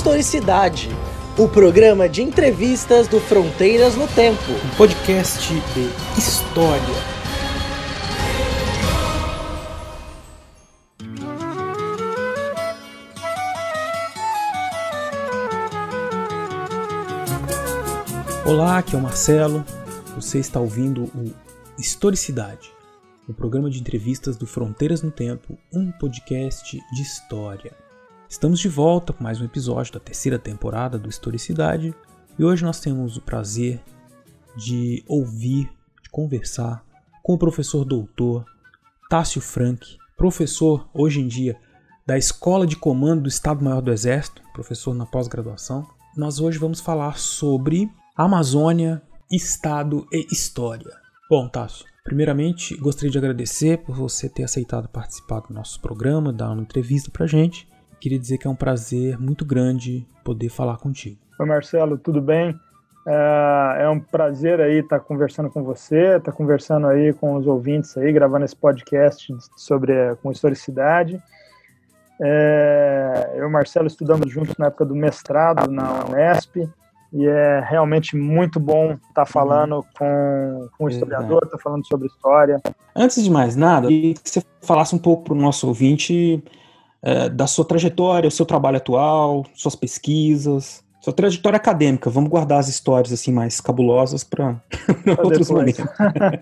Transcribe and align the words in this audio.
Historicidade, 0.00 0.88
o 1.36 1.46
programa 1.46 2.08
de 2.08 2.22
entrevistas 2.22 3.06
do 3.06 3.20
Fronteiras 3.20 3.96
no 3.96 4.08
Tempo. 4.08 4.50
Um 4.50 4.74
podcast 4.74 5.52
de 5.52 6.18
história. 6.18 6.82
Olá, 18.46 18.78
aqui 18.78 18.94
é 18.96 18.98
o 18.98 19.02
Marcelo. 19.02 19.62
Você 20.14 20.38
está 20.38 20.58
ouvindo 20.58 21.04
o 21.14 21.34
Historicidade, 21.78 22.72
o 23.28 23.34
programa 23.34 23.68
de 23.68 23.78
entrevistas 23.78 24.38
do 24.38 24.46
Fronteiras 24.46 25.02
no 25.02 25.10
Tempo, 25.10 25.58
um 25.70 25.92
podcast 25.92 26.82
de 26.90 27.02
história. 27.02 27.89
Estamos 28.30 28.60
de 28.60 28.68
volta 28.68 29.12
com 29.12 29.24
mais 29.24 29.40
um 29.40 29.44
episódio 29.44 29.94
da 29.94 29.98
terceira 29.98 30.38
temporada 30.38 30.96
do 30.96 31.08
Historicidade 31.08 31.92
e 32.38 32.44
hoje 32.44 32.64
nós 32.64 32.78
temos 32.78 33.16
o 33.16 33.20
prazer 33.20 33.82
de 34.56 35.02
ouvir, 35.08 35.68
de 36.00 36.08
conversar 36.12 36.84
com 37.24 37.34
o 37.34 37.38
professor 37.38 37.84
doutor 37.84 38.44
Tássio 39.10 39.40
Frank, 39.40 39.84
professor 40.16 40.88
hoje 40.94 41.20
em 41.20 41.26
dia 41.26 41.56
da 42.06 42.16
Escola 42.16 42.68
de 42.68 42.76
Comando 42.76 43.22
do 43.22 43.28
Estado-Maior 43.28 43.82
do 43.82 43.90
Exército, 43.90 44.42
professor 44.52 44.94
na 44.94 45.04
pós-graduação. 45.04 45.84
Nós 46.16 46.38
hoje 46.38 46.56
vamos 46.56 46.78
falar 46.78 47.18
sobre 47.18 47.90
Amazônia, 48.16 49.02
Estado 49.28 50.06
e 50.12 50.24
História. 50.32 50.92
Bom, 51.28 51.48
Tássio, 51.48 51.84
primeiramente 52.04 52.76
gostaria 52.76 53.10
de 53.10 53.18
agradecer 53.18 53.78
por 53.78 53.96
você 53.96 54.28
ter 54.28 54.44
aceitado 54.44 54.88
participar 54.88 55.40
do 55.40 55.52
nosso 55.52 55.80
programa, 55.80 56.32
dar 56.32 56.52
uma 56.52 56.62
entrevista 56.62 57.10
pra 57.10 57.26
gente 57.26 57.68
queria 58.00 58.18
dizer 58.18 58.38
que 58.38 58.46
é 58.46 58.50
um 58.50 58.56
prazer 58.56 59.18
muito 59.18 59.44
grande 59.44 60.06
poder 60.24 60.48
falar 60.48 60.78
contigo. 60.78 61.18
Oi, 61.38 61.46
Marcelo, 61.46 61.98
tudo 61.98 62.20
bem? 62.20 62.58
É, 63.06 63.82
é 63.82 63.88
um 63.88 64.00
prazer 64.00 64.60
aí 64.60 64.78
estar 64.78 65.00
conversando 65.00 65.50
com 65.50 65.62
você, 65.62 66.16
estar 66.16 66.32
conversando 66.32 66.86
aí 66.86 67.12
com 67.12 67.34
os 67.34 67.46
ouvintes 67.46 67.96
aí, 67.96 68.12
gravando 68.12 68.44
esse 68.44 68.56
podcast 68.56 69.32
sobre 69.56 70.16
com 70.22 70.32
historicidade. 70.32 71.22
É, 72.22 73.32
eu 73.36 73.44
e 73.44 73.46
o 73.46 73.50
Marcelo 73.50 73.86
estudamos 73.86 74.30
juntos 74.30 74.54
na 74.58 74.66
época 74.66 74.84
do 74.84 74.94
mestrado 74.94 75.70
na 75.70 76.04
Unesp 76.04 76.56
e 77.12 77.26
é 77.26 77.60
realmente 77.60 78.16
muito 78.16 78.60
bom 78.60 78.96
estar 79.08 79.26
falando 79.26 79.76
uhum. 79.76 79.84
com, 79.98 80.68
com 80.76 80.84
um 80.84 80.88
historiador, 80.88 81.42
estar 81.44 81.58
falando 81.58 81.86
sobre 81.86 82.06
história. 82.06 82.60
Antes 82.94 83.22
de 83.24 83.30
mais 83.30 83.56
nada, 83.56 83.88
queria 83.88 84.14
que 84.14 84.28
você 84.28 84.42
falasse 84.60 84.94
um 84.94 84.98
pouco 84.98 85.24
para 85.24 85.32
o 85.32 85.36
nosso 85.36 85.66
ouvinte 85.66 86.42
é, 87.02 87.28
da 87.28 87.46
sua 87.46 87.64
trajetória, 87.64 88.28
o 88.28 88.30
seu 88.30 88.44
trabalho 88.44 88.76
atual, 88.76 89.44
suas 89.54 89.74
pesquisas, 89.74 90.84
sua 91.00 91.14
trajetória 91.14 91.56
acadêmica. 91.56 92.10
Vamos 92.10 92.28
guardar 92.28 92.58
as 92.58 92.68
histórias 92.68 93.12
assim 93.12 93.32
mais 93.32 93.60
cabulosas 93.60 94.22
para 94.22 94.60
outros 95.24 95.50
momentos. 95.50 95.84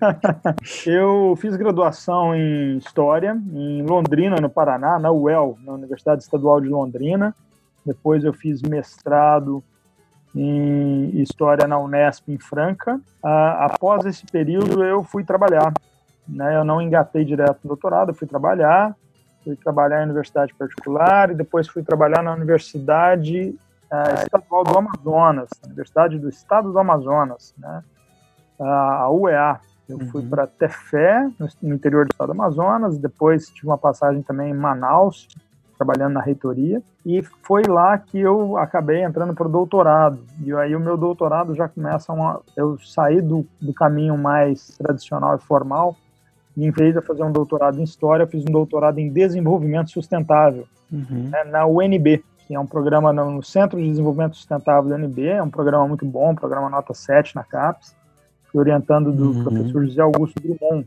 eu 0.85 1.37
fiz 1.39 1.55
graduação 1.55 2.35
em 2.35 2.77
História 2.77 3.41
em 3.53 3.81
Londrina, 3.83 4.35
no 4.41 4.49
Paraná, 4.49 4.99
na 4.99 5.11
UEL, 5.11 5.57
na 5.63 5.73
Universidade 5.73 6.23
Estadual 6.23 6.59
de 6.59 6.67
Londrina. 6.67 7.33
Depois 7.85 8.25
eu 8.25 8.33
fiz 8.33 8.61
mestrado 8.61 9.63
em 10.35 11.21
História 11.21 11.65
na 11.65 11.79
Unesp 11.79 12.27
em 12.27 12.37
Franca. 12.37 12.99
após 13.23 14.05
esse 14.05 14.25
período 14.25 14.83
eu 14.83 15.03
fui 15.03 15.23
trabalhar. 15.23 15.73
Né? 16.27 16.57
Eu 16.57 16.65
não 16.65 16.81
engatei 16.81 17.23
direto 17.23 17.59
no 17.63 17.69
doutorado, 17.69 18.09
eu 18.09 18.13
fui 18.13 18.27
trabalhar 18.27 18.93
fui 19.49 19.55
trabalhar 19.55 20.01
em 20.01 20.05
universidade 20.05 20.53
particular 20.53 21.31
e 21.31 21.35
depois 21.35 21.67
fui 21.67 21.81
trabalhar 21.81 22.21
na 22.21 22.33
Universidade 22.33 23.55
uh, 23.91 24.23
Estadual 24.23 24.63
do 24.63 24.77
Amazonas, 24.77 25.49
Universidade 25.65 26.19
do 26.19 26.29
Estado 26.29 26.71
do 26.71 26.77
Amazonas, 26.77 27.55
né? 27.57 27.83
a 28.59 29.09
UEA. 29.09 29.59
Eu 29.87 29.97
uhum. 29.97 30.07
fui 30.11 30.21
para 30.21 30.45
Tefé, 30.45 31.27
no 31.63 31.73
interior 31.73 32.05
do 32.05 32.11
estado 32.11 32.27
do 32.27 32.33
Amazonas, 32.33 32.99
depois 32.99 33.49
tive 33.49 33.67
uma 33.67 33.77
passagem 33.77 34.21
também 34.21 34.51
em 34.51 34.53
Manaus, 34.53 35.27
trabalhando 35.75 36.13
na 36.13 36.21
reitoria, 36.21 36.83
e 37.03 37.23
foi 37.41 37.63
lá 37.63 37.97
que 37.97 38.19
eu 38.19 38.55
acabei 38.57 39.01
entrando 39.01 39.33
para 39.33 39.47
o 39.47 39.51
doutorado. 39.51 40.19
E 40.43 40.53
aí 40.53 40.75
o 40.75 40.79
meu 40.79 40.95
doutorado 40.95 41.55
já 41.55 41.67
começa 41.67 42.13
uma. 42.13 42.41
Eu 42.55 42.77
saí 42.79 43.19
do, 43.19 43.47
do 43.59 43.73
caminho 43.73 44.15
mais 44.15 44.77
tradicional 44.77 45.37
e 45.37 45.39
formal 45.39 45.95
e 46.59 46.65
em 46.65 46.71
vez 46.71 46.93
de 46.93 47.01
fazer 47.01 47.23
um 47.23 47.31
doutorado 47.31 47.79
em 47.79 47.83
História, 47.83 48.23
eu 48.23 48.27
fiz 48.27 48.43
um 48.43 48.51
doutorado 48.51 48.99
em 48.99 49.09
Desenvolvimento 49.09 49.91
Sustentável, 49.91 50.67
uhum. 50.91 51.29
né, 51.31 51.45
na 51.45 51.65
UNB, 51.65 52.21
que 52.45 52.53
é 52.53 52.59
um 52.59 52.65
programa 52.65 53.13
no 53.13 53.41
Centro 53.41 53.79
de 53.79 53.87
Desenvolvimento 53.87 54.35
Sustentável 54.35 54.89
da 54.89 54.97
UNB, 54.97 55.25
é 55.25 55.41
um 55.41 55.49
programa 55.49 55.87
muito 55.87 56.05
bom, 56.05 56.31
um 56.31 56.35
programa 56.35 56.69
nota 56.69 56.93
7 56.93 57.33
na 57.33 57.45
CAPES, 57.45 57.95
orientando 58.53 59.09
do 59.13 59.31
uhum. 59.31 59.43
professor 59.43 59.85
José 59.85 60.01
Augusto 60.01 60.35
Drummond. 60.41 60.85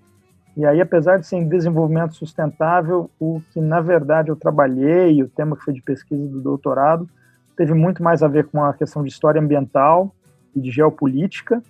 E 0.54 0.66
aí, 0.66 0.78
apesar 0.78 1.16
de 1.16 1.26
ser 1.26 1.36
em 1.36 1.48
desenvolvimento 1.48 2.16
sustentável, 2.16 3.08
o 3.18 3.40
que 3.54 3.58
na 3.58 3.80
verdade 3.80 4.28
eu 4.28 4.36
trabalhei, 4.36 5.22
o 5.22 5.28
tema 5.28 5.56
que 5.56 5.64
foi 5.64 5.72
de 5.72 5.80
pesquisa 5.80 6.28
do 6.28 6.42
doutorado, 6.42 7.08
teve 7.56 7.72
muito 7.72 8.02
mais 8.02 8.22
a 8.22 8.28
ver 8.28 8.46
com 8.48 8.62
a 8.62 8.74
questão 8.74 9.02
de 9.02 9.08
história 9.08 9.40
ambiental 9.40 10.14
e 10.54 10.60
de 10.60 10.70
geopolítica. 10.70 11.62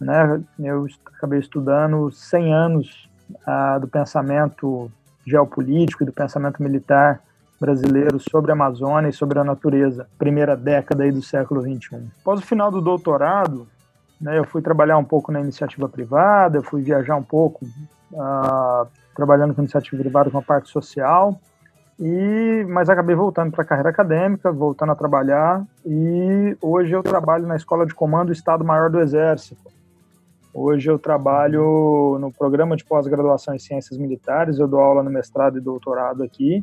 Né? 0.00 0.40
Eu 0.60 0.86
acabei 1.16 1.40
estudando 1.40 2.12
100 2.12 2.54
anos 2.54 3.11
do 3.80 3.88
pensamento 3.88 4.90
geopolítico 5.26 6.02
e 6.02 6.06
do 6.06 6.12
pensamento 6.12 6.62
militar 6.62 7.20
brasileiro 7.60 8.18
sobre 8.18 8.50
a 8.50 8.54
Amazônia 8.54 9.08
e 9.08 9.12
sobre 9.12 9.38
a 9.38 9.44
natureza, 9.44 10.08
primeira 10.18 10.56
década 10.56 11.04
aí 11.04 11.12
do 11.12 11.22
século 11.22 11.62
XXI. 11.62 12.10
Após 12.20 12.40
o 12.40 12.42
final 12.42 12.72
do 12.72 12.80
doutorado, 12.80 13.68
né, 14.20 14.36
eu 14.36 14.44
fui 14.44 14.60
trabalhar 14.60 14.98
um 14.98 15.04
pouco 15.04 15.30
na 15.30 15.40
iniciativa 15.40 15.88
privada, 15.88 16.60
fui 16.60 16.82
viajar 16.82 17.14
um 17.14 17.22
pouco 17.22 17.64
uh, 18.12 18.86
trabalhando 19.14 19.54
com 19.54 19.62
iniciativa 19.62 20.02
privada 20.02 20.28
com 20.28 20.38
a 20.38 20.42
parte 20.42 20.70
social, 20.70 21.38
e 22.00 22.64
mas 22.68 22.88
acabei 22.88 23.14
voltando 23.14 23.52
para 23.52 23.62
a 23.62 23.66
carreira 23.66 23.90
acadêmica, 23.90 24.50
voltando 24.50 24.90
a 24.90 24.96
trabalhar, 24.96 25.64
e 25.86 26.56
hoje 26.60 26.92
eu 26.92 27.02
trabalho 27.02 27.46
na 27.46 27.54
Escola 27.54 27.86
de 27.86 27.94
Comando 27.94 28.32
Estado-Maior 28.32 28.90
do 28.90 29.00
Exército, 29.00 29.71
Hoje 30.54 30.90
eu 30.90 30.98
trabalho 30.98 32.18
no 32.20 32.30
programa 32.30 32.76
de 32.76 32.84
pós-graduação 32.84 33.54
em 33.54 33.58
Ciências 33.58 33.98
Militares, 33.98 34.58
eu 34.58 34.68
dou 34.68 34.80
aula 34.80 35.02
no 35.02 35.10
mestrado 35.10 35.56
e 35.56 35.60
doutorado 35.62 36.22
aqui. 36.22 36.62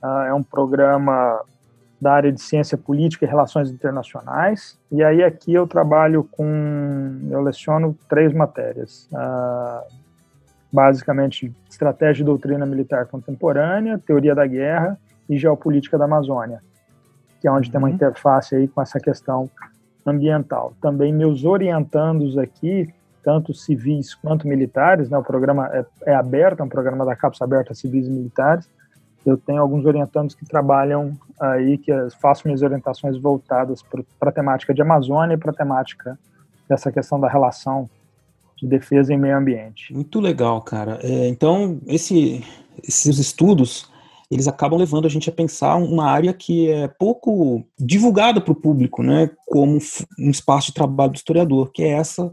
Uh, 0.00 0.22
é 0.28 0.34
um 0.34 0.44
programa 0.44 1.42
da 2.00 2.12
área 2.12 2.30
de 2.30 2.40
Ciência 2.40 2.78
Política 2.78 3.24
e 3.24 3.28
Relações 3.28 3.68
Internacionais. 3.68 4.78
E 4.92 5.02
aí 5.02 5.24
aqui 5.24 5.52
eu 5.52 5.66
trabalho 5.66 6.22
com, 6.30 7.28
eu 7.28 7.42
leciono 7.42 7.98
três 8.08 8.32
matérias. 8.32 9.08
Uh, 9.12 9.92
basicamente, 10.72 11.52
Estratégia 11.68 12.22
e 12.22 12.24
Doutrina 12.24 12.64
Militar 12.64 13.06
Contemporânea, 13.06 13.98
Teoria 13.98 14.36
da 14.36 14.46
Guerra 14.46 14.96
e 15.28 15.36
Geopolítica 15.36 15.98
da 15.98 16.04
Amazônia, 16.04 16.62
que 17.40 17.48
é 17.48 17.50
onde 17.50 17.66
uhum. 17.66 17.72
tem 17.72 17.78
uma 17.80 17.88
uhum. 17.88 17.94
interface 17.94 18.54
aí 18.54 18.68
com 18.68 18.80
essa 18.80 19.00
questão 19.00 19.50
ambiental. 20.06 20.74
Também 20.80 21.12
meus 21.12 21.44
orientandos 21.44 22.38
aqui 22.38 22.88
tanto 23.22 23.54
civis 23.54 24.14
quanto 24.14 24.48
militares, 24.48 25.08
né? 25.08 25.18
O 25.18 25.22
programa 25.22 25.68
é, 25.72 25.84
é 26.06 26.14
aberto, 26.14 26.60
é 26.60 26.64
um 26.64 26.68
programa 26.68 27.04
da 27.04 27.16
CAPES 27.16 27.42
aberto 27.42 27.72
a 27.72 27.74
civis 27.74 28.06
e 28.06 28.10
militares. 28.10 28.68
Eu 29.24 29.36
tenho 29.36 29.60
alguns 29.60 29.84
orientandos 29.84 30.34
que 30.34 30.46
trabalham 30.46 31.12
aí, 31.38 31.76
que 31.76 31.92
faço 32.20 32.46
minhas 32.46 32.62
orientações 32.62 33.18
voltadas 33.18 33.82
para 33.82 34.30
a 34.30 34.32
temática 34.32 34.72
de 34.72 34.80
Amazônia 34.80 35.34
e 35.34 35.38
para 35.38 35.50
a 35.50 35.54
temática 35.54 36.18
dessa 36.68 36.90
questão 36.90 37.20
da 37.20 37.28
relação 37.28 37.88
de 38.56 38.66
defesa 38.66 39.12
e 39.12 39.16
meio 39.16 39.36
ambiente. 39.36 39.92
Muito 39.92 40.20
legal, 40.20 40.60
cara. 40.62 40.98
É, 41.02 41.28
então, 41.28 41.80
esse, 41.86 42.44
esses 42.82 43.18
estudos, 43.18 43.90
eles 44.30 44.46
acabam 44.46 44.78
levando 44.78 45.06
a 45.06 45.08
gente 45.08 45.28
a 45.28 45.32
pensar 45.32 45.76
uma 45.76 46.04
área 46.04 46.32
que 46.32 46.70
é 46.70 46.86
pouco 46.86 47.64
divulgada 47.78 48.40
para 48.40 48.52
o 48.52 48.60
público, 48.60 49.02
né, 49.02 49.30
como 49.46 49.78
um 50.18 50.30
espaço 50.30 50.68
de 50.68 50.74
trabalho 50.74 51.12
do 51.12 51.16
historiador, 51.16 51.70
que 51.72 51.82
é 51.82 51.88
essa 51.88 52.32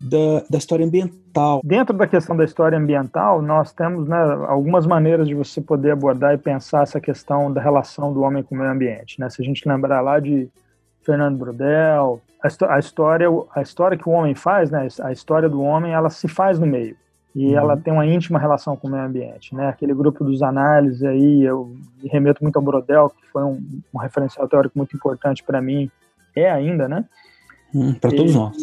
da, 0.00 0.42
da 0.48 0.58
história 0.58 0.86
ambiental. 0.86 1.60
Dentro 1.62 1.96
da 1.96 2.06
questão 2.06 2.36
da 2.36 2.44
história 2.44 2.78
ambiental, 2.78 3.42
nós 3.42 3.72
temos 3.72 4.08
né, 4.08 4.16
algumas 4.48 4.86
maneiras 4.86 5.28
de 5.28 5.34
você 5.34 5.60
poder 5.60 5.90
abordar 5.90 6.34
e 6.34 6.38
pensar 6.38 6.82
essa 6.82 7.00
questão 7.00 7.52
da 7.52 7.60
relação 7.60 8.12
do 8.12 8.22
homem 8.22 8.42
com 8.42 8.54
o 8.54 8.58
meio 8.58 8.70
ambiente. 8.70 9.20
Né? 9.20 9.28
Se 9.28 9.42
a 9.42 9.44
gente 9.44 9.68
lembrar 9.68 10.00
lá 10.00 10.18
de 10.18 10.48
Fernando 11.02 11.36
Brodel, 11.36 12.20
a, 12.42 12.74
a 12.74 12.78
história, 12.78 13.28
a 13.54 13.60
história 13.60 13.98
que 13.98 14.08
o 14.08 14.12
homem 14.12 14.34
faz, 14.34 14.70
né, 14.70 14.88
a 15.02 15.12
história 15.12 15.48
do 15.48 15.60
homem, 15.60 15.92
ela 15.92 16.08
se 16.08 16.28
faz 16.28 16.58
no 16.58 16.66
meio 16.66 16.96
e 17.34 17.48
uhum. 17.48 17.58
ela 17.58 17.76
tem 17.76 17.92
uma 17.92 18.06
íntima 18.06 18.38
relação 18.38 18.76
com 18.76 18.88
o 18.88 18.90
meio 18.90 19.04
ambiente, 19.04 19.54
né? 19.54 19.68
Aquele 19.68 19.94
grupo 19.94 20.24
dos 20.24 20.42
análises 20.42 21.02
aí, 21.04 21.42
eu 21.44 21.72
me 22.02 22.08
remeto 22.08 22.42
muito 22.42 22.56
ao 22.56 22.62
Brodel, 22.62 23.08
que 23.10 23.28
foi 23.30 23.44
um, 23.44 23.62
um 23.94 23.98
referencial 23.98 24.48
teórico 24.48 24.76
muito 24.76 24.96
importante 24.96 25.42
para 25.44 25.62
mim, 25.62 25.88
é 26.34 26.50
ainda, 26.50 26.88
né? 26.88 27.04
Hum, 27.74 27.94
para 27.94 28.10
todos 28.10 28.34
nós. 28.34 28.56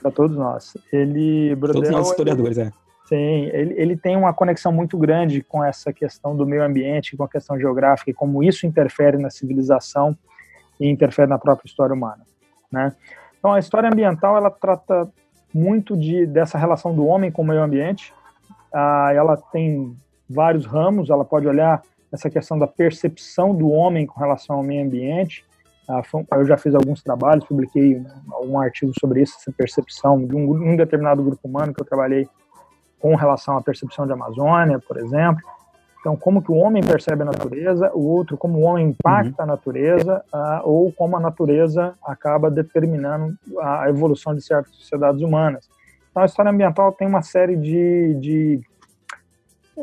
para 0.00 0.10
todos 0.10 0.36
nós. 0.36 0.76
Ele, 0.92 1.54
Brodel, 1.56 1.82
todos 1.82 1.90
nós 1.90 2.10
historiadores, 2.10 2.58
ele, 2.58 2.68
é. 2.68 2.72
Sim, 3.06 3.50
ele, 3.52 3.74
ele 3.76 3.96
tem 3.96 4.16
uma 4.16 4.32
conexão 4.32 4.72
muito 4.72 4.96
grande 4.96 5.42
com 5.42 5.64
essa 5.64 5.92
questão 5.92 6.36
do 6.36 6.46
meio 6.46 6.64
ambiente, 6.64 7.16
com 7.16 7.24
a 7.24 7.28
questão 7.28 7.58
geográfica 7.58 8.10
e 8.10 8.14
como 8.14 8.42
isso 8.42 8.66
interfere 8.66 9.18
na 9.18 9.30
civilização. 9.30 10.16
e 10.78 10.88
interfere 10.88 11.28
na 11.28 11.38
própria 11.38 11.68
história 11.68 11.94
humana, 11.94 12.24
né? 12.72 12.94
Então 13.38 13.52
a 13.52 13.58
história 13.58 13.88
ambiental 13.88 14.36
ela 14.36 14.50
trata 14.50 15.10
muito 15.52 15.96
de 15.96 16.26
dessa 16.26 16.56
relação 16.56 16.94
do 16.94 17.04
homem 17.06 17.30
com 17.30 17.42
o 17.42 17.44
meio 17.44 17.62
ambiente. 17.62 18.14
Ah, 18.72 19.10
ela 19.14 19.36
tem 19.36 19.96
vários 20.28 20.64
ramos. 20.64 21.10
Ela 21.10 21.24
pode 21.24 21.46
olhar 21.46 21.82
essa 22.12 22.30
questão 22.30 22.58
da 22.58 22.66
percepção 22.66 23.54
do 23.54 23.70
homem 23.70 24.06
com 24.06 24.20
relação 24.20 24.56
ao 24.56 24.62
meio 24.62 24.84
ambiente. 24.84 25.44
Ah, 25.90 26.36
eu 26.36 26.44
já 26.44 26.56
fiz 26.56 26.72
alguns 26.72 27.02
trabalhos, 27.02 27.44
publiquei 27.44 28.00
um 28.44 28.60
artigo 28.60 28.92
sobre 29.00 29.22
isso, 29.22 29.36
essa 29.40 29.50
percepção 29.50 30.24
de 30.24 30.36
um, 30.36 30.72
um 30.72 30.76
determinado 30.76 31.20
grupo 31.20 31.48
humano 31.48 31.74
que 31.74 31.82
eu 31.82 31.86
trabalhei 31.86 32.28
com 33.00 33.16
relação 33.16 33.56
à 33.56 33.62
percepção 33.62 34.06
de 34.06 34.12
Amazônia, 34.12 34.78
por 34.78 34.98
exemplo. 34.98 35.42
Então, 35.98 36.16
como 36.16 36.40
que 36.42 36.52
o 36.52 36.54
homem 36.54 36.82
percebe 36.82 37.22
a 37.22 37.26
natureza, 37.26 37.90
o 37.92 38.06
outro, 38.06 38.38
como 38.38 38.58
o 38.58 38.62
homem 38.62 38.88
impacta 38.88 39.42
uhum. 39.42 39.44
a 39.44 39.46
natureza, 39.46 40.24
uh, 40.32 40.60
ou 40.62 40.92
como 40.92 41.16
a 41.16 41.20
natureza 41.20 41.94
acaba 42.02 42.50
determinando 42.50 43.36
a 43.60 43.88
evolução 43.88 44.34
de 44.34 44.42
certas 44.42 44.74
sociedades 44.76 45.20
humanas. 45.20 45.68
Então, 46.10 46.22
a 46.22 46.26
história 46.26 46.50
ambiental 46.50 46.92
tem 46.92 47.08
uma 47.08 47.22
série 47.22 47.56
de, 47.56 48.14
de, 48.14 48.60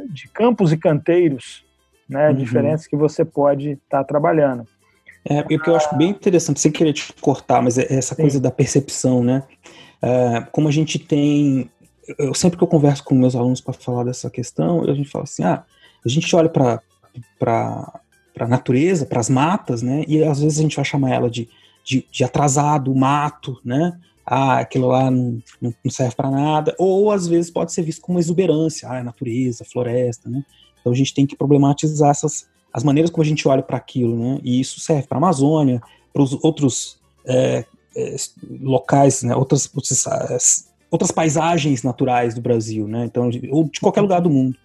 de 0.10 0.28
campos 0.30 0.72
e 0.72 0.78
canteiros 0.78 1.66
né, 2.10 2.30
uhum. 2.30 2.36
diferentes 2.36 2.88
que 2.88 2.96
você 2.96 3.26
pode 3.26 3.72
estar 3.72 4.00
tá 4.00 4.04
trabalhando. 4.04 4.66
É, 5.30 5.42
o 5.42 5.60
que 5.60 5.70
eu 5.70 5.76
acho 5.76 5.94
bem 5.98 6.10
interessante, 6.10 6.60
sem 6.60 6.72
querer 6.72 6.94
te 6.94 7.12
cortar, 7.20 7.62
mas 7.62 7.78
é 7.78 7.86
essa 7.94 8.16
Sim. 8.16 8.22
coisa 8.22 8.40
da 8.40 8.50
percepção, 8.50 9.22
né? 9.22 9.44
É, 10.02 10.42
como 10.52 10.70
a 10.70 10.72
gente 10.72 10.98
tem. 10.98 11.70
Eu 12.18 12.34
sempre 12.34 12.58
que 12.58 12.64
eu 12.64 12.68
converso 12.68 13.04
com 13.04 13.14
meus 13.14 13.36
alunos 13.36 13.60
para 13.60 13.74
falar 13.74 14.06
dessa 14.06 14.30
questão, 14.30 14.82
a 14.84 14.94
gente 14.94 15.10
fala 15.10 15.26
assim: 15.26 15.44
ah, 15.44 15.64
a 16.06 16.10
gente 16.10 16.34
olha 16.34 16.48
para 16.48 16.82
a 18.40 18.48
natureza, 18.48 19.06
para 19.06 19.20
as 19.20 19.30
matas, 19.30 19.82
né? 19.82 20.06
E 20.08 20.24
às 20.24 20.40
vezes 20.40 20.60
a 20.60 20.62
gente 20.62 20.78
vai 20.78 20.86
chamar 20.86 21.12
ela 21.12 21.30
de, 21.30 21.50
de, 21.84 22.08
de 22.10 22.24
atrasado, 22.24 22.96
mato, 22.96 23.60
né? 23.66 24.00
Ah, 24.26 24.60
aquilo 24.60 24.88
lá 24.88 25.12
não, 25.12 25.42
não 25.62 25.74
serve 25.90 26.16
para 26.16 26.32
nada. 26.32 26.74
Ou 26.78 27.12
às 27.12 27.28
vezes 27.28 27.52
pode 27.52 27.74
ser 27.74 27.82
visto 27.82 28.02
como 28.02 28.20
exuberância, 28.20 28.90
ah, 28.90 29.00
é 29.00 29.04
natureza, 29.04 29.66
floresta, 29.66 30.30
né? 30.30 30.46
Então 30.80 30.94
a 30.94 30.96
gente 30.96 31.14
tem 31.14 31.26
que 31.26 31.36
problematizar 31.36 32.12
essas 32.12 32.48
as 32.78 32.84
maneiras 32.84 33.10
como 33.10 33.24
a 33.24 33.26
gente 33.26 33.48
olha 33.48 33.64
para 33.64 33.76
aquilo, 33.76 34.16
né? 34.16 34.40
E 34.44 34.60
isso 34.60 34.80
serve 34.80 35.08
para 35.08 35.18
a 35.18 35.20
Amazônia, 35.20 35.82
para 36.14 36.22
os 36.22 36.34
outros 36.44 37.00
é, 37.26 37.66
é, 37.96 38.16
locais, 38.62 39.24
né? 39.24 39.36
Outras, 39.36 39.68
outras, 40.92 41.12
paisagens 41.12 41.82
naturais 41.82 42.36
do 42.36 42.42
Brasil, 42.42 42.88
né? 42.88 43.06
Então, 43.06 43.32
ou 43.50 43.64
de 43.64 43.80
qualquer 43.80 44.02
lugar 44.02 44.22
do 44.22 44.30
mundo 44.30 44.56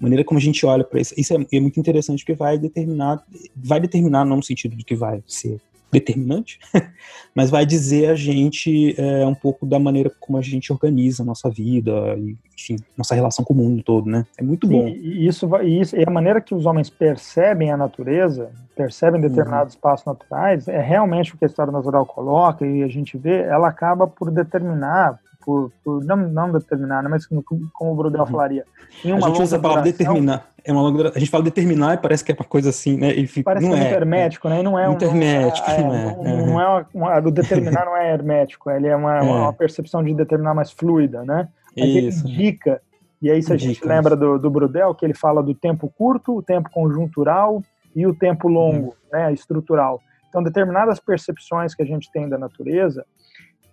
maneira 0.00 0.24
como 0.24 0.38
a 0.38 0.40
gente 0.40 0.64
olha 0.64 0.84
para 0.84 1.00
isso, 1.00 1.12
isso 1.16 1.34
é, 1.34 1.44
é, 1.52 1.60
muito 1.60 1.78
interessante 1.78 2.20
porque 2.20 2.32
vai 2.32 2.56
determinar, 2.56 3.20
vai 3.54 3.80
determinar 3.80 4.24
não 4.24 4.36
no 4.36 4.42
sentido 4.42 4.76
de 4.76 4.84
que 4.84 4.94
vai 4.94 5.20
ser 5.26 5.60
determinante, 5.90 6.58
mas 7.34 7.50
vai 7.50 7.64
dizer 7.64 8.10
a 8.10 8.14
gente 8.14 8.94
é, 8.98 9.26
um 9.26 9.34
pouco 9.34 9.64
da 9.64 9.78
maneira 9.78 10.10
como 10.20 10.38
a 10.38 10.42
gente 10.42 10.72
organiza 10.72 11.22
a 11.22 11.26
nossa 11.26 11.50
vida, 11.50 11.90
e, 12.18 12.36
enfim, 12.56 12.76
nossa 12.96 13.14
relação 13.14 13.44
com 13.44 13.54
o 13.54 13.56
mundo 13.56 13.82
todo, 13.82 14.08
né? 14.08 14.26
É 14.36 14.42
muito 14.42 14.66
bom. 14.66 14.88
E 14.88 15.26
isso, 15.26 15.48
vai, 15.48 15.66
isso 15.66 15.96
e 15.96 16.04
a 16.06 16.10
maneira 16.10 16.40
que 16.40 16.54
os 16.54 16.66
homens 16.66 16.90
percebem 16.90 17.72
a 17.72 17.76
natureza, 17.76 18.50
percebem 18.76 19.20
determinados 19.20 19.74
uhum. 19.74 19.78
espaços 19.78 20.06
naturais, 20.06 20.68
é 20.68 20.80
realmente 20.80 21.34
o 21.34 21.38
que 21.38 21.44
a 21.44 21.48
história 21.48 21.72
natural 21.72 22.04
coloca 22.06 22.66
e 22.66 22.82
a 22.82 22.88
gente 22.88 23.16
vê, 23.16 23.42
ela 23.42 23.68
acaba 23.68 24.06
por 24.06 24.30
determinar 24.30 25.18
por, 25.48 25.72
por 25.82 26.04
não, 26.04 26.16
não 26.16 26.52
determinar, 26.52 27.02
né, 27.02 27.08
mas 27.08 27.24
como, 27.24 27.42
como 27.72 27.92
o 27.92 27.94
Brodel 27.94 28.20
uhum. 28.20 28.26
falaria. 28.26 28.66
Em 29.02 29.12
uma 29.12 29.26
a 29.26 29.30
gente 29.30 29.40
usa 29.40 29.56
a 29.56 29.58
palavra 29.58 29.82
determinar. 29.82 30.46
É 30.68 30.72
uma 30.72 30.82
longa, 30.82 31.10
a 31.16 31.18
gente 31.18 31.30
fala 31.30 31.42
determinar 31.42 31.94
e 31.94 31.96
parece 31.96 32.22
que 32.22 32.30
é 32.30 32.34
uma 32.34 32.44
coisa 32.44 32.68
assim, 32.68 32.98
né? 32.98 33.14
Fica, 33.26 33.44
parece 33.44 33.66
não 33.66 33.74
que 33.74 33.80
é, 33.80 33.90
é 33.90 33.94
hermético, 33.94 34.50
né? 34.50 34.60
E 34.60 34.62
não 34.62 34.78
é 34.78 34.86
um, 34.86 34.92
não 34.92 35.22
é. 35.22 36.12
Não, 36.22 36.26
é, 36.26 36.46
não 36.46 36.60
é 36.60 36.86
uma, 36.92 37.18
o 37.20 37.30
determinar 37.30 37.86
não 37.86 37.96
é 37.96 38.12
hermético, 38.12 38.70
ele 38.70 38.86
é 38.86 38.94
uma, 38.94 39.16
é. 39.16 39.22
uma 39.22 39.52
percepção 39.54 40.04
de 40.04 40.12
determinar 40.12 40.52
mais 40.52 40.70
fluida, 40.70 41.24
né? 41.24 41.48
Mas 41.74 41.88
Isso. 41.88 42.26
ele 42.26 42.34
indica, 42.34 42.82
e 43.22 43.30
aí 43.30 43.42
se 43.42 43.50
a 43.50 43.56
gente 43.56 43.82
lembra 43.82 44.14
do, 44.14 44.38
do 44.38 44.50
Brodel, 44.50 44.94
que 44.94 45.06
ele 45.06 45.14
fala 45.14 45.42
do 45.42 45.54
tempo 45.54 45.90
curto, 45.96 46.36
o 46.36 46.42
tempo 46.42 46.68
conjuntural 46.70 47.62
e 47.96 48.06
o 48.06 48.14
tempo 48.14 48.46
longo, 48.46 48.88
uhum. 48.88 48.92
né? 49.10 49.32
Estrutural. 49.32 50.02
Então, 50.28 50.42
determinadas 50.42 51.00
percepções 51.00 51.74
que 51.74 51.82
a 51.82 51.86
gente 51.86 52.12
tem 52.12 52.28
da 52.28 52.36
natureza, 52.36 53.06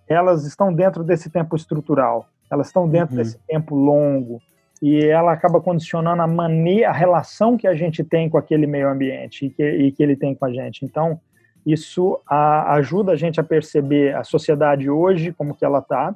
elas 0.08 0.46
estão 0.46 0.72
dentro 0.72 1.04
desse 1.04 1.28
tempo 1.28 1.54
estrutural, 1.56 2.26
elas 2.50 2.68
estão 2.68 2.88
dentro 2.88 3.14
uhum. 3.14 3.22
desse 3.22 3.38
tempo 3.46 3.74
longo, 3.74 4.40
e 4.82 5.04
ela 5.04 5.32
acaba 5.32 5.60
condicionando 5.60 6.22
a 6.22 6.26
maneira, 6.26 6.90
a 6.90 6.92
relação 6.92 7.56
que 7.56 7.66
a 7.66 7.74
gente 7.74 8.04
tem 8.04 8.28
com 8.28 8.36
aquele 8.36 8.66
meio 8.66 8.88
ambiente 8.88 9.46
e 9.46 9.50
que, 9.50 9.62
e 9.62 9.92
que 9.92 10.02
ele 10.02 10.16
tem 10.16 10.34
com 10.34 10.44
a 10.44 10.52
gente. 10.52 10.84
Então, 10.84 11.20
isso 11.64 12.20
a, 12.28 12.74
ajuda 12.74 13.12
a 13.12 13.16
gente 13.16 13.40
a 13.40 13.44
perceber 13.44 14.14
a 14.14 14.22
sociedade 14.22 14.88
hoje, 14.88 15.32
como 15.32 15.54
que 15.54 15.64
ela 15.64 15.78
está, 15.78 16.14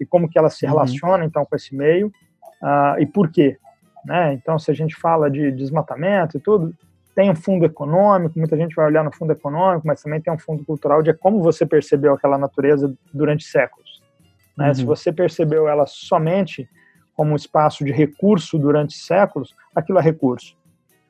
e 0.00 0.06
como 0.06 0.28
que 0.28 0.38
ela 0.38 0.48
se 0.48 0.64
uhum. 0.64 0.72
relaciona, 0.72 1.24
então, 1.24 1.44
com 1.44 1.56
esse 1.56 1.74
meio, 1.74 2.08
uh, 2.62 3.00
e 3.00 3.06
por 3.06 3.30
quê. 3.30 3.58
Né? 4.04 4.34
Então, 4.34 4.58
se 4.58 4.70
a 4.70 4.74
gente 4.74 4.94
fala 4.94 5.30
de 5.30 5.50
desmatamento 5.50 6.36
e 6.36 6.40
tudo, 6.40 6.72
tem 7.14 7.30
um 7.30 7.34
fundo 7.34 7.64
econômico, 7.64 8.38
muita 8.38 8.56
gente 8.56 8.76
vai 8.76 8.86
olhar 8.86 9.02
no 9.02 9.12
fundo 9.12 9.32
econômico, 9.32 9.86
mas 9.86 10.02
também 10.02 10.20
tem 10.20 10.32
um 10.32 10.38
fundo 10.38 10.64
cultural 10.64 11.02
de 11.02 11.12
como 11.14 11.42
você 11.42 11.66
percebeu 11.66 12.14
aquela 12.14 12.38
natureza 12.38 12.94
durante 13.12 13.44
séculos. 13.44 14.02
Né? 14.56 14.68
Uhum. 14.68 14.74
Se 14.74 14.84
você 14.84 15.12
percebeu 15.12 15.66
ela 15.66 15.86
somente 15.86 16.68
como 17.16 17.32
um 17.32 17.36
espaço 17.36 17.84
de 17.84 17.92
recurso 17.92 18.58
durante 18.58 18.94
séculos, 18.94 19.54
aquilo 19.74 19.98
é 19.98 20.02
recurso. 20.02 20.56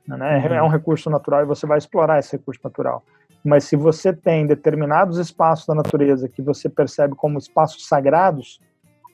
Né? 0.06 0.38
Uhum. 0.38 0.54
É 0.54 0.62
um 0.62 0.68
recurso 0.68 1.10
natural 1.10 1.42
e 1.42 1.46
você 1.46 1.66
vai 1.66 1.78
explorar 1.78 2.18
esse 2.18 2.32
recurso 2.32 2.60
natural. 2.62 3.02
Mas 3.44 3.64
se 3.64 3.76
você 3.76 4.12
tem 4.12 4.46
determinados 4.46 5.18
espaços 5.18 5.66
da 5.66 5.74
natureza 5.74 6.28
que 6.28 6.42
você 6.42 6.68
percebe 6.68 7.14
como 7.14 7.38
espaços 7.38 7.86
sagrados, 7.86 8.60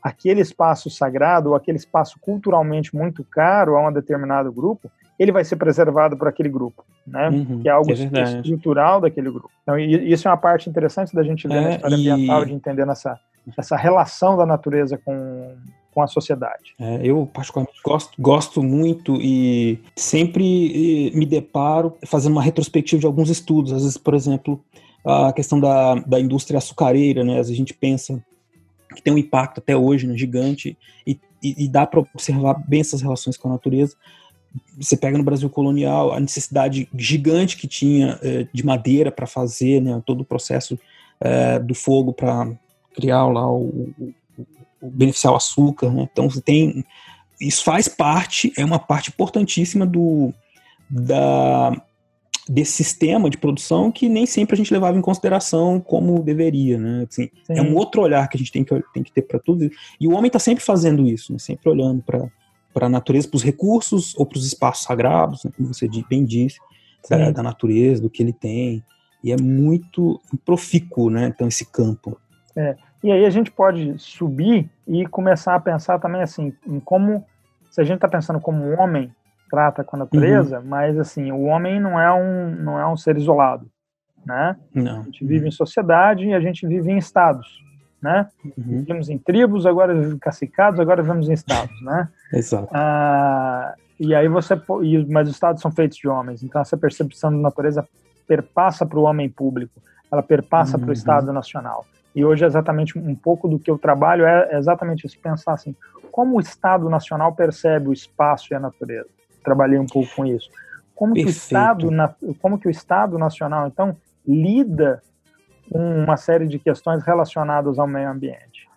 aquele 0.02 0.40
espaço 0.40 0.90
sagrado 0.90 1.50
ou 1.50 1.54
aquele 1.54 1.78
espaço 1.78 2.18
culturalmente 2.20 2.94
muito 2.94 3.24
caro 3.24 3.76
a 3.76 3.88
um 3.88 3.92
determinado 3.92 4.52
grupo, 4.52 4.90
ele 5.18 5.30
vai 5.30 5.44
ser 5.44 5.56
preservado 5.56 6.16
por 6.16 6.26
aquele 6.28 6.48
grupo, 6.48 6.84
né? 7.06 7.28
Uhum, 7.28 7.60
que 7.60 7.68
é 7.68 7.72
algo 7.72 7.90
é 7.90 7.94
estrutural 7.94 9.00
daquele 9.00 9.30
grupo. 9.30 9.50
Então, 9.62 9.78
isso 9.78 10.26
é 10.26 10.30
uma 10.30 10.36
parte 10.36 10.68
interessante 10.68 11.14
da 11.14 11.22
gente 11.22 11.46
ler 11.46 11.58
é, 11.58 11.60
na 11.60 11.70
história 11.70 11.96
e... 11.96 12.10
ambiental, 12.10 12.44
de 12.44 12.52
entender 12.52 12.88
essa, 12.88 13.18
essa 13.56 13.76
relação 13.76 14.36
da 14.36 14.44
natureza 14.44 14.98
com, 14.98 15.54
com 15.92 16.02
a 16.02 16.06
sociedade. 16.06 16.74
É, 16.78 17.00
eu, 17.02 17.28
particularmente, 17.32 17.78
gosto, 17.84 18.12
gosto 18.20 18.62
muito 18.62 19.17
e 19.20 19.78
sempre 19.96 21.12
me 21.14 21.26
deparo 21.26 21.96
fazendo 22.06 22.32
uma 22.32 22.43
retrospectiva 22.43 23.00
de 23.00 23.06
alguns 23.06 23.31
estudos. 23.31 23.72
Às 23.72 23.82
vezes, 23.82 23.96
por 23.96 24.14
exemplo, 24.14 24.62
a 25.05 25.32
questão 25.32 25.60
da, 25.60 25.94
da 25.96 26.19
indústria 26.19 26.58
açucareira, 26.58 27.22
né? 27.24 27.32
Às 27.32 27.48
vezes 27.48 27.55
a 27.55 27.58
gente 27.58 27.74
pensa 27.74 28.22
que 28.94 29.02
tem 29.02 29.12
um 29.12 29.19
impacto 29.19 29.58
até 29.58 29.76
hoje 29.76 30.06
né, 30.06 30.17
gigante 30.17 30.76
e, 31.06 31.19
e, 31.43 31.64
e 31.64 31.69
dá 31.69 31.86
para 31.86 32.00
observar 32.00 32.55
bem 32.67 32.81
essas 32.81 33.00
relações 33.00 33.36
com 33.36 33.48
a 33.48 33.52
natureza 33.52 33.96
você 34.76 34.96
pega 34.96 35.17
no 35.17 35.24
Brasil 35.24 35.48
colonial 35.48 36.12
a 36.12 36.20
necessidade 36.20 36.88
gigante 36.94 37.56
que 37.56 37.67
tinha 37.67 38.19
é, 38.22 38.46
de 38.52 38.64
madeira 38.64 39.10
para 39.10 39.26
fazer 39.26 39.81
né, 39.81 40.00
todo 40.05 40.22
o 40.22 40.24
processo 40.24 40.78
é, 41.20 41.58
do 41.58 41.74
fogo 41.74 42.12
para 42.12 42.50
criar 42.94 43.26
lá 43.26 43.50
o, 43.50 43.94
beneficiar 44.91 45.32
o 45.32 45.36
açúcar. 45.36 45.91
Né? 45.91 46.08
Então 46.10 46.29
você 46.29 46.41
tem 46.41 46.84
isso 47.41 47.65
faz 47.65 47.89
parte, 47.89 48.53
é 48.56 48.65
uma 48.65 48.79
parte 48.79 49.10
importantíssima 49.10 49.84
do 49.84 50.32
da 50.89 51.72
desse 52.48 52.72
sistema 52.72 53.31
de 53.31 53.39
produção 53.39 53.93
que 53.93 54.08
nem 54.08 54.27
sempre 54.27 54.55
a 54.55 54.56
gente 54.56 54.72
levava 54.72 54.98
em 54.98 55.01
consideração 55.01 55.79
como 55.79 56.22
deveria, 56.22 56.77
né? 56.77 57.06
Assim, 57.08 57.31
é 57.48 57.62
um 57.62 57.77
outro 57.77 58.03
olhar 58.03 58.27
que 58.29 58.36
a 58.36 58.39
gente 58.39 58.51
tem 58.51 58.65
que, 58.65 58.82
tem 58.93 59.03
que 59.03 59.12
ter 59.12 59.22
para 59.22 59.39
tudo. 59.39 59.70
E 60.01 60.08
o 60.08 60.12
homem 60.12 60.27
está 60.27 60.41
sempre 60.41 60.62
fazendo 60.62 61.06
isso, 61.06 61.32
né? 61.32 61.39
sempre 61.39 61.70
olhando 61.70 62.03
para 62.03 62.29
para 62.72 62.86
a 62.86 62.89
natureza, 62.89 63.29
para 63.29 63.36
os 63.36 63.43
recursos 63.43 64.15
ou 64.17 64.24
para 64.24 64.39
os 64.39 64.46
espaços 64.46 64.84
sagrados, 64.84 65.44
né, 65.44 65.51
como 65.55 65.72
você 65.72 65.86
bem 66.08 66.24
disse, 66.24 66.58
da, 67.08 67.31
da, 67.31 67.43
natureza, 67.43 68.01
do 68.01 68.08
que 68.08 68.22
ele 68.22 68.32
tem. 68.32 68.82
E 69.22 69.31
é 69.31 69.36
muito 69.36 70.20
profícuo, 70.44 71.10
né? 71.10 71.27
Então, 71.27 71.46
esse 71.46 71.70
campo. 71.70 72.19
É. 72.56 72.74
E 73.02 73.10
aí 73.10 73.24
a 73.24 73.30
gente 73.30 73.50
pode 73.50 73.98
subir 73.98 74.70
e 74.86 75.06
começar 75.06 75.54
a 75.54 75.60
pensar 75.60 75.98
também 75.98 76.22
assim, 76.22 76.52
em 76.66 76.78
como, 76.78 77.24
se 77.70 77.80
a 77.80 77.84
gente 77.84 77.96
está 77.96 78.08
pensando 78.08 78.40
como 78.40 78.64
o 78.64 78.78
homem 78.78 79.10
trata 79.50 79.84
com 79.84 79.96
a 79.96 80.00
natureza, 80.00 80.60
uhum. 80.60 80.66
mas 80.66 80.98
assim, 80.98 81.30
o 81.32 81.42
homem 81.42 81.80
não 81.80 82.00
é 82.00 82.12
um, 82.12 82.50
não 82.54 82.78
é 82.78 82.86
um 82.86 82.96
ser 82.96 83.16
isolado, 83.16 83.66
né? 84.24 84.56
Não. 84.74 85.00
A 85.00 85.02
gente 85.04 85.24
vive 85.24 85.48
em 85.48 85.50
sociedade 85.50 86.24
e 86.24 86.32
a 86.32 86.40
gente 86.40 86.66
vive 86.66 86.90
em 86.90 86.98
estados 86.98 87.62
né? 88.02 88.28
Uhum. 88.44 88.80
Vivemos 88.80 89.08
em 89.08 89.16
tribos, 89.16 89.64
agora 89.64 89.94
vivemos 89.94 90.18
cacicados, 90.18 90.80
agora 90.80 91.02
vivemos 91.02 91.28
em 91.28 91.32
estados, 91.32 91.80
né? 91.82 92.08
Exato. 92.32 92.68
Ah, 92.72 93.74
e 93.98 94.12
aí 94.12 94.26
você, 94.26 94.60
mas 95.08 95.28
os 95.28 95.34
estados 95.34 95.62
são 95.62 95.70
feitos 95.70 95.96
de 95.96 96.08
homens, 96.08 96.42
então 96.42 96.60
essa 96.60 96.76
percepção 96.76 97.30
da 97.30 97.36
natureza 97.36 97.86
perpassa 98.26 98.84
para 98.84 98.98
o 98.98 99.02
homem 99.02 99.28
público, 99.28 99.80
ela 100.10 100.22
perpassa 100.22 100.76
uhum. 100.76 100.82
para 100.82 100.90
o 100.90 100.92
Estado 100.92 101.32
nacional. 101.32 101.86
E 102.14 102.24
hoje 102.24 102.44
é 102.44 102.46
exatamente 102.46 102.98
um 102.98 103.14
pouco 103.14 103.48
do 103.48 103.58
que 103.58 103.70
eu 103.70 103.78
trabalho 103.78 104.24
é 104.24 104.56
exatamente 104.56 105.06
isso, 105.06 105.19
pensar 105.19 105.54
assim, 105.54 105.74
como 106.10 106.36
o 106.36 106.40
Estado 106.40 106.88
nacional 106.90 107.32
percebe 107.32 107.88
o 107.88 107.92
espaço 107.92 108.52
e 108.52 108.54
a 108.54 108.60
natureza. 108.60 109.08
Trabalhei 109.42 109.78
um 109.78 109.86
pouco 109.86 110.14
com 110.14 110.26
isso. 110.26 110.50
Como 110.94 111.14
que 111.14 111.24
o 111.24 111.28
Estado, 111.28 111.88
como 112.40 112.58
que 112.58 112.69
o 112.69 112.70
Estado 112.70 113.19
nacional 113.19 113.66
então 113.66 113.96
lida 114.26 115.02
uma 115.70 116.16
série 116.16 116.46
de 116.46 116.58
questões 116.58 117.02
relacionadas 117.02 117.78
ao 117.78 117.86
meio 117.86 118.10
ambiente. 118.10 118.69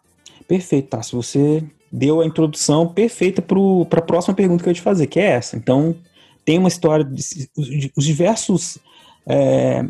Perfeito? 0.48 1.02
Se 1.04 1.16
você 1.16 1.64
deu 1.92 2.22
a 2.22 2.26
introdução 2.26 2.88
perfeita 2.88 3.42
para 3.42 4.00
a 4.00 4.02
próxima 4.02 4.36
pergunta 4.36 4.64
que 4.64 4.70
eu 4.70 4.72
ia 4.72 4.76
te 4.76 4.82
fazer, 4.82 5.08
que 5.08 5.20
é 5.20 5.32
essa. 5.32 5.58
Então, 5.58 5.96
tem 6.44 6.58
uma 6.58 6.68
história, 6.68 7.04
de, 7.04 7.52
os 7.96 8.06
diversos 8.06 8.78
é, 9.26 9.86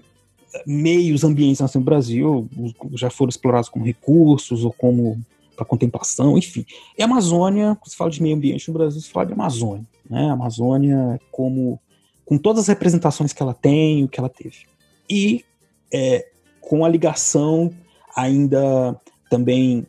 meios 0.65 1.24
ambientes 1.24 1.74
no 1.74 1.81
Brasil 1.81 2.47
já 2.93 3.09
foram 3.09 3.29
explorados 3.29 3.69
como 3.69 3.85
recursos 3.85 4.63
ou 4.63 4.71
como 4.71 5.19
para 5.55 5.65
contemplação, 5.65 6.38
enfim. 6.38 6.65
E 6.97 7.01
a 7.01 7.05
Amazônia, 7.05 7.75
quando 7.75 7.89
se 7.89 7.95
fala 7.95 8.12
de 8.12 8.21
meio 8.21 8.35
ambiente 8.35 8.67
no 8.67 8.74
Brasil, 8.74 9.00
se 9.00 9.09
fala 9.09 9.25
de 9.25 9.33
Amazônia. 9.33 9.85
Né? 10.09 10.29
A 10.29 10.33
Amazônia 10.33 11.19
como 11.31 11.79
com 12.25 12.38
todas 12.38 12.63
as 12.63 12.67
representações 12.67 13.31
que 13.31 13.41
ela 13.41 13.53
tem, 13.53 14.03
o 14.03 14.07
que 14.07 14.19
ela 14.19 14.29
teve. 14.29 14.65
E 15.09 15.45
é, 15.93 16.27
com 16.59 16.83
a 16.83 16.89
ligação 16.89 17.71
ainda 18.15 19.00
também 19.29 19.85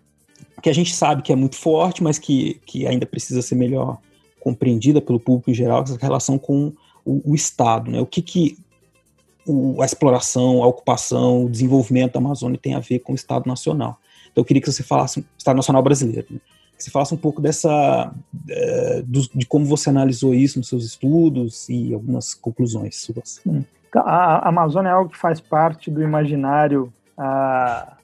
que 0.62 0.70
a 0.70 0.73
gente 0.73 0.94
sabe 0.94 1.23
que 1.23 1.32
é 1.32 1.37
muito 1.37 1.56
forte, 1.56 2.02
mas 2.02 2.18
que, 2.18 2.61
que 2.66 2.87
ainda 2.87 3.06
precisa 3.06 3.42
ser 3.42 3.54
melhor 3.54 3.99
compreendida 4.40 5.00
pelo 5.00 5.20
público 5.20 5.50
em 5.50 5.54
geral, 5.54 5.82
essa 5.82 5.99
relação 6.00 6.38
com 6.38 6.73
o, 7.04 7.32
o 7.32 7.35
Estado, 7.35 7.90
né? 7.90 8.00
O 8.00 8.06
que, 8.06 8.23
que 8.23 8.58
o, 9.46 9.80
a 9.80 9.84
exploração, 9.84 10.62
a 10.62 10.66
ocupação, 10.66 11.44
o 11.44 11.50
desenvolvimento 11.50 12.14
da 12.14 12.18
Amazônia 12.18 12.58
tem 12.60 12.74
a 12.74 12.80
ver 12.80 13.00
com 13.00 13.12
o 13.12 13.14
Estado 13.14 13.46
Nacional. 13.46 13.98
Então 14.30 14.42
eu 14.42 14.44
queria 14.44 14.60
que 14.60 14.70
você 14.70 14.82
falasse, 14.82 15.24
Estado 15.38 15.56
Nacional 15.56 15.82
Brasileiro, 15.82 16.26
né? 16.30 16.40
que 16.76 16.84
você 16.84 16.90
falasse 16.90 17.14
um 17.14 17.18
pouco 17.18 17.40
dessa, 17.40 18.12
é, 18.50 19.02
de 19.06 19.46
como 19.46 19.64
você 19.64 19.88
analisou 19.88 20.34
isso 20.34 20.58
nos 20.58 20.68
seus 20.68 20.84
estudos 20.84 21.68
e 21.70 21.94
algumas 21.94 22.34
conclusões 22.34 23.00
suas. 23.00 23.40
Então, 23.46 24.02
a 24.04 24.46
Amazônia 24.46 24.90
é 24.90 24.92
algo 24.92 25.10
que 25.10 25.16
faz 25.16 25.40
parte 25.40 25.90
do 25.90 26.02
imaginário 26.02 26.92
a, 27.16 27.96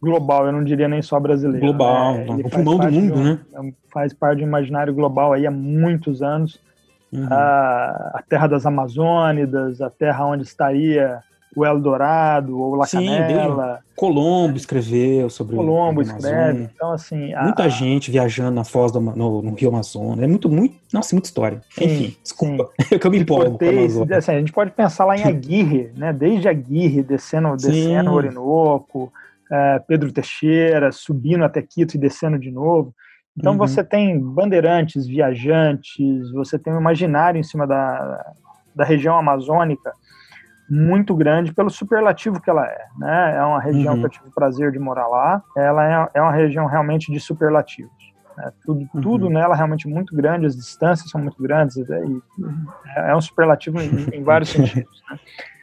global, 0.00 0.46
eu 0.46 0.52
não 0.52 0.64
diria 0.64 0.88
nem 0.88 1.02
só 1.02 1.18
brasileiro. 1.18 1.66
Global, 1.66 2.14
né? 2.14 2.42
o 2.44 2.50
pulmão 2.50 2.78
do 2.78 2.90
mundo, 2.90 3.16
né? 3.16 3.40
É 3.54 3.72
faz 3.92 4.12
parte 4.12 4.38
do 4.38 4.44
imaginário 4.44 4.94
global 4.94 5.32
aí 5.32 5.46
há 5.46 5.50
muitos 5.50 6.22
anos. 6.22 6.60
Uhum. 7.12 7.26
A, 7.30 8.12
a 8.14 8.22
terra 8.28 8.46
das 8.46 8.66
Amazônidas, 8.66 9.80
a 9.80 9.90
terra 9.90 10.26
onde 10.26 10.42
estaria 10.42 11.22
o 11.56 11.64
Eldorado 11.64 12.60
ou 12.60 12.74
La 12.74 12.84
Sim, 12.84 13.06
Canela. 13.06 13.80
Colombo 13.96 14.58
escreveu 14.58 15.30
sobre 15.30 15.56
Colombo 15.56 16.02
escreve. 16.02 16.68
Então, 16.74 16.92
assim. 16.92 17.34
Muita 17.34 17.64
a... 17.64 17.68
gente 17.70 18.10
viajando 18.10 18.50
na 18.50 18.62
foz 18.62 18.92
do, 18.92 19.00
no, 19.00 19.40
no, 19.40 19.54
Rio 19.54 19.70
Amazonas. 19.70 20.22
É 20.22 20.26
muito, 20.26 20.50
muito. 20.50 20.76
Nossa, 20.92 21.14
muita 21.14 21.28
história. 21.28 21.62
Sim, 21.70 21.84
Enfim, 21.84 22.16
desculpa. 22.22 22.68
Sim. 22.82 22.98
que 23.00 23.06
eu 23.06 23.10
me 23.10 23.20
empolgo. 23.20 23.58
assim, 24.14 24.32
a 24.32 24.38
gente 24.38 24.52
pode 24.52 24.70
pensar 24.72 25.06
lá 25.06 25.16
em 25.16 25.24
Aguirre, 25.24 25.90
né? 25.96 26.12
Desde 26.12 26.46
Aguirre, 26.46 27.02
descendo, 27.02 27.56
descendo 27.56 28.10
o 28.10 28.14
Orinoco, 28.14 29.10
é, 29.50 29.78
Pedro 29.88 30.12
Teixeira, 30.12 30.92
subindo 30.92 31.42
até 31.42 31.62
Quito 31.62 31.94
e 31.94 31.98
descendo 31.98 32.38
de 32.38 32.50
novo. 32.50 32.94
Então 33.36 33.52
uhum. 33.52 33.58
você 33.58 33.84
tem 33.84 34.18
bandeirantes, 34.18 35.06
viajantes, 35.06 36.30
você 36.32 36.58
tem 36.58 36.72
um 36.72 36.80
imaginário 36.80 37.38
em 37.38 37.42
cima 37.42 37.66
da, 37.66 38.24
da 38.74 38.84
região 38.84 39.16
amazônica 39.16 39.92
muito 40.68 41.14
grande 41.14 41.52
pelo 41.52 41.70
superlativo 41.70 42.40
que 42.40 42.50
ela 42.50 42.66
é. 42.66 42.86
Né? 42.98 43.36
É 43.36 43.42
uma 43.42 43.60
região 43.60 43.94
uhum. 43.94 44.00
que 44.00 44.06
eu 44.06 44.10
tive 44.10 44.28
o 44.28 44.32
prazer 44.32 44.72
de 44.72 44.78
morar 44.78 45.06
lá. 45.06 45.42
Ela 45.56 46.08
é, 46.14 46.18
é 46.18 46.22
uma 46.22 46.32
região 46.32 46.66
realmente 46.66 47.12
de 47.12 47.20
superlativos. 47.20 47.92
Né? 48.36 48.52
Tudo, 48.64 48.88
uhum. 48.94 49.00
tudo 49.00 49.30
nela 49.30 49.54
é 49.54 49.56
realmente 49.56 49.86
muito 49.86 50.14
grande, 50.14 50.46
as 50.46 50.56
distâncias 50.56 51.10
são 51.10 51.20
muito 51.20 51.40
grandes, 51.40 51.76
é, 51.78 52.02
é 52.96 53.16
um 53.16 53.20
superlativo 53.20 53.80
em, 53.80 54.08
em 54.12 54.22
vários 54.22 54.50
sentidos. 54.50 55.02
Né? 55.10 55.18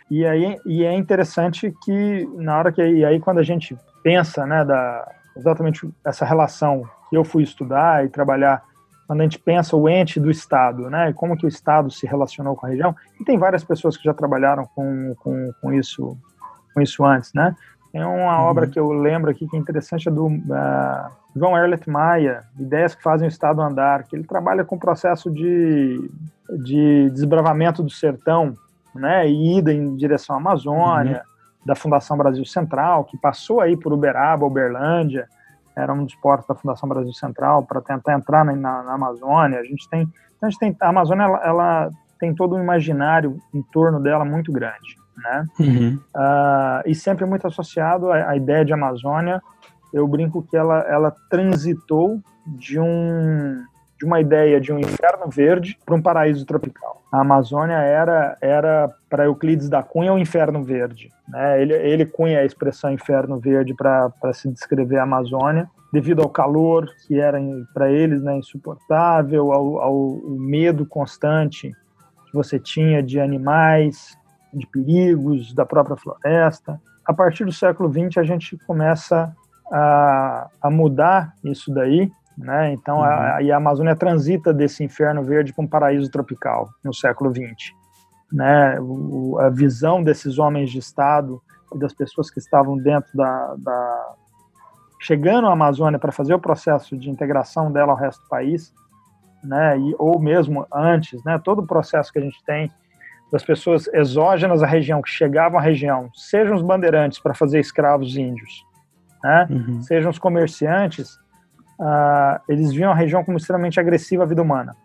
E 0.09 0.25
aí 0.25 0.57
e 0.65 0.83
é 0.83 0.93
interessante 0.93 1.73
que 1.83 2.27
na 2.35 2.57
hora 2.57 2.71
que 2.71 2.81
aí 2.81 3.19
quando 3.19 3.39
a 3.39 3.43
gente 3.43 3.77
pensa, 4.03 4.45
né, 4.45 4.63
da 4.63 5.07
exatamente 5.35 5.89
essa 6.05 6.25
relação 6.25 6.83
eu 7.15 7.23
fui 7.23 7.43
estudar 7.43 8.05
e 8.05 8.09
trabalhar 8.09 8.63
quando 9.05 9.21
a 9.21 9.23
gente 9.23 9.39
pensa 9.39 9.75
o 9.75 9.89
ente 9.89 10.19
do 10.19 10.31
Estado, 10.31 10.89
né, 10.89 11.13
como 11.13 11.37
que 11.37 11.45
o 11.45 11.49
Estado 11.49 11.91
se 11.91 12.07
relacionou 12.07 12.55
com 12.55 12.65
a 12.65 12.69
região, 12.69 12.95
e 13.19 13.23
tem 13.25 13.37
várias 13.37 13.63
pessoas 13.63 13.97
que 13.97 14.03
já 14.03 14.13
trabalharam 14.13 14.65
com, 14.73 15.13
com, 15.15 15.51
com 15.61 15.73
isso 15.73 16.17
com 16.73 16.81
isso 16.81 17.05
antes, 17.05 17.31
né? 17.33 17.55
Tem 17.91 18.03
uma 18.03 18.41
uhum. 18.41 18.45
obra 18.49 18.65
que 18.65 18.79
eu 18.79 18.91
lembro 18.91 19.29
aqui 19.29 19.47
que 19.47 19.55
é 19.55 19.59
interessante, 19.59 20.09
é 20.09 20.11
do 20.11 20.25
uh, 20.25 21.11
João 21.35 21.55
Erlet 21.55 21.87
Maia, 21.87 22.41
Ideias 22.59 22.95
que 22.95 23.03
fazem 23.03 23.27
o 23.27 23.29
Estado 23.29 23.61
andar, 23.61 24.03
que 24.05 24.15
ele 24.15 24.23
trabalha 24.23 24.65
com 24.65 24.75
o 24.75 24.79
processo 24.79 25.29
de, 25.29 26.09
de 26.63 27.11
desbravamento 27.11 27.83
do 27.83 27.91
sertão, 27.91 28.55
né, 28.95 29.27
e 29.27 29.59
ida 29.59 29.71
em 29.71 29.95
direção 29.95 30.35
à 30.35 30.39
Amazônia, 30.39 31.17
uhum. 31.17 31.65
da 31.67 31.75
Fundação 31.75 32.17
Brasil 32.17 32.45
Central, 32.45 33.03
que 33.03 33.17
passou 33.17 33.61
aí 33.61 33.77
por 33.77 33.93
Uberaba, 33.93 34.43
Uberlândia, 34.43 35.27
era 35.75 35.93
um 35.93 36.03
dos 36.03 36.15
portos 36.15 36.47
da 36.47 36.55
Fundação 36.55 36.87
Brasil 36.87 37.13
Central 37.13 37.63
para 37.63 37.81
tentar 37.81 38.13
entrar 38.13 38.45
na, 38.45 38.53
na, 38.55 38.93
Amazônia. 38.93 39.59
A 39.59 39.63
gente 39.63 39.89
tem, 39.89 40.07
a, 40.41 40.49
gente 40.49 40.59
tem, 40.59 40.75
a 40.79 40.89
Amazônia 40.89 41.23
ela, 41.23 41.41
ela, 41.43 41.89
tem 42.19 42.33
todo 42.33 42.55
um 42.55 42.61
imaginário 42.61 43.37
em 43.53 43.61
torno 43.61 43.99
dela 43.99 44.23
muito 44.23 44.51
grande, 44.51 44.95
né? 45.17 45.45
Uhum. 45.59 45.99
Uh, 46.15 46.81
e 46.85 46.95
sempre 46.95 47.25
muito 47.25 47.45
associado 47.47 48.11
à, 48.11 48.29
à, 48.29 48.37
ideia 48.37 48.63
de 48.63 48.73
Amazônia. 48.73 49.41
Eu 49.91 50.07
brinco 50.07 50.41
que 50.43 50.55
ela, 50.55 50.79
ela 50.87 51.15
transitou 51.29 52.19
de 52.45 52.79
um 52.79 53.63
de 54.03 54.05
uma 54.05 54.19
ideia 54.19 54.59
de 54.59 54.73
um 54.73 54.79
inferno 54.79 55.29
verde 55.29 55.79
para 55.85 55.95
um 55.95 56.01
paraíso 56.01 56.45
tropical. 56.45 57.01
A 57.09 57.21
Amazônia 57.21 57.77
era 57.77 58.37
era 58.41 58.93
para 59.09 59.25
Euclides 59.25 59.69
da 59.69 59.81
Cunha 59.81 60.13
o 60.13 60.19
inferno 60.19 60.61
verde. 60.61 61.09
Né? 61.27 61.61
Ele, 61.61 61.73
ele 61.73 62.05
cunha 62.05 62.39
a 62.39 62.45
expressão 62.45 62.91
inferno 62.91 63.39
verde 63.39 63.73
para 63.73 64.11
se 64.33 64.51
descrever 64.51 64.97
a 64.97 65.03
Amazônia, 65.03 65.69
devido 65.91 66.21
ao 66.21 66.27
calor 66.27 66.89
que 67.07 67.17
era 67.17 67.39
para 67.73 67.89
eles 67.89 68.21
né, 68.21 68.37
insuportável, 68.37 69.53
ao, 69.53 69.79
ao 69.79 70.21
medo 70.27 70.85
constante 70.85 71.71
que 72.25 72.33
você 72.33 72.59
tinha 72.59 73.01
de 73.01 73.21
animais, 73.21 74.17
de 74.53 74.67
perigos 74.67 75.53
da 75.53 75.65
própria 75.65 75.95
floresta. 75.95 76.81
A 77.05 77.13
partir 77.13 77.45
do 77.45 77.53
século 77.53 77.89
XX 77.89 78.17
a 78.17 78.23
gente 78.23 78.57
começa 78.67 79.33
a, 79.71 80.49
a 80.61 80.69
mudar 80.69 81.33
isso 81.43 81.73
daí 81.73 82.11
né? 82.37 82.73
Então, 82.73 82.97
uhum. 82.97 83.03
a, 83.03 83.37
a, 83.37 83.55
Amazônia 83.55 83.95
transita 83.95 84.53
desse 84.53 84.83
inferno 84.83 85.23
verde 85.23 85.53
para 85.53 85.63
um 85.63 85.67
paraíso 85.67 86.09
tropical 86.09 86.69
no 86.83 86.93
século 86.93 87.31
XX. 87.31 87.73
Né? 88.31 88.79
O, 88.79 89.37
a 89.39 89.49
visão 89.49 90.03
desses 90.03 90.39
homens 90.39 90.71
de 90.71 90.79
Estado 90.79 91.41
e 91.73 91.79
das 91.79 91.93
pessoas 91.93 92.31
que 92.31 92.39
estavam 92.39 92.77
dentro 92.77 93.15
da, 93.15 93.55
da 93.57 94.15
chegando 94.99 95.47
à 95.47 95.51
Amazônia 95.51 95.99
para 95.99 96.11
fazer 96.11 96.33
o 96.33 96.39
processo 96.39 96.97
de 96.97 97.09
integração 97.09 97.71
dela 97.71 97.91
ao 97.91 97.97
resto 97.97 98.23
do 98.23 98.29
país, 98.29 98.73
né? 99.43 99.77
E, 99.77 99.95
ou 99.99 100.17
mesmo 100.17 100.65
antes, 100.73 101.21
né? 101.25 101.39
Todo 101.43 101.59
o 101.59 101.67
processo 101.67 102.11
que 102.11 102.19
a 102.19 102.21
gente 102.21 102.41
tem 102.45 102.71
das 103.31 103.43
pessoas 103.43 103.87
exógenas 103.87 104.63
à 104.63 104.65
região 104.65 105.01
que 105.01 105.09
chegavam 105.09 105.59
à 105.59 105.61
região, 105.61 106.09
sejam 106.13 106.55
os 106.55 106.61
bandeirantes 106.61 107.19
para 107.19 107.33
fazer 107.33 107.59
escravos 107.59 108.15
índios, 108.15 108.65
né? 109.23 109.47
Uhum. 109.49 109.81
Sejam 109.81 110.09
os 110.09 110.19
comerciantes 110.19 111.19
uh, 111.79 112.41
eles 112.47 112.71
viam 112.71 112.91
a 112.91 112.95
região 112.95 113.23
como 113.23 113.37
extremamente 113.37 113.79
agressiva 113.79 114.23
à 114.23 114.25
vida 114.25 114.41
humana. 114.41 114.75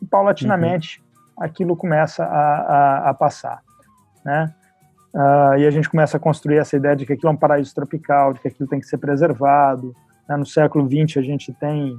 E 0.00 0.06
paulatinamente 0.06 1.02
uhum. 1.36 1.44
aquilo 1.44 1.76
começa 1.76 2.24
a, 2.24 2.56
a, 2.56 3.10
a 3.10 3.14
passar, 3.14 3.62
né? 4.24 4.52
Uh, 5.14 5.56
e 5.58 5.66
a 5.66 5.70
gente 5.70 5.88
começa 5.88 6.16
a 6.16 6.20
construir 6.20 6.58
essa 6.58 6.76
ideia 6.76 6.96
de 6.96 7.06
que 7.06 7.12
aquilo 7.12 7.28
é 7.28 7.32
um 7.32 7.36
paraíso 7.36 7.72
tropical, 7.72 8.32
de 8.32 8.40
que 8.40 8.48
aquilo 8.48 8.68
tem 8.68 8.80
que 8.80 8.86
ser 8.86 8.98
preservado. 8.98 9.94
Né? 10.28 10.36
No 10.36 10.44
século 10.44 10.88
XX 10.88 11.18
a 11.18 11.22
gente 11.22 11.52
tem, 11.52 11.96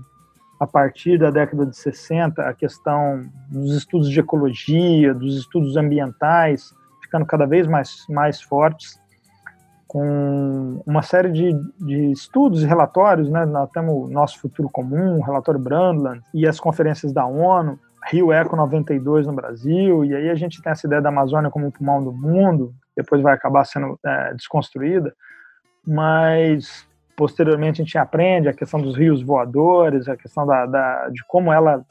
a 0.60 0.68
partir 0.68 1.18
da 1.18 1.32
década 1.32 1.66
de 1.66 1.78
60, 1.78 2.42
a 2.42 2.54
questão 2.54 3.26
dos 3.50 3.72
estudos 3.72 4.10
de 4.10 4.20
ecologia, 4.20 5.14
dos 5.14 5.38
estudos 5.38 5.78
ambientais, 5.78 6.76
ficando 7.02 7.26
cada 7.26 7.46
vez 7.46 7.66
mais, 7.68 8.06
mais 8.10 8.42
fortes 8.42 9.00
com 9.96 10.84
uma 10.86 11.02
série 11.02 11.32
de, 11.32 11.54
de 11.80 12.12
estudos 12.12 12.62
e 12.62 12.68
relatórios, 12.68 13.30
né? 13.30 13.46
Nós 13.46 13.70
o 13.78 14.10
Nosso 14.10 14.42
Futuro 14.42 14.70
Comum, 14.70 15.20
o 15.20 15.22
relatório 15.22 15.58
Brundtland 15.58 16.22
e 16.34 16.46
as 16.46 16.60
conferências 16.60 17.14
da 17.14 17.26
ONU, 17.26 17.80
Rio 18.12 18.34
Eco 18.34 18.58
92 18.58 19.26
no 19.26 19.32
Brasil, 19.32 20.04
e 20.04 20.14
aí 20.14 20.30
a 20.30 20.36
gente 20.36 20.62
tem 20.62 20.74
essa 20.74 20.86
ideia 20.86 21.02
da 21.02 21.08
Amazônia 21.08 21.50
como 21.50 21.68
o 21.68 21.72
pulmão 21.72 22.04
do 22.04 22.12
mundo, 22.12 22.74
depois 22.94 23.22
vai 23.22 23.34
acabar 23.34 23.64
sendo 23.64 23.98
é, 24.06 24.34
desconstruída, 24.34 25.16
mas 25.88 26.86
posteriormente 27.16 27.82
a 27.82 27.86
gente 27.86 27.98
aprende 27.98 28.50
a 28.50 28.54
questão 28.54 28.82
dos 28.82 28.98
rios 28.98 29.22
voadores, 29.22 30.10
a 30.10 30.18
questão 30.18 30.46
da, 30.46 30.66
da 30.66 31.08
de 31.08 31.24
como 31.26 31.54
ela 31.54 31.86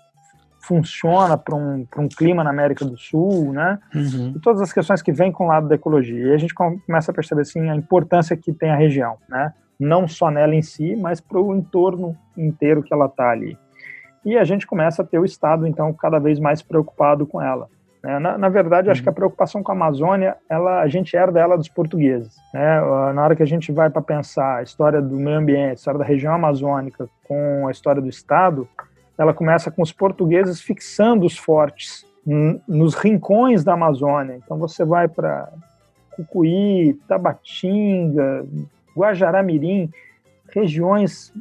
funciona 0.67 1.37
para 1.37 1.55
um, 1.55 1.87
um 1.97 2.09
clima 2.09 2.43
na 2.43 2.51
América 2.51 2.85
do 2.85 2.97
Sul, 2.97 3.53
né? 3.53 3.79
Uhum. 3.95 4.33
E 4.37 4.41
todas 4.41 4.61
as 4.61 4.73
questões 4.73 5.03
que 5.03 5.13
vêm 5.13 5.31
com 5.31 5.45
o 5.45 5.49
lado 5.49 5.69
da 5.69 5.75
ecologia. 5.75 6.29
E 6.29 6.33
a 6.33 6.39
gente 6.39 6.55
começa 6.55 7.11
a 7.11 7.15
perceber 7.15 7.43
assim 7.43 7.69
a 7.69 7.77
importância 7.77 8.37
que 8.37 8.53
tem 8.53 8.71
a 8.71 8.77
região, 8.77 9.17
né? 9.29 9.53
Não 9.79 10.09
só 10.09 10.31
nela 10.31 10.55
em 10.55 10.63
si, 10.63 10.97
mas 10.97 11.21
para 11.21 11.41
o 11.41 11.55
entorno 11.55 12.17
inteiro 12.37 12.83
que 12.83 12.95
ela 12.95 13.07
está 13.07 13.31
ali. 13.31 13.59
E 14.25 14.39
a 14.39 14.45
gente 14.45 14.67
começa 14.67 15.03
a 15.03 15.05
ter 15.05 15.19
o 15.19 15.25
Estado, 15.25 15.67
então, 15.67 15.93
cada 15.93 16.19
vez 16.19 16.39
mais 16.39 16.63
preocupado 16.63 17.27
com 17.27 17.43
ela. 17.43 17.69
Né? 18.03 18.19
Na, 18.19 18.39
na, 18.39 18.49
verdade, 18.49 18.89
acho 18.89 19.03
que 19.03 19.09
a 19.09 19.11
uhum. 19.11 19.17
preocupação 19.17 19.63
com 19.63 19.73
a 19.73 19.75
Amazônia, 19.75 20.37
ela, 20.49 20.81
a 20.81 20.89
gente 20.89 21.15
herda 21.15 21.41
ela 21.41 21.57
dos 21.57 21.69
portugueses. 21.69 22.37
Né? 22.55 22.81
Na 23.13 23.23
hora 23.23 23.37
que 23.37 23.43
a 23.43 23.47
gente 23.47 23.71
vai 23.73 23.91
para 23.91 24.01
pensar 24.01 24.59
a 24.59 24.63
história 24.63 25.03
do 25.03 25.17
meio 25.17 25.39
ambiente, 25.39 25.71
a 25.71 25.75
história 25.75 25.99
da 25.99 26.07
região 26.07 26.35
amazônica 26.35 27.09
com 27.27 27.67
a 27.67 27.71
história 27.71 28.01
do 28.01 28.09
Estado, 28.09 28.69
ela 29.17 29.33
começa 29.33 29.71
com 29.71 29.83
os 29.83 29.93
portugueses 29.93 30.61
fixando 30.61 31.25
os 31.25 31.37
fortes 31.37 32.07
nos 32.67 32.95
rincões 32.95 33.63
da 33.63 33.75
Amazônia. 33.75 34.41
Então 34.43 34.59
você 34.59 34.85
vai 34.85 35.09
para 35.09 35.53
Cucuí, 36.17 36.95
Tabatinga, 37.07 38.47
Guajará-Mirim, 38.97 39.91
regiões 40.49 41.33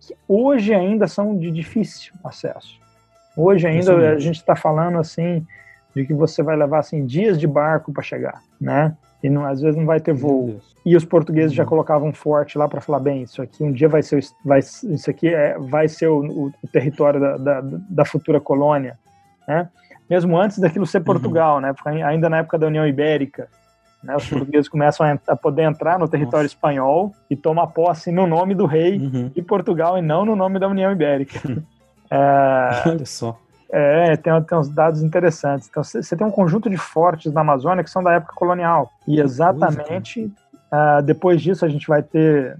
que 0.00 0.14
hoje 0.28 0.74
ainda 0.74 1.08
são 1.08 1.36
de 1.36 1.50
difícil 1.50 2.12
acesso. 2.22 2.78
Hoje 3.36 3.66
ainda 3.66 4.12
a 4.12 4.18
gente 4.18 4.36
está 4.36 4.54
falando 4.54 4.98
assim 4.98 5.46
de 5.94 6.06
que 6.06 6.14
você 6.14 6.42
vai 6.42 6.56
levar 6.56 6.80
assim 6.80 7.04
dias 7.04 7.38
de 7.38 7.46
barco 7.46 7.92
para 7.92 8.02
chegar, 8.02 8.42
né? 8.60 8.96
E 9.22 9.28
não, 9.28 9.44
às 9.44 9.60
vezes 9.60 9.76
não 9.76 9.86
vai 9.86 10.00
ter 10.00 10.14
voo. 10.14 10.60
E 10.84 10.96
os 10.96 11.04
portugueses 11.04 11.52
já 11.52 11.62
uhum. 11.62 11.68
colocavam 11.68 12.08
um 12.08 12.12
forte 12.12 12.56
lá 12.56 12.66
para 12.66 12.80
falar 12.80 13.00
bem, 13.00 13.22
isso 13.22 13.42
aqui 13.42 13.62
um 13.62 13.72
dia 13.72 13.88
vai 13.88 14.02
ser, 14.02 14.24
vai, 14.44 14.60
isso 14.60 15.10
aqui 15.10 15.28
é, 15.28 15.58
vai 15.58 15.88
ser 15.88 16.08
o, 16.08 16.20
o, 16.20 16.46
o 16.46 16.68
território 16.72 17.20
da, 17.20 17.36
da, 17.36 17.60
da, 17.62 18.04
futura 18.04 18.40
colônia, 18.40 18.98
né? 19.46 19.68
Mesmo 20.08 20.38
antes 20.38 20.58
daquilo 20.58 20.86
ser 20.86 20.98
uhum. 20.98 21.04
Portugal, 21.04 21.56
uhum. 21.56 21.60
né? 21.60 21.72
Porque 21.74 21.88
ainda 21.88 22.30
na 22.30 22.38
época 22.38 22.58
da 22.58 22.66
União 22.66 22.86
Ibérica, 22.86 23.48
né? 24.02 24.16
Os 24.16 24.26
portugueses 24.26 24.68
começam 24.70 25.06
a, 25.06 25.18
a, 25.32 25.36
poder 25.36 25.62
entrar 25.62 25.98
no 25.98 26.08
território 26.08 26.44
Nossa. 26.44 26.54
espanhol 26.54 27.12
e 27.28 27.36
tomar 27.36 27.66
posse 27.68 28.10
no 28.10 28.26
nome 28.26 28.54
do 28.54 28.64
rei 28.64 28.98
uhum. 28.98 29.28
de 29.28 29.42
Portugal 29.42 29.98
e 29.98 30.02
não 30.02 30.24
no 30.24 30.34
nome 30.34 30.58
da 30.58 30.66
União 30.66 30.90
Ibérica. 30.90 31.40
é, 32.10 32.88
Olha 32.88 33.06
só. 33.06 33.38
É, 33.72 34.16
tem, 34.16 34.42
tem 34.42 34.58
uns 34.58 34.68
dados 34.68 35.02
interessantes. 35.02 35.68
Então, 35.68 35.82
você 35.82 36.16
tem 36.16 36.26
um 36.26 36.30
conjunto 36.30 36.68
de 36.68 36.76
fortes 36.76 37.32
na 37.32 37.40
Amazônia 37.40 37.84
que 37.84 37.90
são 37.90 38.02
da 38.02 38.14
época 38.14 38.34
colonial. 38.34 38.90
E 39.06 39.20
exatamente 39.20 40.24
uh, 40.24 41.02
depois 41.02 41.40
disso 41.40 41.64
a 41.64 41.68
gente 41.68 41.86
vai 41.86 42.02
ter, 42.02 42.58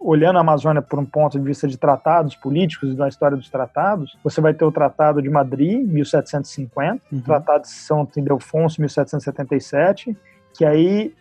olhando 0.00 0.38
a 0.38 0.40
Amazônia 0.40 0.82
por 0.82 0.98
um 0.98 1.04
ponto 1.04 1.38
de 1.38 1.44
vista 1.44 1.68
de 1.68 1.76
tratados 1.76 2.34
políticos 2.34 2.92
e 2.92 2.96
da 2.96 3.08
história 3.08 3.36
dos 3.36 3.48
tratados, 3.48 4.18
você 4.22 4.40
vai 4.40 4.52
ter 4.52 4.64
o 4.64 4.72
Tratado 4.72 5.22
de 5.22 5.30
Madrid, 5.30 5.86
1750, 5.86 7.02
uhum. 7.12 7.18
o 7.18 7.22
Tratado 7.22 7.62
de 7.62 7.70
São 7.70 8.08
Ildefonso, 8.16 8.80
1777, 8.80 10.16
que 10.54 10.64
aí 10.64 11.14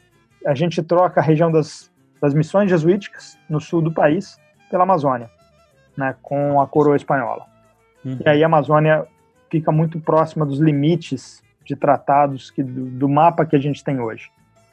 a 0.46 0.56
gente 0.56 0.82
troca 0.82 1.20
a 1.20 1.24
região 1.24 1.52
das, 1.52 1.92
das 2.20 2.34
missões 2.34 2.70
jesuíticas 2.70 3.38
no 3.48 3.62
sul 3.62 3.82
do 3.82 3.92
país 3.92 4.40
pela 4.70 4.84
Amazônia, 4.84 5.30
né, 5.96 6.16
com 6.24 6.60
a 6.60 6.68
coroa 6.68 6.96
espanhola. 6.96 7.51
Uhum. 8.04 8.20
E 8.26 8.30
aí 8.30 8.44
a 8.44 8.46
Amazônia 8.46 9.06
fica 9.50 9.72
muito 9.72 10.00
próxima 10.00 10.46
dos 10.46 10.60
limites 10.60 11.44
de 11.66 11.76
tratados 11.76 12.50
que, 12.50 12.64
do, 12.64 12.86
do, 12.86 13.10
mapa 13.10 13.46
que 13.46 13.56
a 13.56 13.60
gente 13.60 13.84
tem 13.84 14.00
hoje. 14.00 14.30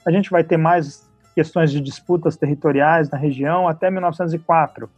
A 0.06 0.10
gente 0.10 0.30
vai 0.30 0.42
ter 0.42 0.56
mais 0.56 1.08
questões 1.34 1.70
de 1.70 1.80
disputas 1.80 2.36
territoriais 2.36 3.10
na 3.10 3.18
região 3.18 3.68
até 3.68 3.90
1904. 3.90 4.88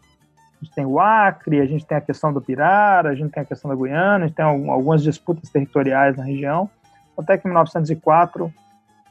A 0.60 0.64
gente 0.64 0.74
tem 0.74 0.84
o 0.84 1.00
Acre, 1.00 1.60
a 1.60 1.66
gente 1.66 1.86
tem 1.86 1.96
a 1.96 2.00
questão 2.00 2.32
do 2.32 2.40
Pirara, 2.40 3.10
a 3.10 3.14
gente 3.14 3.30
tem 3.30 3.42
a 3.42 3.46
questão 3.46 3.70
da 3.70 3.76
Guiana, 3.76 4.24
a 4.24 4.28
gente 4.28 4.36
tem 4.36 4.44
algumas 4.44 5.02
disputas 5.02 5.48
territoriais 5.48 6.16
na 6.16 6.24
região, 6.24 6.68
até 7.16 7.36
que 7.36 7.46
em 7.46 7.50
1904 7.50 8.52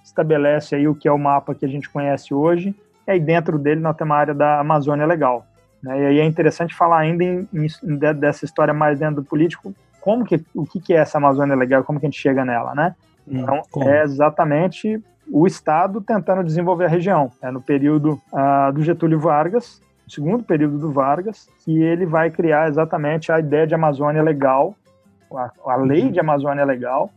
estabelece 0.04 0.76
aí 0.76 0.88
o 0.88 0.96
que 0.96 1.08
é 1.08 1.12
o 1.12 1.18
mapa 1.18 1.56
que 1.56 1.66
a 1.66 1.70
gente 1.70 1.90
conhece 1.90 2.34
hoje, 2.34 2.76
e 3.08 3.12
aí 3.12 3.20
dentro 3.20 3.58
dele 3.58 3.82
nós 3.82 3.96
temos 3.96 4.16
a 4.16 4.20
área 4.20 4.34
da 4.34 4.60
Amazônia 4.60 5.06
Legal. 5.06 5.46
Né? 5.82 6.02
E 6.02 6.06
aí 6.06 6.20
é 6.20 6.26
interessante 6.26 6.76
falar 6.76 7.00
ainda 7.00 7.24
em, 7.24 7.48
em, 7.54 7.98
dessa 8.16 8.46
história 8.46 8.74
mais 8.74 9.00
dentro 9.00 9.16
do 9.16 9.24
político, 9.24 9.74
como 10.02 10.26
que, 10.26 10.44
o 10.54 10.66
que, 10.66 10.80
que 10.80 10.94
é 10.94 10.98
essa 10.98 11.18
Amazônia 11.18 11.56
legal, 11.56 11.84
como 11.84 12.00
que 12.00 12.06
a 12.06 12.10
gente 12.10 12.20
chega 12.20 12.46
nela, 12.46 12.74
né? 12.74 12.96
Hum, 13.28 13.40
então, 13.40 13.62
como? 13.72 13.90
é 13.90 14.04
exatamente 14.04 15.02
o 15.32 15.46
Estado 15.46 16.02
tentando 16.02 16.44
desenvolver 16.44 16.86
a 16.86 16.90
região. 16.90 17.32
É 17.42 17.52
no 17.52 17.62
período 17.62 18.20
uh, 18.32 18.74
do 18.74 18.82
Getúlio 18.82 19.20
Vargas, 19.20 19.82
segundo 20.08 20.44
período 20.44 20.78
do 20.80 20.92
Vargas, 20.92 21.48
que 21.64 21.82
ele 21.84 22.06
vai 22.06 22.32
criar 22.32 22.68
exatamente 22.68 23.32
a 23.32 23.40
ideia 23.40 23.68
de 23.68 23.76
Amazônia 23.76 24.24
legal, 24.24 24.76
a, 25.32 25.52
a 25.66 25.76
lei 25.76 26.04
uhum. 26.04 26.12
de 26.12 26.20
Amazônia 26.20 26.66
legal, 26.66 27.12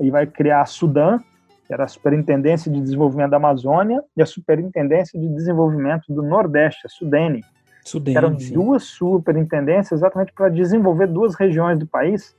e 0.00 0.10
vai 0.10 0.26
criar 0.26 0.62
a 0.62 0.66
Sudã, 0.66 1.18
que 1.66 1.72
era 1.72 1.84
a 1.84 1.88
Superintendência 1.88 2.70
de 2.70 2.80
Desenvolvimento 2.80 3.30
da 3.30 3.36
Amazônia, 3.36 4.02
e 4.16 4.22
a 4.22 4.26
Superintendência 4.26 5.18
de 5.18 5.28
Desenvolvimento 5.28 6.12
do 6.12 6.22
Nordeste, 6.22 6.86
a 6.86 6.88
Sudene, 6.88 7.44
Sudene, 7.84 8.16
eram 8.16 8.34
duas 8.34 8.84
superintendências 8.84 10.00
exatamente 10.00 10.32
para 10.32 10.48
desenvolver 10.48 11.06
duas 11.06 11.34
regiões 11.34 11.78
do 11.78 11.86
país 11.86 12.34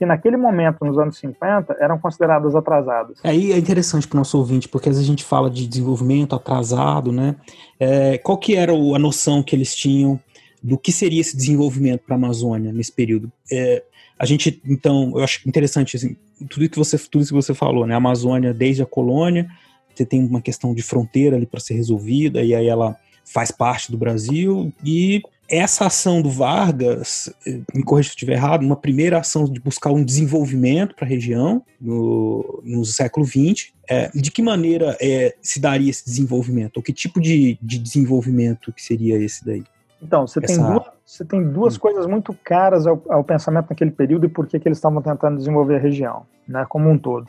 que 0.00 0.06
naquele 0.06 0.38
momento, 0.38 0.82
nos 0.82 0.98
anos 0.98 1.18
50, 1.18 1.76
eram 1.78 1.98
consideradas 1.98 2.54
atrasadas. 2.54 3.18
Aí 3.22 3.52
é 3.52 3.58
interessante 3.58 4.08
para 4.08 4.16
o 4.16 4.20
nosso 4.20 4.38
ouvinte, 4.38 4.66
porque 4.66 4.88
às 4.88 4.96
vezes 4.96 5.06
a 5.06 5.12
gente 5.12 5.22
fala 5.22 5.50
de 5.50 5.66
desenvolvimento 5.66 6.34
atrasado, 6.34 7.12
né? 7.12 7.36
É, 7.78 8.16
qual 8.16 8.38
que 8.38 8.56
era 8.56 8.72
a 8.72 8.98
noção 8.98 9.42
que 9.42 9.54
eles 9.54 9.76
tinham 9.76 10.18
do 10.62 10.78
que 10.78 10.90
seria 10.90 11.20
esse 11.20 11.36
desenvolvimento 11.36 12.00
para 12.06 12.14
a 12.14 12.18
Amazônia 12.18 12.72
nesse 12.72 12.90
período? 12.90 13.30
É, 13.52 13.82
a 14.18 14.24
gente, 14.24 14.62
então, 14.64 15.12
eu 15.14 15.22
acho 15.22 15.46
interessante 15.46 15.98
assim, 15.98 16.16
tudo 16.48 16.66
que 16.70 16.78
você 16.78 16.96
tudo 16.96 17.26
que 17.26 17.34
você 17.34 17.52
falou, 17.52 17.86
né? 17.86 17.92
A 17.92 17.98
Amazônia 17.98 18.54
desde 18.54 18.82
a 18.82 18.86
colônia, 18.86 19.50
você 19.94 20.06
tem 20.06 20.24
uma 20.24 20.40
questão 20.40 20.74
de 20.74 20.82
fronteira 20.82 21.36
ali 21.36 21.44
para 21.44 21.60
ser 21.60 21.74
resolvida 21.74 22.42
e 22.42 22.54
aí 22.54 22.66
ela 22.66 22.96
faz 23.32 23.50
parte 23.50 23.90
do 23.90 23.98
Brasil 23.98 24.72
e 24.84 25.22
essa 25.48 25.86
ação 25.86 26.22
do 26.22 26.30
Vargas, 26.30 27.32
eh, 27.44 27.60
me 27.74 27.82
corrija 27.82 28.08
se 28.08 28.12
eu 28.12 28.16
estiver 28.16 28.34
errado, 28.34 28.62
uma 28.62 28.76
primeira 28.76 29.18
ação 29.18 29.44
de 29.44 29.58
buscar 29.58 29.90
um 29.90 30.04
desenvolvimento 30.04 30.94
para 30.94 31.04
a 31.04 31.08
região 31.08 31.64
no, 31.80 32.62
no 32.64 32.84
século 32.84 33.26
XX, 33.26 33.72
é, 33.88 34.08
de 34.14 34.30
que 34.30 34.42
maneira 34.42 34.96
é, 35.00 35.34
se 35.42 35.60
daria 35.60 35.90
esse 35.90 36.04
desenvolvimento? 36.04 36.76
Ou 36.76 36.82
que 36.82 36.92
tipo 36.92 37.20
de, 37.20 37.58
de 37.60 37.78
desenvolvimento 37.80 38.72
que 38.72 38.80
seria 38.80 39.16
esse 39.16 39.44
daí? 39.44 39.64
Então, 40.00 40.26
você 40.26 40.38
Essa... 40.42 40.54
tem 40.54 40.64
duas, 40.64 40.86
você 41.04 41.24
tem 41.24 41.42
duas 41.42 41.76
hum. 41.76 41.80
coisas 41.80 42.06
muito 42.06 42.32
caras 42.44 42.86
ao, 42.86 43.02
ao, 43.08 43.24
pensamento 43.24 43.70
naquele 43.70 43.90
período 43.90 44.26
e 44.26 44.28
por 44.28 44.46
que, 44.46 44.58
que 44.58 44.68
eles 44.68 44.78
estavam 44.78 45.02
tentando 45.02 45.36
desenvolver 45.36 45.76
a 45.76 45.80
região, 45.80 46.26
né, 46.46 46.64
como 46.68 46.88
um 46.88 46.96
todo. 46.96 47.26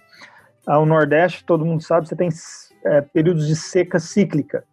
Ao 0.65 0.85
Nordeste, 0.85 1.43
todo 1.43 1.65
mundo 1.65 1.81
sabe, 1.81 2.07
você 2.07 2.15
tem 2.15 2.29
é, 2.85 3.01
períodos 3.01 3.47
de 3.47 3.55
seca 3.55 3.99
cíclica 3.99 4.63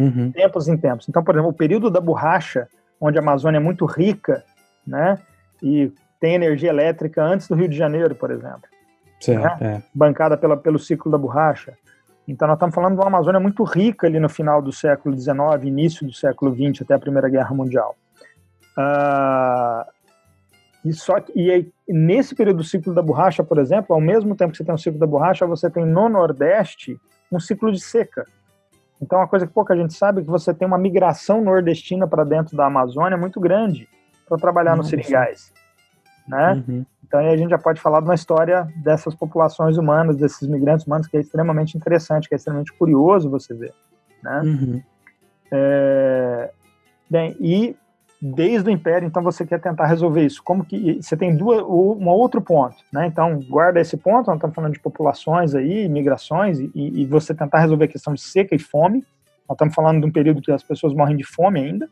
uhum. 0.00 0.32
tempos 0.32 0.68
em 0.68 0.76
tempos. 0.76 1.08
Então, 1.08 1.22
por 1.22 1.34
exemplo, 1.34 1.50
o 1.50 1.54
período 1.54 1.90
da 1.90 2.00
borracha, 2.00 2.68
onde 3.00 3.18
a 3.18 3.22
Amazônia 3.22 3.58
é 3.58 3.60
muito 3.60 3.84
rica, 3.86 4.44
né, 4.86 5.18
e 5.62 5.92
tem 6.18 6.34
energia 6.34 6.70
elétrica 6.70 7.22
antes 7.22 7.48
do 7.48 7.54
Rio 7.54 7.68
de 7.68 7.76
Janeiro, 7.76 8.14
por 8.14 8.30
exemplo, 8.30 8.62
certo, 9.20 9.62
né, 9.62 9.76
é. 9.76 9.82
bancada 9.94 10.36
pela, 10.36 10.56
pelo 10.56 10.78
ciclo 10.78 11.10
da 11.10 11.18
borracha. 11.18 11.74
Então, 12.26 12.46
nós 12.46 12.56
estamos 12.56 12.74
falando 12.74 12.94
de 12.94 13.00
uma 13.00 13.08
Amazônia 13.08 13.40
muito 13.40 13.64
rica 13.64 14.06
ali 14.06 14.20
no 14.20 14.28
final 14.28 14.62
do 14.62 14.72
século 14.72 15.18
XIX, 15.18 15.64
início 15.64 16.06
do 16.06 16.12
século 16.12 16.54
XX, 16.54 16.82
até 16.82 16.94
a 16.94 16.98
Primeira 16.98 17.28
Guerra 17.28 17.54
Mundial. 17.54 17.96
Uh, 18.78 19.84
e 20.84 20.92
só 20.92 21.16
e 21.34 21.50
aí, 21.50 21.72
nesse 21.88 22.34
período 22.34 22.58
do 22.58 22.64
ciclo 22.64 22.94
da 22.94 23.02
borracha, 23.02 23.44
por 23.44 23.58
exemplo, 23.58 23.94
ao 23.94 24.00
mesmo 24.00 24.34
tempo 24.34 24.52
que 24.52 24.58
você 24.58 24.64
tem 24.64 24.74
o 24.74 24.78
ciclo 24.78 24.98
da 24.98 25.06
borracha, 25.06 25.46
você 25.46 25.68
tem 25.68 25.84
no 25.84 26.08
Nordeste 26.08 26.98
um 27.30 27.38
ciclo 27.38 27.70
de 27.70 27.80
seca. 27.80 28.24
Então, 29.00 29.18
uma 29.18 29.28
coisa 29.28 29.46
que 29.46 29.52
pouca 29.52 29.74
gente 29.74 29.94
sabe 29.94 30.20
é 30.20 30.24
que 30.24 30.30
você 30.30 30.52
tem 30.52 30.66
uma 30.68 30.78
migração 30.78 31.40
nordestina 31.40 32.06
para 32.06 32.22
dentro 32.24 32.56
da 32.56 32.66
Amazônia 32.66 33.16
muito 33.16 33.40
grande 33.40 33.88
para 34.28 34.36
trabalhar 34.36 34.76
nos 34.76 34.88
seringais, 34.88 35.52
né? 36.28 36.62
Uhum. 36.68 36.84
Então, 37.06 37.18
aí 37.18 37.28
a 37.28 37.36
gente 37.36 37.50
já 37.50 37.58
pode 37.58 37.80
falar 37.80 38.00
de 38.00 38.04
uma 38.06 38.14
história 38.14 38.68
dessas 38.76 39.14
populações 39.14 39.76
humanas, 39.76 40.16
desses 40.16 40.46
migrantes 40.46 40.86
humanos, 40.86 41.06
que 41.06 41.16
é 41.16 41.20
extremamente 41.20 41.76
interessante, 41.76 42.28
que 42.28 42.34
é 42.34 42.36
extremamente 42.36 42.72
curioso 42.72 43.28
você 43.30 43.54
ver, 43.54 43.72
né? 44.22 44.40
Uhum. 44.44 44.82
É... 45.50 46.50
Bem, 47.08 47.36
e 47.40 47.76
desde 48.20 48.68
o 48.68 48.72
Império, 48.72 49.06
então 49.06 49.22
você 49.22 49.46
quer 49.46 49.60
tentar 49.60 49.86
resolver 49.86 50.24
isso. 50.24 50.42
Como 50.42 50.64
que 50.64 51.00
você 51.00 51.16
tem 51.16 51.34
duas, 51.34 51.62
um 51.62 52.06
outro 52.08 52.40
ponto, 52.42 52.76
né? 52.92 53.06
Então 53.06 53.40
guarda 53.48 53.80
esse 53.80 53.96
ponto. 53.96 54.26
Nós 54.26 54.36
estamos 54.36 54.54
falando 54.54 54.74
de 54.74 54.80
populações 54.80 55.54
aí, 55.54 55.88
migrações 55.88 56.60
e, 56.60 56.70
e, 56.74 57.06
você 57.06 57.34
tentar 57.34 57.60
resolver 57.60 57.86
a 57.86 57.88
questão 57.88 58.12
de 58.12 58.20
seca 58.20 58.54
e 58.54 58.58
fome. 58.58 59.04
Nós 59.48 59.56
estamos 59.56 59.74
falando 59.74 60.00
de 60.00 60.06
um 60.06 60.12
período 60.12 60.42
que 60.42 60.52
as 60.52 60.62
pessoas 60.62 60.92
morrem 60.92 61.16
de 61.16 61.24
fome 61.24 61.60
ainda 61.60 61.88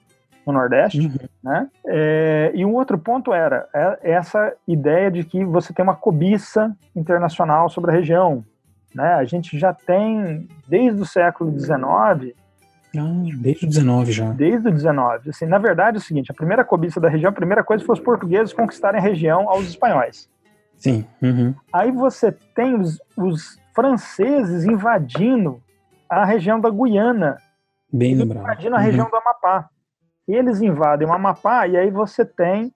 no 0.47 0.53
Nordeste, 0.53 1.01
uhum. 1.01 1.29
né? 1.43 1.69
É, 1.87 2.53
e 2.55 2.65
um 2.65 2.75
outro 2.75 2.99
ponto 2.99 3.33
era 3.33 3.69
é, 3.75 4.13
essa 4.13 4.55
ideia 4.67 5.11
de 5.11 5.25
que 5.25 5.45
você 5.45 5.73
tem 5.73 5.83
uma 5.83 5.97
cobiça 5.97 6.75
internacional 6.97 7.69
sobre 7.69 7.91
a 7.91 7.95
região, 7.95 8.45
né? 8.95 9.15
A 9.15 9.25
gente 9.25 9.59
já 9.59 9.73
tem 9.73 10.49
desde 10.67 11.03
o 11.03 11.07
século 11.07 11.59
XIX 11.59 12.35
ah, 12.97 13.37
desde 13.37 13.67
o 13.67 13.69
19 13.69 14.13
já. 14.13 14.31
Desde 14.31 14.69
o 14.69 14.73
19. 14.73 15.31
Assim, 15.31 15.47
na 15.47 15.59
verdade 15.59 15.97
é 15.97 16.01
o 16.01 16.03
seguinte, 16.03 16.31
a 16.31 16.35
primeira 16.35 16.65
cobiça 16.65 17.01
da 17.01 17.09
região, 17.09 17.31
a 17.31 17.35
primeira 17.35 17.63
coisa 17.63 17.85
foi 17.85 17.95
os 17.95 18.01
portugueses 18.01 18.53
conquistarem 18.53 19.01
a 19.01 19.03
região 19.03 19.49
aos 19.49 19.67
espanhóis. 19.67 20.29
Sim. 20.77 21.05
Uhum. 21.21 21.55
Aí 21.73 21.91
você 21.91 22.33
tem 22.55 22.75
os, 22.75 23.01
os, 23.17 23.59
franceses 23.75 24.65
invadindo 24.65 25.63
a 26.11 26.25
região 26.25 26.61
da 26.61 26.69
Guiana. 26.69 27.37
Bem 27.93 28.17
lembrado. 28.17 28.43
Invadindo 28.43 28.75
a 28.75 28.81
região 28.81 29.05
uhum. 29.05 29.11
do 29.11 29.17
Amapá. 29.17 29.69
Eles 30.27 30.61
invadem 30.61 31.07
o 31.07 31.13
Amapá 31.13 31.69
e 31.69 31.77
aí 31.77 31.89
você 31.89 32.25
tem 32.25 32.73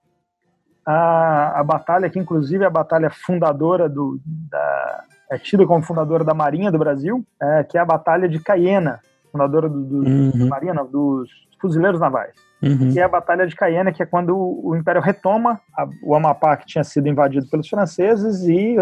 a, 0.85 1.59
a 1.59 1.63
batalha, 1.63 2.09
que 2.09 2.17
inclusive 2.17 2.63
é 2.63 2.67
a 2.67 2.69
batalha 2.69 3.09
fundadora 3.09 3.89
do, 3.89 4.17
da, 4.25 5.03
é 5.33 5.37
tida 5.37 5.65
como 5.65 5.83
fundadora 5.83 6.23
da 6.23 6.33
Marinha 6.33 6.71
do 6.71 6.77
Brasil, 6.77 7.25
é, 7.41 7.63
que 7.63 7.77
é 7.77 7.81
a 7.81 7.85
Batalha 7.85 8.29
de 8.29 8.39
Cayena, 8.39 8.99
fundadora 9.33 9.67
do, 9.67 9.83
do 9.83 9.97
uhum. 9.97 10.47
Marinha, 10.47 10.75
dos 10.75 11.29
Fuzileiros 11.59 11.99
Navais. 11.99 12.35
Uhum. 12.61 12.93
Que 12.93 12.99
é 12.99 13.03
a 13.03 13.09
Batalha 13.09 13.45
de 13.45 13.55
Cayena, 13.55 13.91
que 13.91 14.01
é 14.01 14.05
quando 14.05 14.37
o, 14.37 14.69
o 14.69 14.75
Império 14.75 15.01
retoma 15.01 15.59
a, 15.75 15.87
o 16.03 16.15
Amapá, 16.15 16.55
que 16.55 16.67
tinha 16.67 16.83
sido 16.83 17.09
invadido 17.09 17.47
pelos 17.49 17.67
franceses, 17.67 18.43
e 18.43 18.77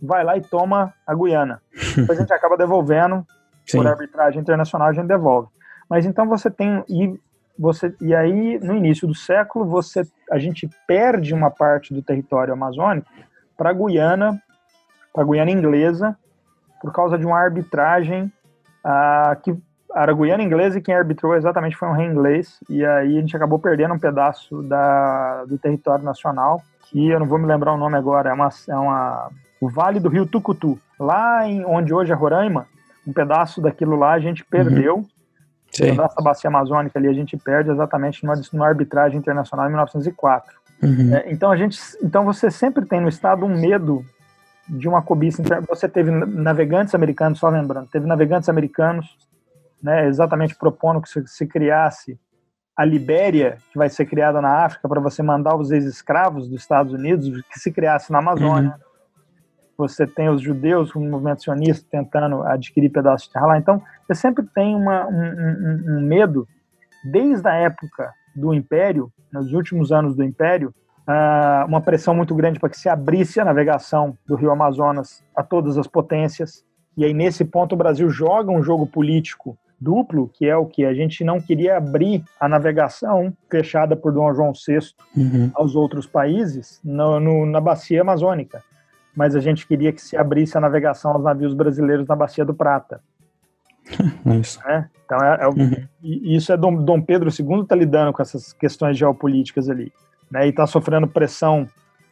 vai 0.00 0.24
lá 0.24 0.36
e 0.36 0.40
toma 0.40 0.94
a 1.06 1.14
Guiana. 1.14 1.60
Depois 1.96 2.18
a 2.18 2.22
gente 2.22 2.32
acaba 2.32 2.56
devolvendo, 2.56 3.26
Sim. 3.66 3.78
por 3.78 3.86
arbitragem 3.86 4.40
internacional, 4.40 4.88
a 4.88 4.92
gente 4.92 5.08
devolve. 5.08 5.48
Mas 5.90 6.06
então 6.06 6.26
você 6.28 6.50
tem. 6.50 6.84
E, 6.88 7.18
você, 7.58 7.94
e 8.02 8.14
aí, 8.14 8.58
no 8.58 8.74
início 8.74 9.08
do 9.08 9.14
século, 9.14 9.64
você, 9.64 10.02
a 10.30 10.38
gente 10.38 10.68
perde 10.86 11.32
uma 11.32 11.50
parte 11.50 11.94
do 11.94 12.02
território 12.02 12.52
amazônico 12.52 13.08
para 13.56 13.70
a 13.70 13.72
Guiana, 13.72 14.38
para 15.12 15.22
a 15.24 15.26
Guiana 15.26 15.50
inglesa, 15.50 16.14
por 16.82 16.92
causa 16.92 17.16
de 17.16 17.24
uma 17.24 17.38
arbitragem 17.38 18.30
ah, 18.84 19.36
que 19.42 19.56
era 19.96 20.12
Guiana 20.12 20.42
inglesa 20.42 20.78
e 20.78 20.82
quem 20.82 20.94
arbitrou 20.94 21.34
exatamente 21.34 21.76
foi 21.76 21.88
um 21.88 21.92
rei 21.92 22.06
inglês, 22.06 22.58
e 22.68 22.84
aí 22.84 23.16
a 23.16 23.20
gente 23.20 23.36
acabou 23.36 23.58
perdendo 23.58 23.94
um 23.94 23.98
pedaço 23.98 24.62
da, 24.62 25.44
do 25.44 25.58
território 25.58 26.04
nacional, 26.04 26.62
que 26.84 27.08
eu 27.08 27.18
não 27.18 27.26
vou 27.26 27.38
me 27.38 27.46
lembrar 27.46 27.72
o 27.72 27.78
nome 27.78 27.96
agora, 27.96 28.30
é 28.30 28.32
uma, 28.32 28.48
é 28.68 28.76
uma 28.76 29.30
o 29.60 29.68
Vale 29.68 29.98
do 29.98 30.08
Rio 30.08 30.26
Tucutu. 30.26 30.78
Lá 30.98 31.46
em 31.46 31.64
onde 31.64 31.92
hoje 31.94 32.12
é 32.12 32.14
Roraima, 32.14 32.66
um 33.06 33.12
pedaço 33.12 33.60
daquilo 33.60 33.96
lá 33.96 34.12
a 34.12 34.20
gente 34.20 34.44
perdeu. 34.44 34.96
Uhum. 34.96 35.06
Um 35.82 35.90
pedaço 35.90 36.16
da 36.16 36.22
bacia 36.22 36.48
amazônica 36.48 36.98
ali 36.98 37.08
a 37.08 37.12
gente 37.12 37.36
perde 37.36 37.70
exatamente 37.70 38.24
numa, 38.24 38.40
numa 38.52 38.66
arbitragem 38.66 39.18
internacional 39.18 39.66
em 39.66 39.70
1904. 39.70 40.54
Uhum. 40.82 41.14
É, 41.14 41.30
então 41.30 41.50
a 41.50 41.56
gente, 41.56 41.78
então 42.02 42.24
você 42.24 42.50
sempre 42.50 42.84
tem 42.84 43.00
no 43.00 43.08
estado 43.08 43.44
um 43.44 43.60
medo 43.60 44.04
de 44.68 44.88
uma 44.88 45.02
cobiça. 45.02 45.42
Você 45.68 45.88
teve 45.88 46.10
navegantes 46.10 46.94
americanos, 46.94 47.38
só 47.38 47.48
lembrando, 47.48 47.88
teve 47.88 48.06
navegantes 48.06 48.48
americanos, 48.48 49.16
né, 49.82 50.06
exatamente 50.06 50.56
propondo 50.56 51.00
que 51.00 51.08
se, 51.08 51.26
se 51.26 51.46
criasse 51.46 52.18
a 52.76 52.84
Libéria, 52.84 53.58
que 53.72 53.78
vai 53.78 53.88
ser 53.88 54.04
criada 54.06 54.40
na 54.40 54.64
África 54.64 54.88
para 54.88 55.00
você 55.00 55.22
mandar 55.22 55.56
os 55.56 55.70
ex-escravos 55.70 56.48
dos 56.48 56.60
Estados 56.60 56.92
Unidos, 56.92 57.42
que 57.50 57.58
se 57.58 57.72
criasse 57.72 58.12
na 58.12 58.18
Amazônia. 58.18 58.70
Uhum 58.70 58.86
você 59.76 60.06
tem 60.06 60.28
os 60.28 60.40
judeus, 60.40 60.94
o 60.94 61.00
movimento 61.00 61.42
sionista 61.42 61.86
tentando 61.90 62.42
adquirir 62.42 62.90
pedaços 62.90 63.26
de 63.26 63.32
terra 63.32 63.46
lá. 63.46 63.58
Então, 63.58 63.82
você 64.06 64.14
sempre 64.14 64.44
tem 64.54 64.74
uma, 64.74 65.06
um, 65.06 65.12
um, 65.12 65.96
um, 65.96 66.00
medo, 66.00 66.48
desde 67.04 67.46
a 67.46 67.54
época 67.54 68.12
do 68.34 68.54
Império, 68.54 69.12
nos 69.32 69.52
últimos 69.52 69.92
anos 69.92 70.16
do 70.16 70.24
Império, 70.24 70.74
uh, 71.06 71.66
uma 71.66 71.80
pressão 71.80 72.14
muito 72.14 72.34
grande 72.34 72.58
para 72.58 72.70
que 72.70 72.78
se 72.78 72.88
abrisse 72.88 73.38
a 73.38 73.44
navegação 73.44 74.16
do 74.26 74.34
rio 74.34 74.50
Amazonas 74.50 75.22
a 75.36 75.42
todas 75.42 75.76
as 75.76 75.86
potências. 75.86 76.64
E 76.96 77.04
aí, 77.04 77.12
nesse 77.12 77.44
ponto, 77.44 77.74
o 77.74 77.78
Brasil 77.78 78.08
joga 78.08 78.50
um 78.50 78.62
jogo 78.62 78.86
político 78.86 79.58
duplo, 79.80 80.30
que 80.32 80.46
é 80.46 80.56
o 80.56 80.66
que 80.66 80.84
a 80.84 80.94
gente 80.94 81.22
não 81.22 81.40
queria 81.40 81.76
abrir 81.76 82.24
a 82.40 82.48
navegação 82.48 83.32
fechada 83.50 83.94
por 83.94 84.12
Dom 84.12 84.32
João 84.34 84.52
VI 84.52 84.78
uhum. 85.16 85.50
aos 85.54 85.76
outros 85.76 86.06
países 86.06 86.80
no, 86.84 87.20
no, 87.20 87.46
na 87.46 87.60
bacia 87.60 88.00
amazônica 88.00 88.62
mas 89.16 89.34
a 89.34 89.40
gente 89.40 89.66
queria 89.66 89.90
que 89.92 90.02
se 90.02 90.14
abrisse 90.14 90.58
a 90.58 90.60
navegação 90.60 91.12
aos 91.12 91.24
navios 91.24 91.54
brasileiros 91.54 92.06
na 92.06 92.14
Bacia 92.14 92.44
do 92.44 92.52
Prata. 92.52 93.00
Isso. 94.38 94.60
É? 94.68 94.86
Então, 95.04 95.18
é, 95.18 95.38
é 95.40 95.48
uhum. 95.48 95.88
isso 96.02 96.52
é 96.52 96.56
Dom, 96.56 96.84
Dom 96.84 97.00
Pedro 97.00 97.30
II 97.30 97.62
está 97.62 97.74
lidando 97.74 98.12
com 98.12 98.20
essas 98.20 98.52
questões 98.52 98.98
geopolíticas 98.98 99.70
ali. 99.70 99.90
Né, 100.28 100.46
e 100.46 100.50
está 100.50 100.66
sofrendo 100.66 101.06
pressão 101.06 101.68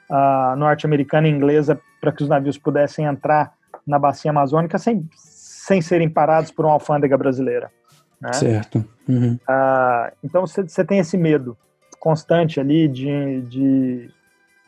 uh, 0.08 0.56
norte-americana 0.56 1.26
e 1.26 1.32
inglesa 1.32 1.80
para 2.00 2.12
que 2.12 2.22
os 2.22 2.28
navios 2.28 2.56
pudessem 2.56 3.06
entrar 3.06 3.52
na 3.84 3.98
bacia 3.98 4.30
amazônica 4.30 4.78
sem, 4.78 5.08
sem 5.66 5.80
serem 5.80 6.10
parados 6.10 6.50
por 6.50 6.66
uma 6.66 6.74
alfândega 6.74 7.16
brasileira. 7.16 7.70
Né? 8.20 8.32
Certo. 8.34 8.84
Uhum. 9.08 9.38
Uh, 9.48 10.12
então 10.22 10.46
você 10.46 10.84
tem 10.84 10.98
esse 10.98 11.16
medo 11.16 11.56
constante 11.98 12.60
ali 12.60 12.86
de, 12.86 13.40
de, 13.42 14.10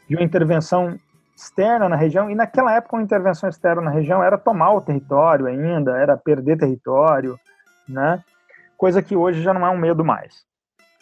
de 0.09 0.17
uma 0.17 0.25
intervenção 0.25 0.99
externa 1.37 1.87
na 1.87 1.97
região, 1.97 2.31
e 2.31 2.35
naquela 2.35 2.75
época 2.75 2.97
uma 2.97 3.03
intervenção 3.03 3.47
externa 3.47 3.83
na 3.83 3.91
região 3.91 4.25
era 4.25 4.39
tomar 4.39 4.73
o 4.73 4.81
território 4.81 5.45
ainda, 5.47 5.99
era 5.99 6.17
perder 6.17 6.57
território, 6.57 7.39
né? 7.87 8.25
Coisa 8.79 9.03
que 9.03 9.15
hoje 9.15 9.43
já 9.43 9.53
não 9.53 9.67
é 9.67 9.71
um 9.71 9.77
medo 9.77 10.03
mais, 10.03 10.47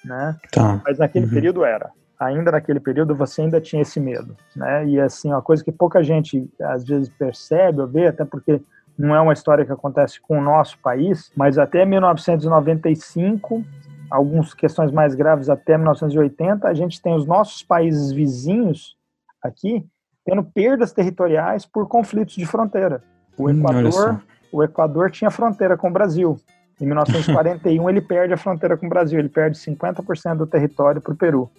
né? 0.04 0.37
Tá. 0.50 0.80
Mas 0.85 0.98
naquele 0.98 1.26
uhum. 1.26 1.33
período 1.33 1.64
era. 1.64 1.92
Ainda 2.18 2.50
naquele 2.50 2.80
período 2.80 3.14
você 3.14 3.42
ainda 3.42 3.61
tinha 3.61 3.83
esse 3.83 4.00
medo, 4.00 4.37
né? 4.57 4.85
E 4.87 5.00
assim, 5.00 5.28
uma 5.28 5.42
coisa 5.42 5.62
que 5.62 5.70
pouca 5.70 6.02
gente 6.02 6.50
às 6.61 6.85
vezes 6.85 7.09
percebe 7.11 7.80
ou 7.80 7.87
vê, 7.87 8.09
até 8.09 8.24
porque 8.24 8.61
não 8.98 9.14
é 9.14 9.20
uma 9.20 9.33
história 9.33 9.64
que 9.64 9.72
acontece 9.72 10.20
com 10.20 10.38
o 10.38 10.42
nosso 10.42 10.78
país, 10.78 11.30
mas 11.37 11.59
até 11.59 11.85
1995 11.85 13.64
algumas 14.11 14.54
questões 14.54 14.92
mais 14.92 15.14
graves 15.14 15.48
até 15.48 15.76
1980, 15.76 16.68
a 16.68 16.74
gente 16.74 17.00
tem 17.02 17.14
os 17.14 17.26
nossos 17.26 17.62
países 17.62 18.12
vizinhos 18.12 18.96
aqui 19.42 19.85
tendo 20.24 20.42
perdas 20.42 20.92
territoriais 20.92 21.66
por 21.66 21.87
conflitos 21.87 22.35
de 22.35 22.46
fronteira. 22.46 23.02
O 23.37 23.48
hum, 23.48 23.50
Equador, 23.50 24.22
o 24.52 24.62
Equador 24.62 25.11
tinha 25.11 25.30
fronteira 25.30 25.76
com 25.76 25.88
o 25.88 25.92
Brasil. 25.92 26.38
Em 26.80 26.87
1941 26.87 27.90
ele 27.90 28.00
perde 28.00 28.33
a 28.33 28.37
fronteira 28.37 28.76
com 28.76 28.87
o 28.87 28.88
Brasil, 28.88 29.18
ele 29.18 29.28
perde 29.28 29.59
50% 29.59 30.37
do 30.37 30.46
território 30.46 31.00
para 31.00 31.12
o 31.12 31.16
Peru. 31.16 31.50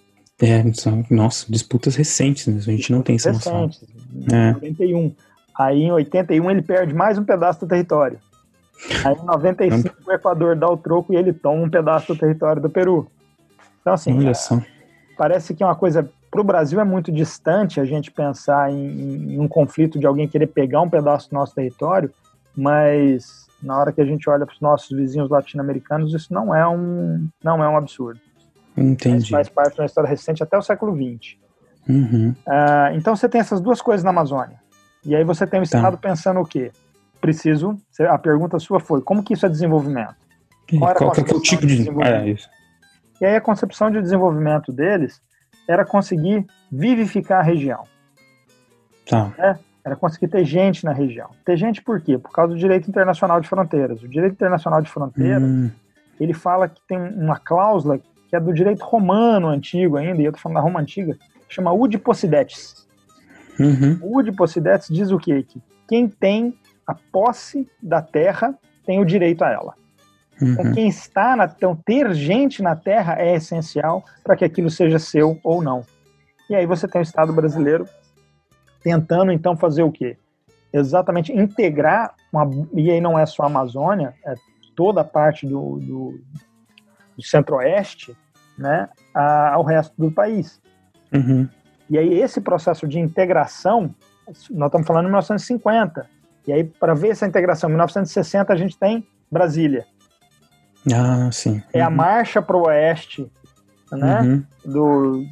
É, 0.42 0.64
nossa, 1.10 1.46
disputas 1.50 1.96
recentes, 1.96 2.48
né? 2.48 2.58
a 2.58 2.62
gente 2.62 2.92
não 2.92 3.02
tem 3.02 3.16
essa 3.16 3.32
noção. 3.32 3.68
Recentes, 3.68 3.88
é. 4.32 4.52
91. 4.54 5.16
Aí 5.58 5.84
em 5.84 5.92
81 5.92 6.52
ele 6.52 6.62
perde 6.62 6.94
mais 6.94 7.18
um 7.18 7.24
pedaço 7.24 7.62
do 7.62 7.68
território. 7.68 8.20
Aí 9.06 9.16
em 9.16 9.26
95 9.26 9.96
o 10.06 10.12
Equador 10.12 10.56
dá 10.56 10.70
o 10.70 10.78
troco 10.78 11.14
e 11.14 11.16
ele 11.16 11.32
toma 11.32 11.64
um 11.64 11.70
pedaço 11.70 12.14
do 12.14 12.20
território 12.20 12.62
do 12.62 12.70
Peru. 12.70 13.08
Então 13.82 13.94
assim, 13.94 14.34
só. 14.34 14.60
parece 15.18 15.54
que 15.54 15.64
é 15.64 15.66
uma 15.66 15.76
coisa 15.76 16.10
para 16.36 16.42
o 16.42 16.44
Brasil 16.44 16.82
é 16.82 16.84
muito 16.84 17.14
distante 17.14 17.80
a 17.80 17.86
gente 17.86 18.12
pensar 18.12 18.70
em, 18.70 19.36
em, 19.36 19.40
um 19.40 19.48
conflito 19.48 19.98
de 19.98 20.06
alguém 20.06 20.28
querer 20.28 20.48
pegar 20.48 20.82
um 20.82 20.90
pedaço 20.90 21.30
do 21.30 21.34
nosso 21.34 21.56
território, 21.56 22.12
mas 22.54 23.48
na 23.64 23.78
hora 23.78 23.94
que 23.94 24.02
a 24.02 24.06
gente 24.06 24.30
olha 24.30 24.46
para 24.46 24.54
os 24.54 24.60
nossos 24.60 24.90
vizinhos 24.90 25.30
latino-americanos, 25.30 26.14
isso 26.14 26.34
não 26.34 26.54
é 26.54 26.68
um, 26.68 27.30
não 27.42 27.64
é 27.64 27.70
um 27.70 27.78
absurdo. 27.78 28.20
Entendi. 28.76 29.24
Isso 29.24 29.30
faz 29.30 29.48
parte 29.48 29.76
de 29.76 29.82
uma 29.82 29.86
história 29.86 30.10
recente 30.10 30.44
até 30.44 30.58
o 30.58 30.62
século 30.62 30.94
XX. 30.94 31.38
Uhum. 31.88 32.36
Uh, 32.46 32.96
então 32.96 33.16
você 33.16 33.30
tem 33.30 33.40
essas 33.40 33.62
duas 33.62 33.82
coisas 33.82 34.04
na 34.04 34.10
Amazônia. 34.10 34.60
E 35.06 35.16
aí 35.16 35.24
você 35.24 35.46
tem 35.46 35.60
o 35.60 35.64
tá. 35.64 35.78
Estado 35.78 35.98
tá. 35.98 36.10
pensando 36.10 36.40
o 36.40 36.46
quê? 36.46 36.72
Preciso. 37.22 37.78
A 38.10 38.18
pergunta 38.18 38.60
sua 38.60 38.80
foi: 38.80 39.02
como 39.02 39.24
que 39.24 39.34
isso 39.34 39.46
é 39.46 39.50
desenvolvimento? 39.50 40.16
Qual, 40.80 40.96
Qual 40.96 41.14
é 41.14 41.22
o 41.22 41.42
tipo 41.42 41.66
de, 41.66 41.74
de 41.74 41.78
desenvolvimento? 41.78 42.24
É 42.24 42.30
isso. 42.30 42.50
E 43.22 43.26
aí 43.26 43.36
a 43.36 43.42
concepção 43.42 43.92
de 43.92 44.02
desenvolvimento 44.02 44.72
deles 44.72 45.22
era 45.68 45.86
conseguir 45.86 46.46
vivificar 46.72 47.40
a 47.40 47.44
região. 47.44 47.84
Tá. 49.10 49.32
Né? 49.38 49.60
Era 49.84 49.96
conseguir 49.96 50.28
ter 50.28 50.44
gente 50.44 50.84
na 50.84 50.92
região. 50.92 51.30
Ter 51.46 51.56
gente 51.56 51.82
por 51.82 52.02
quê? 52.02 52.18
Por 52.18 52.32
causa 52.32 52.54
do 52.54 52.60
direito 52.60 52.90
internacional 52.90 53.40
de 53.40 53.48
fronteiras. 53.48 54.02
O 54.02 54.08
direito 54.08 54.34
internacional 54.34 54.82
de 54.82 54.90
fronteiras, 54.90 55.44
hum. 55.44 55.70
ele 56.20 56.34
fala 56.34 56.68
que 56.68 56.82
tem 56.88 56.98
uma 56.98 57.38
cláusula 57.38 58.00
que 58.28 58.36
é 58.36 58.40
do 58.40 58.54
direito 58.54 58.84
romano 58.84 59.48
antigo 59.48 59.98
ainda, 59.98 60.22
e 60.22 60.26
eu 60.26 60.32
tô 60.32 60.40
falando 60.40 60.56
da 60.56 60.62
Roma 60.62 60.80
antiga, 60.80 61.16
que 61.48 61.54
chama 61.54 61.72
Udi 61.72 62.00
Possidetis. 62.00 62.88
Uhum. 63.60 64.00
O 64.02 64.18
Udi 64.18 64.32
Possidetis 64.32 64.88
diz 64.90 65.12
o 65.12 65.18
quê? 65.18 65.44
Que 65.44 65.62
quem 65.88 66.08
tem 66.08 66.58
a 66.86 66.94
posse 66.94 67.68
da 67.82 68.02
terra 68.02 68.58
tem 68.86 69.00
o 69.00 69.06
direito 69.06 69.44
a 69.44 69.50
ela. 69.50 69.74
Então, 70.36 70.48
uhum. 70.48 70.54
Então, 70.54 70.74
quem 70.74 70.88
está 70.88 71.36
na, 71.36 71.46
então, 71.46 71.76
ter 71.76 72.14
gente 72.14 72.62
na 72.62 72.76
Terra 72.76 73.16
é 73.18 73.36
essencial 73.36 74.04
para 74.24 74.36
que 74.36 74.46
aquilo 74.46 74.70
seja 74.70 75.00
seu 75.00 75.40
ou 75.44 75.62
não. 75.62 75.84
E 76.50 76.56
aí 76.56 76.66
você 76.66 76.88
tem 76.88 77.02
o 77.02 77.04
Estado 77.04 77.34
brasileiro 77.34 77.88
tentando 78.84 79.32
então 79.32 79.58
fazer 79.58 79.84
o 79.84 79.92
quê? 79.92 80.18
Exatamente 80.72 81.32
integrar 81.32 82.14
uma, 82.32 82.50
e 82.74 82.92
aí 82.92 83.02
não 83.02 83.18
é 83.18 83.26
só 83.26 83.44
a 83.44 83.48
Amazônia, 83.48 84.14
é 84.26 84.36
toda 84.76 85.02
a 85.02 85.06
parte 85.06 85.48
do, 85.48 85.80
do, 85.80 86.20
do 87.16 87.24
Centro-Oeste, 87.24 88.16
né, 88.58 88.90
a, 89.14 89.54
ao 89.54 89.64
resto 89.64 89.94
do 89.98 90.12
país. 90.12 90.62
Uhum. 91.14 91.48
E 91.90 91.98
aí 91.98 92.20
esse 92.20 92.42
processo 92.42 92.88
de 92.88 93.00
integração, 93.00 93.94
nós 94.50 94.68
estamos 94.68 94.88
falando 94.88 95.06
em 95.06 95.10
1950. 95.10 96.08
E 96.48 96.54
aí 96.54 96.64
para 96.64 96.94
ver 96.94 97.10
essa 97.10 97.28
integração, 97.28 97.70
em 97.70 97.74
1960 97.74 98.52
a 98.52 98.56
gente 98.56 98.78
tem 98.78 99.08
Brasília. 99.32 99.86
Ah, 100.94 101.30
sim. 101.32 101.62
É 101.74 101.82
a 101.82 101.90
uhum. 101.90 101.96
marcha 101.96 102.42
para 102.42 102.58
o 102.58 102.68
oeste 102.68 103.32
né, 103.92 104.22
uhum. 104.22 104.44
do, 104.66 105.26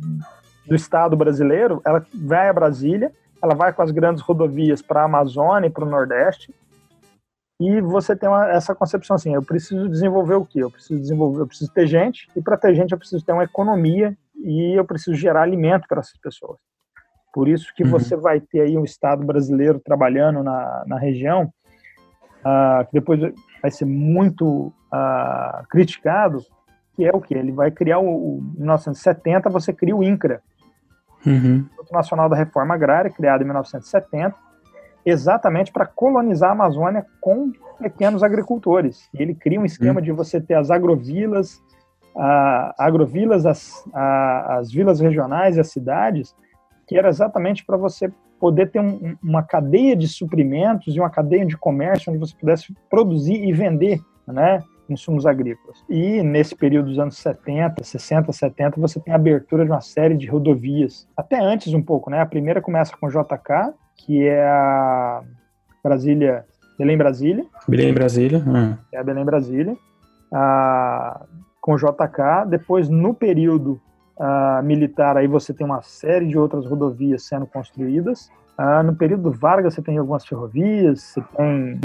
do 0.68 0.76
Estado 0.76 1.16
brasileiro. 1.16 1.82
Ela 1.86 2.06
vai 2.14 2.50
a 2.50 2.54
Brasília, 2.54 3.12
ela 3.42 3.54
vai 3.54 3.72
com 3.74 3.82
as 3.82 3.92
grandes 3.92 4.24
rodovias 4.24 4.82
para 4.82 5.02
a 5.02 5.06
Amazônia 5.06 5.68
e 5.68 5.72
para 5.72 5.86
o 5.86 5.90
Nordeste. 5.90 6.54
E 7.60 7.80
você 7.82 8.16
tem 8.16 8.28
uma, 8.28 8.50
essa 8.50 8.74
concepção 8.74 9.16
assim: 9.16 9.34
eu 9.34 9.44
preciso 9.44 9.88
desenvolver 9.88 10.36
o 10.36 10.46
quê? 10.46 10.64
Eu 10.64 10.72
preciso 10.72 11.00
desenvolver, 11.00 11.42
eu 11.42 11.48
preciso 11.48 11.72
ter 11.72 11.88
gente, 11.88 12.28
e 12.36 12.42
para 12.42 12.58
ter 12.58 12.74
gente 12.74 12.92
eu 12.92 12.98
preciso 12.98 13.24
ter 13.24 13.32
uma 13.32 13.44
economia 13.44 14.18
e 14.44 14.78
eu 14.78 14.86
preciso 14.86 15.16
gerar 15.16 15.42
alimento 15.42 15.88
para 15.88 16.00
essas 16.00 16.18
pessoas. 16.20 16.58
Por 17.34 17.48
isso 17.48 17.74
que 17.76 17.84
uhum. 17.84 17.90
você 17.90 18.16
vai 18.16 18.40
ter 18.40 18.62
aí 18.62 18.78
um 18.78 18.84
Estado 18.84 19.26
brasileiro 19.26 19.80
trabalhando 19.80 20.44
na, 20.44 20.84
na 20.86 21.00
região, 21.00 21.52
uh, 22.42 22.86
que 22.86 22.94
depois 22.94 23.20
vai 23.62 23.72
ser 23.72 23.86
muito 23.86 24.68
uh, 24.68 25.68
criticado, 25.70 26.44
que 26.96 27.04
é 27.04 27.12
o 27.12 27.20
que? 27.20 27.34
Ele 27.34 27.52
vai 27.52 27.72
criar 27.72 27.98
o, 28.00 28.06
o, 28.06 28.40
em 28.56 28.60
1970 28.60 29.50
você 29.50 29.74
cria 29.74 29.96
o 29.96 30.04
INCRA, 30.04 30.42
uhum. 31.26 31.66
Instituto 31.66 31.92
Nacional 31.92 32.30
da 32.30 32.36
Reforma 32.36 32.76
Agrária, 32.76 33.10
criado 33.10 33.42
em 33.42 33.46
1970, 33.46 34.36
exatamente 35.06 35.72
para 35.72 35.88
colonizar 35.88 36.50
a 36.50 36.54
Amazônia 36.54 37.06
com 37.20 37.52
pequenos 37.80 38.22
agricultores. 38.24 39.10
E 39.14 39.22
ele 39.22 39.34
cria 39.34 39.60
um 39.60 39.66
esquema 39.66 40.00
uhum. 40.00 40.06
de 40.06 40.12
você 40.12 40.40
ter 40.40 40.54
as 40.54 40.70
agrovilas, 40.70 41.62
a, 42.16 42.74
agrovilas, 42.78 43.46
as, 43.46 43.84
a, 43.94 44.58
as 44.58 44.72
vilas 44.72 45.00
regionais 45.00 45.58
e 45.58 45.60
as 45.60 45.72
cidades, 45.72 46.36
que 46.88 46.98
era 46.98 47.10
exatamente 47.10 47.66
para 47.66 47.78
você 47.78 48.12
poder 48.40 48.72
ter 48.72 48.80
um, 48.80 49.16
uma 49.24 49.42
cadeia 49.42 49.96
de 49.96 50.08
suprimentos 50.08 50.96
e 50.96 51.00
uma 51.00 51.10
cadeia 51.10 51.46
de 51.46 51.58
comércio 51.58 52.12
onde 52.12 52.20
você 52.20 52.36
pudesse 52.36 52.74
produzir 52.90 53.44
e 53.44 53.52
vender, 53.52 54.00
né? 54.28 54.62
insumos 54.90 55.26
agrícolas. 55.26 55.84
E 55.90 56.22
nesse 56.22 56.56
período 56.56 56.90
dos 56.90 57.00
anos 57.00 57.18
70, 57.18 57.84
60, 57.84 58.32
70, 58.32 58.80
você 58.80 59.00
tem 59.00 59.14
a 59.14 59.18
abertura 59.18 59.66
de 59.66 59.72
uma 59.72 59.82
série 59.82 60.16
de 60.16 60.28
rodovias. 60.28 61.08
Até 61.16 61.40
antes 61.40 61.74
um 61.74 61.82
pouco, 61.82 62.10
né? 62.10 62.20
A 62.20 62.26
primeira 62.26 62.62
começa 62.62 62.96
com 62.98 63.08
JK, 63.08 63.74
que 63.96 64.28
é 64.28 64.46
a 64.46 65.22
Brasília, 65.84 66.46
Belém 66.78 66.98
Brasília. 66.98 67.46
Belém 67.68 67.94
Brasília. 67.94 68.40
Hum. 68.40 68.76
É 68.92 68.98
a 68.98 69.04
Belém 69.04 69.26
Brasília. 69.26 69.76
A, 70.34 71.26
com 71.64 71.78
JK. 71.78 72.46
Depois, 72.50 72.90
no 72.90 73.14
período 73.14 73.80
uh, 74.20 74.62
militar, 74.62 75.16
aí 75.16 75.28
você 75.28 75.54
tem 75.54 75.66
uma 75.66 75.82
série 75.82 76.28
de 76.28 76.38
outras 76.38 76.66
rodovias 76.66 77.24
sendo 77.24 77.48
construídas. 77.48 78.30
Uh, 78.60 78.84
no 78.84 78.94
período 78.94 79.32
Vargas, 79.32 79.74
você 79.74 79.82
tem 79.82 79.98
algumas 79.98 80.26
ferrovias, 80.26 81.02
você 81.02 81.22
tem, 81.38 81.80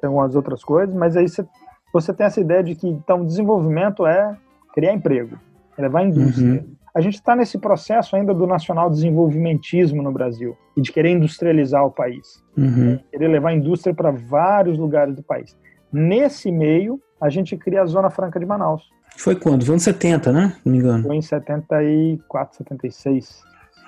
tem 0.00 0.08
algumas 0.08 0.34
outras 0.34 0.64
coisas, 0.64 0.94
mas 0.94 1.14
aí 1.14 1.28
você, 1.28 1.46
você 1.92 2.14
tem 2.14 2.24
essa 2.24 2.40
ideia 2.40 2.64
de 2.64 2.74
que 2.74 2.88
então 2.88 3.26
desenvolvimento 3.26 4.06
é 4.06 4.34
criar 4.72 4.94
emprego, 4.94 5.38
é 5.76 5.82
levar 5.82 6.04
indústria. 6.04 6.62
Uhum. 6.62 6.74
A 6.94 7.00
gente 7.02 7.14
está 7.14 7.36
nesse 7.36 7.58
processo 7.58 8.16
ainda 8.16 8.32
do 8.32 8.46
nacional 8.46 8.88
desenvolvimentismo 8.88 10.02
no 10.02 10.10
Brasil 10.10 10.56
e 10.74 10.80
de 10.80 10.90
querer 10.90 11.10
industrializar 11.10 11.84
o 11.84 11.90
país, 11.90 12.42
uhum. 12.56 12.98
querer 13.10 13.28
levar 13.28 13.50
a 13.50 13.54
indústria 13.54 13.94
para 13.94 14.10
vários 14.10 14.78
lugares 14.78 15.14
do 15.14 15.22
país. 15.22 15.54
Nesse 15.92 16.50
meio, 16.50 16.98
a 17.20 17.28
gente 17.28 17.58
cria 17.58 17.82
a 17.82 17.86
Zona 17.86 18.08
Franca 18.08 18.40
de 18.40 18.46
Manaus. 18.46 18.90
Foi 19.16 19.36
quando? 19.36 19.64
Foi 19.64 19.74
anos 19.74 19.84
70, 19.84 20.32
né? 20.32 20.56
Não 20.64 20.72
me 20.72 20.78
engano. 20.78 21.04
Foi 21.04 21.16
em 21.16 21.22
74, 21.22 22.56
76. 22.56 23.42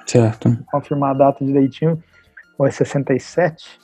Certo. 0.06 0.56
Confirmar 0.70 1.10
a 1.10 1.14
data 1.14 1.44
direitinho. 1.44 2.02
Ou 2.58 2.66
é 2.66 2.70
67? 2.70 3.78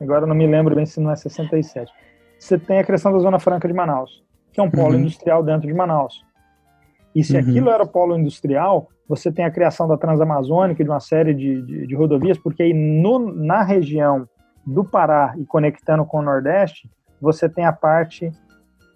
Agora 0.00 0.26
não 0.26 0.34
me 0.34 0.46
lembro 0.46 0.74
bem 0.74 0.86
se 0.86 1.00
não 1.00 1.10
é 1.10 1.16
67. 1.16 1.92
Você 2.38 2.58
tem 2.58 2.78
a 2.78 2.84
criação 2.84 3.12
da 3.12 3.18
Zona 3.18 3.38
Franca 3.38 3.68
de 3.68 3.74
Manaus, 3.74 4.24
que 4.52 4.60
é 4.60 4.62
um 4.62 4.70
polo 4.70 4.94
uhum. 4.94 5.00
industrial 5.00 5.42
dentro 5.42 5.68
de 5.68 5.74
Manaus. 5.74 6.24
E 7.14 7.22
se 7.22 7.34
uhum. 7.34 7.40
aquilo 7.40 7.70
era 7.70 7.86
polo 7.86 8.18
industrial, 8.18 8.88
você 9.08 9.30
tem 9.30 9.44
a 9.44 9.50
criação 9.50 9.86
da 9.86 9.96
Transamazônica, 9.96 10.82
de 10.82 10.88
uma 10.88 11.00
série 11.00 11.34
de, 11.34 11.62
de, 11.62 11.86
de 11.86 11.94
rodovias, 11.94 12.38
porque 12.38 12.62
aí 12.62 12.72
no, 12.72 13.18
na 13.18 13.62
região 13.62 14.26
do 14.66 14.84
Pará 14.84 15.34
e 15.36 15.44
conectando 15.44 16.04
com 16.04 16.18
o 16.18 16.22
Nordeste, 16.22 16.90
você 17.20 17.48
tem 17.48 17.64
a 17.64 17.72
parte 17.72 18.32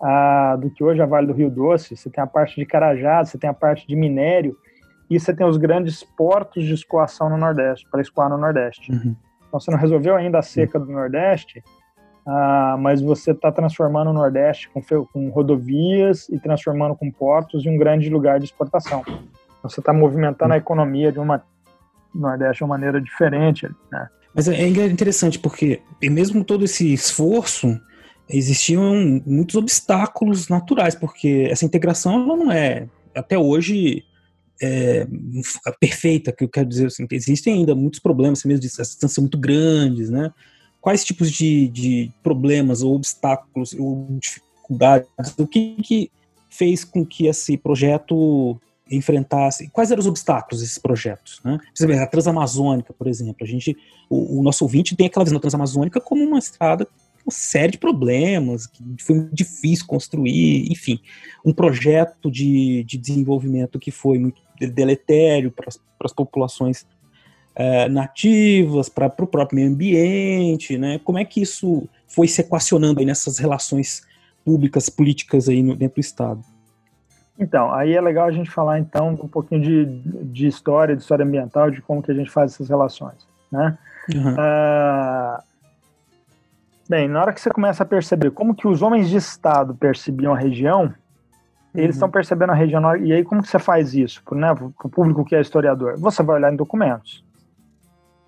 a, 0.00 0.56
do 0.56 0.70
que 0.70 0.82
hoje 0.85 1.00
é 1.00 1.02
a 1.02 1.06
Vale 1.06 1.26
do 1.26 1.32
Rio 1.32 1.50
Doce, 1.50 1.96
você 1.96 2.11
tem 2.11 2.22
a 2.22 2.26
parte 2.26 2.56
de 2.56 2.66
Carajás, 2.66 3.30
você 3.30 3.38
tem 3.38 3.48
a 3.48 3.54
parte 3.54 3.87
de 3.87 3.96
minério, 3.96 4.56
e 5.09 5.18
você 5.18 5.35
tem 5.35 5.46
os 5.46 5.56
grandes 5.56 6.02
portos 6.02 6.64
de 6.64 6.74
escoação 6.74 7.30
no 7.30 7.37
Nordeste, 7.37 7.87
para 7.90 8.00
escoar 8.00 8.28
no 8.28 8.38
Nordeste. 8.38 8.92
Uhum. 8.92 9.16
Então 9.46 9.61
você 9.61 9.70
não 9.70 9.78
resolveu 9.78 10.16
ainda 10.16 10.38
a 10.38 10.42
seca 10.42 10.78
do 10.78 10.90
Nordeste, 10.90 11.62
ah, 12.26 12.76
mas 12.78 13.00
você 13.00 13.30
está 13.30 13.52
transformando 13.52 14.11
o 14.11 14.12
Nordeste 14.12 14.68
com, 14.70 14.82
com, 14.82 15.28
rodovias 15.30 16.28
e 16.28 16.38
transformando 16.40 16.96
com 16.96 17.11
portos 17.11 17.64
em 17.64 17.70
um 17.70 17.78
grande 17.78 18.11
lugar 18.11 18.40
de 18.40 18.46
exportação. 18.46 19.02
Então, 19.06 19.70
você 19.70 19.78
está 19.78 19.92
movimentando 19.92 20.52
a 20.52 20.56
economia 20.56 21.12
de 21.12 21.20
uma 21.20 21.42
Nordeste 22.12 22.59
de 22.59 22.64
uma 22.64 22.70
maneira 22.70 23.00
diferente. 23.00 23.68
Né? 23.92 24.09
Mas 24.35 24.48
é 24.48 24.66
interessante 24.66 25.38
porque, 25.38 25.80
mesmo 26.02 26.42
todo 26.42 26.64
esse 26.64 26.92
esforço, 26.92 27.80
existiam 28.28 29.22
muitos 29.24 29.56
obstáculos 29.56 30.48
naturais, 30.48 30.94
porque 30.94 31.46
essa 31.50 31.64
integração 31.64 32.14
ela 32.14 32.36
não 32.36 32.50
é, 32.50 32.88
até 33.14 33.38
hoje, 33.38 34.04
é, 34.60 35.06
perfeita, 35.78 36.32
que 36.32 36.44
eu 36.44 36.48
quero 36.48 36.68
dizer 36.68 36.86
assim, 36.86 37.06
existem 37.10 37.54
ainda 37.54 37.74
muitos 37.74 38.00
problemas, 38.00 38.44
mesmo 38.44 38.60
de 38.60 38.68
distâncias 38.68 39.18
muito 39.18 39.38
grandes, 39.38 40.10
né? 40.10 40.32
Quais 40.80 41.04
tipos 41.04 41.30
de, 41.30 41.68
de 41.68 42.10
problemas 42.22 42.82
ou 42.82 42.94
obstáculos 42.94 43.74
ou 43.74 44.06
dificuldades, 44.20 45.08
o 45.38 45.46
que, 45.46 45.76
que 45.82 46.10
fez 46.48 46.84
com 46.84 47.04
que 47.04 47.26
esse 47.26 47.56
projeto 47.56 48.58
enfrentasse, 48.90 49.68
quais 49.70 49.90
eram 49.90 50.00
os 50.00 50.06
obstáculos 50.06 50.60
desses 50.60 50.78
projetos, 50.78 51.40
né? 51.44 51.58
Por 51.58 51.84
exemplo, 51.84 52.02
a 52.02 52.06
Transamazônica, 52.06 52.92
por 52.92 53.08
exemplo, 53.08 53.36
a 53.42 53.46
gente, 53.46 53.76
o, 54.08 54.40
o 54.40 54.42
nosso 54.42 54.64
ouvinte 54.64 54.94
tem 54.94 55.06
aquela 55.06 55.24
visão 55.24 55.36
da 55.36 55.42
Transamazônica 55.42 56.00
como 56.00 56.22
uma 56.24 56.38
estrada 56.38 56.86
uma 57.26 57.32
série 57.32 57.72
de 57.72 57.78
problemas, 57.78 58.68
que 58.68 58.82
foi 59.00 59.28
difícil 59.32 59.84
construir, 59.86 60.70
enfim, 60.70 61.00
um 61.44 61.52
projeto 61.52 62.30
de, 62.30 62.84
de 62.84 62.96
desenvolvimento 62.96 63.80
que 63.80 63.90
foi 63.90 64.18
muito 64.18 64.40
deletério 64.72 65.50
para 65.50 65.66
as 66.04 66.12
populações 66.12 66.86
é, 67.56 67.88
nativas, 67.88 68.88
para 68.88 69.06
o 69.06 69.26
próprio 69.26 69.56
meio 69.56 69.70
ambiente, 69.70 70.78
né? 70.78 71.00
Como 71.02 71.18
é 71.18 71.24
que 71.24 71.40
isso 71.42 71.88
foi 72.06 72.28
se 72.28 72.42
equacionando 72.42 73.00
aí 73.00 73.06
nessas 73.06 73.38
relações 73.38 74.02
públicas, 74.44 74.88
políticas 74.88 75.48
aí 75.48 75.62
no, 75.62 75.74
dentro 75.74 75.96
do 75.96 76.00
Estado? 76.00 76.40
Então, 77.38 77.72
aí 77.74 77.94
é 77.94 78.00
legal 78.00 78.28
a 78.28 78.32
gente 78.32 78.50
falar 78.50 78.78
então 78.78 79.10
um 79.10 79.28
pouquinho 79.28 79.60
de, 79.60 79.84
de 80.24 80.46
história, 80.46 80.94
de 80.94 81.02
história 81.02 81.24
ambiental, 81.24 81.70
de 81.70 81.82
como 81.82 82.02
que 82.02 82.12
a 82.12 82.14
gente 82.14 82.30
faz 82.30 82.52
essas 82.52 82.68
relações, 82.68 83.26
né? 83.50 83.76
Uhum. 84.14 84.32
Uh, 84.34 85.42
Bem, 86.88 87.09
na 87.09 87.20
hora 87.20 87.33
que 87.33 87.40
você 87.40 87.51
começa 87.51 87.83
a 87.83 87.87
perceber 87.87 88.31
como 88.31 88.55
que 88.55 88.68
os 88.68 88.81
homens 88.81 89.09
de 89.09 89.16
Estado 89.16 89.75
percebiam 89.75 90.33
a 90.33 90.38
região, 90.38 90.85
uhum. 90.85 90.92
eles 91.75 91.96
estão 91.96 92.09
percebendo 92.09 92.53
a 92.53 92.55
região. 92.55 92.96
E 92.96 93.12
aí, 93.12 93.25
como 93.25 93.42
que 93.42 93.49
você 93.49 93.59
faz 93.59 93.94
isso 93.94 94.22
para 94.25 94.38
né, 94.38 94.53
o 94.53 94.88
público 94.88 95.25
que 95.25 95.35
é 95.35 95.40
historiador? 95.40 95.99
Você 95.99 96.22
vai 96.22 96.37
olhar 96.37 96.53
em 96.53 96.57
documentos. 96.57 97.25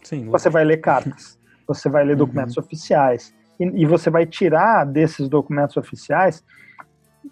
Sim, 0.03 0.27
você 0.27 0.51
vai 0.51 0.65
ler 0.65 0.79
cartas. 0.79 1.37
Você 1.69 1.87
vai 1.91 2.03
ler 2.03 2.13
uhum. 2.13 2.21
documentos 2.21 2.57
oficiais. 2.57 3.35
E, 3.61 3.83
e, 3.83 3.85
você 3.85 4.09
vai 4.09 4.25
tirar 4.25 4.87
desses 4.87 5.29
documentos 5.29 5.77
oficiais 5.77 6.43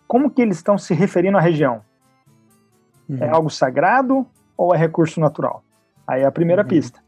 como 0.07 0.31
que 0.31 0.43
eles 0.43 0.59
estão 0.59 0.77
se 0.77 0.93
referindo 0.93 1.39
à 1.39 1.41
região. 1.41 1.81
Uhum. 3.09 3.17
É 3.19 3.31
algo 3.31 3.49
sagrado 3.49 4.27
ou 4.55 4.75
é 4.75 4.77
recurso 4.77 5.21
natural? 5.21 5.65
Aí 6.07 6.21
é 6.21 6.27
a 6.27 6.31
primeira 6.31 6.61
uhum. 6.61 6.69
pista. 6.69 7.01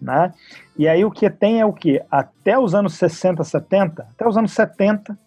Né? 0.00 0.32
E 0.78 0.88
aí 0.88 1.04
o 1.04 1.10
que 1.10 1.28
tem 1.28 1.60
é 1.60 1.66
o 1.66 1.72
que? 1.72 2.00
Até 2.10 2.58
os 2.58 2.74
anos 2.74 2.94
60, 2.94 3.44
70, 3.44 4.02
até 4.02 4.26
os 4.26 4.36
anos 4.36 4.52
70, 4.52 5.18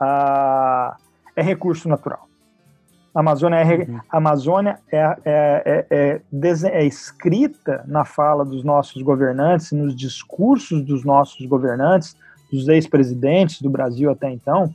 a, 0.00 0.96
é 1.36 1.42
recurso 1.42 1.88
natural. 1.88 2.28
A 3.14 3.20
Amazônia 3.20 3.56
é, 3.56 3.64
uhum. 3.64 4.00
a 4.10 4.16
Amazônia 4.16 4.78
é, 4.90 4.98
é, 4.98 5.16
é, 5.24 5.86
é, 5.90 6.22
é, 6.32 6.84
escrita 6.86 7.84
na 7.86 8.06
fala 8.06 8.42
dos 8.42 8.64
nossos 8.64 9.02
governantes, 9.02 9.70
nos 9.72 9.94
discursos 9.94 10.82
dos 10.82 11.04
nossos 11.04 11.44
governantes, 11.46 12.16
dos 12.50 12.68
ex-presidentes 12.68 13.60
do 13.60 13.68
Brasil 13.68 14.10
até 14.10 14.30
então, 14.30 14.74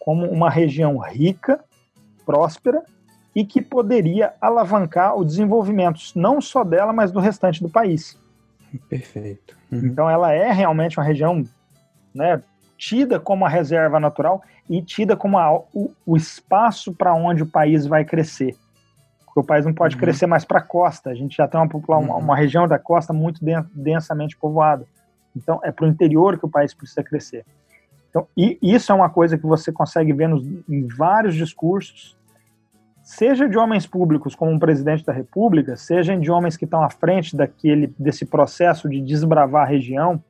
como 0.00 0.26
uma 0.26 0.50
região 0.50 0.98
rica, 0.98 1.60
próspera 2.26 2.82
e 3.34 3.44
que 3.44 3.60
poderia 3.60 4.34
alavancar 4.40 5.16
o 5.16 5.24
desenvolvimento 5.24 6.00
não 6.16 6.40
só 6.40 6.64
dela, 6.64 6.92
mas 6.92 7.12
do 7.12 7.20
restante 7.20 7.62
do 7.62 7.68
país. 7.68 8.18
Perfeito. 8.88 9.56
Uhum. 9.70 9.86
Então 9.86 10.10
ela 10.10 10.32
é 10.32 10.52
realmente 10.52 10.98
uma 10.98 11.04
região 11.04 11.44
né, 12.14 12.42
tida 12.76 13.20
como 13.20 13.44
a 13.44 13.48
reserva 13.48 14.00
natural 14.00 14.42
e 14.68 14.82
tida 14.82 15.16
como 15.16 15.38
a, 15.38 15.58
o, 15.72 15.92
o, 16.06 16.16
espaço 16.16 16.92
para 16.92 17.14
onde 17.14 17.42
o 17.42 17.46
país 17.46 17.86
vai 17.86 18.04
crescer. 18.04 18.56
Porque 19.24 19.40
o 19.40 19.44
país 19.44 19.64
não 19.64 19.72
pode 19.72 19.94
uhum. 19.94 20.00
crescer 20.00 20.26
mais 20.26 20.44
para 20.44 20.58
a 20.58 20.62
costa, 20.62 21.10
a 21.10 21.14
gente 21.14 21.36
já 21.36 21.46
tem 21.46 21.60
uma, 21.60 21.68
uma, 21.72 21.98
uhum. 21.98 22.18
uma 22.18 22.36
região 22.36 22.66
da 22.66 22.78
costa 22.78 23.12
muito 23.12 23.40
densamente 23.72 24.36
povoada. 24.36 24.86
Então 25.36 25.60
é 25.62 25.70
para 25.70 25.84
o 25.84 25.88
interior 25.88 26.38
que 26.38 26.46
o 26.46 26.50
país 26.50 26.74
precisa 26.74 27.02
crescer. 27.02 27.44
Então, 28.08 28.26
e 28.36 28.58
isso 28.60 28.90
é 28.90 28.94
uma 28.94 29.08
coisa 29.08 29.38
que 29.38 29.46
você 29.46 29.70
consegue 29.70 30.12
ver 30.12 30.28
nos, 30.28 30.44
em 30.68 30.88
vários 30.88 31.36
discursos 31.36 32.16
seja 33.02 33.48
de 33.48 33.58
homens 33.58 33.86
públicos 33.86 34.34
como 34.34 34.50
um 34.50 34.58
presidente 34.58 35.04
da 35.04 35.12
República, 35.12 35.76
seja 35.76 36.16
de 36.16 36.30
homens 36.30 36.56
que 36.56 36.64
estão 36.64 36.82
à 36.82 36.90
frente 36.90 37.36
daquele 37.36 37.92
desse 37.98 38.24
processo 38.24 38.88
de 38.88 39.00
desbravar 39.00 39.62
a 39.62 39.68
região. 39.68 40.22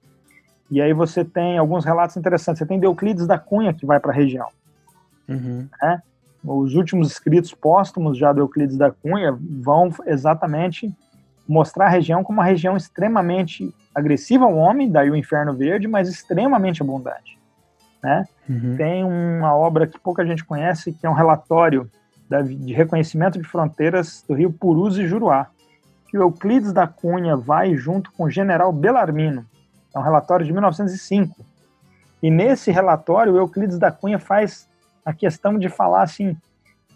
E 0.71 0.81
aí 0.81 0.93
você 0.93 1.25
tem 1.25 1.59
alguns 1.59 1.85
relatos 1.85 2.17
interessantes. 2.17 2.59
Você 2.59 2.67
tem 2.67 2.83
Euclides 2.83 3.27
da 3.27 3.39
Cunha 3.39 3.75
que 3.75 3.85
vai 3.85 3.99
para 3.99 4.13
a 4.13 4.15
região. 4.15 4.49
Uhum. 5.29 5.69
Né? 5.83 6.03
Os 6.45 6.75
últimos 6.75 7.11
escritos 7.11 7.53
póstumos 7.53 8.17
já 8.17 8.33
do 8.33 8.41
Euclides 8.41 8.77
da 8.77 8.91
Cunha 8.91 9.37
vão 9.41 9.91
exatamente 10.07 10.93
mostrar 11.47 11.87
a 11.87 11.91
região 11.91 12.23
como 12.23 12.39
uma 12.39 12.45
região 12.45 12.77
extremamente 12.77 13.75
agressiva 13.93 14.45
ao 14.45 14.55
homem, 14.55 14.89
daí 14.89 15.11
o 15.11 15.17
Inferno 15.17 15.53
Verde, 15.53 15.89
mas 15.89 16.09
extremamente 16.09 16.81
abundante. 16.81 17.39
Né? 18.03 18.25
Uhum. 18.49 18.77
Tem 18.77 19.05
uma 19.05 19.55
obra 19.55 19.87
que 19.87 19.99
pouca 19.99 20.25
gente 20.25 20.45
conhece, 20.45 20.93
que 20.93 21.05
é 21.05 21.11
um 21.11 21.15
relatório 21.15 21.91
de 22.45 22.73
reconhecimento 22.73 23.39
de 23.39 23.47
fronteiras 23.47 24.25
do 24.27 24.35
rio 24.35 24.53
Purus 24.53 24.97
e 24.97 25.07
Juruá, 25.07 25.49
que 26.09 26.17
o 26.17 26.23
Euclides 26.23 26.73
da 26.73 26.87
Cunha 26.87 27.37
vai 27.37 27.77
junto 27.77 28.13
com 28.13 28.25
o 28.25 28.31
general 28.31 28.73
Belarmino. 28.73 29.45
É 29.95 29.99
um 29.99 30.03
relatório 30.03 30.47
de 30.47 30.53
1905. 30.53 31.45
E 32.23 32.31
nesse 32.31 32.71
relatório, 32.71 33.33
o 33.33 33.39
Euclides 33.39 33.79
da 33.79 33.91
Cunha 33.91 34.19
faz 34.19 34.69
a 35.05 35.13
questão 35.13 35.59
de 35.59 35.69
falar 35.69 36.03
assim: 36.03 36.37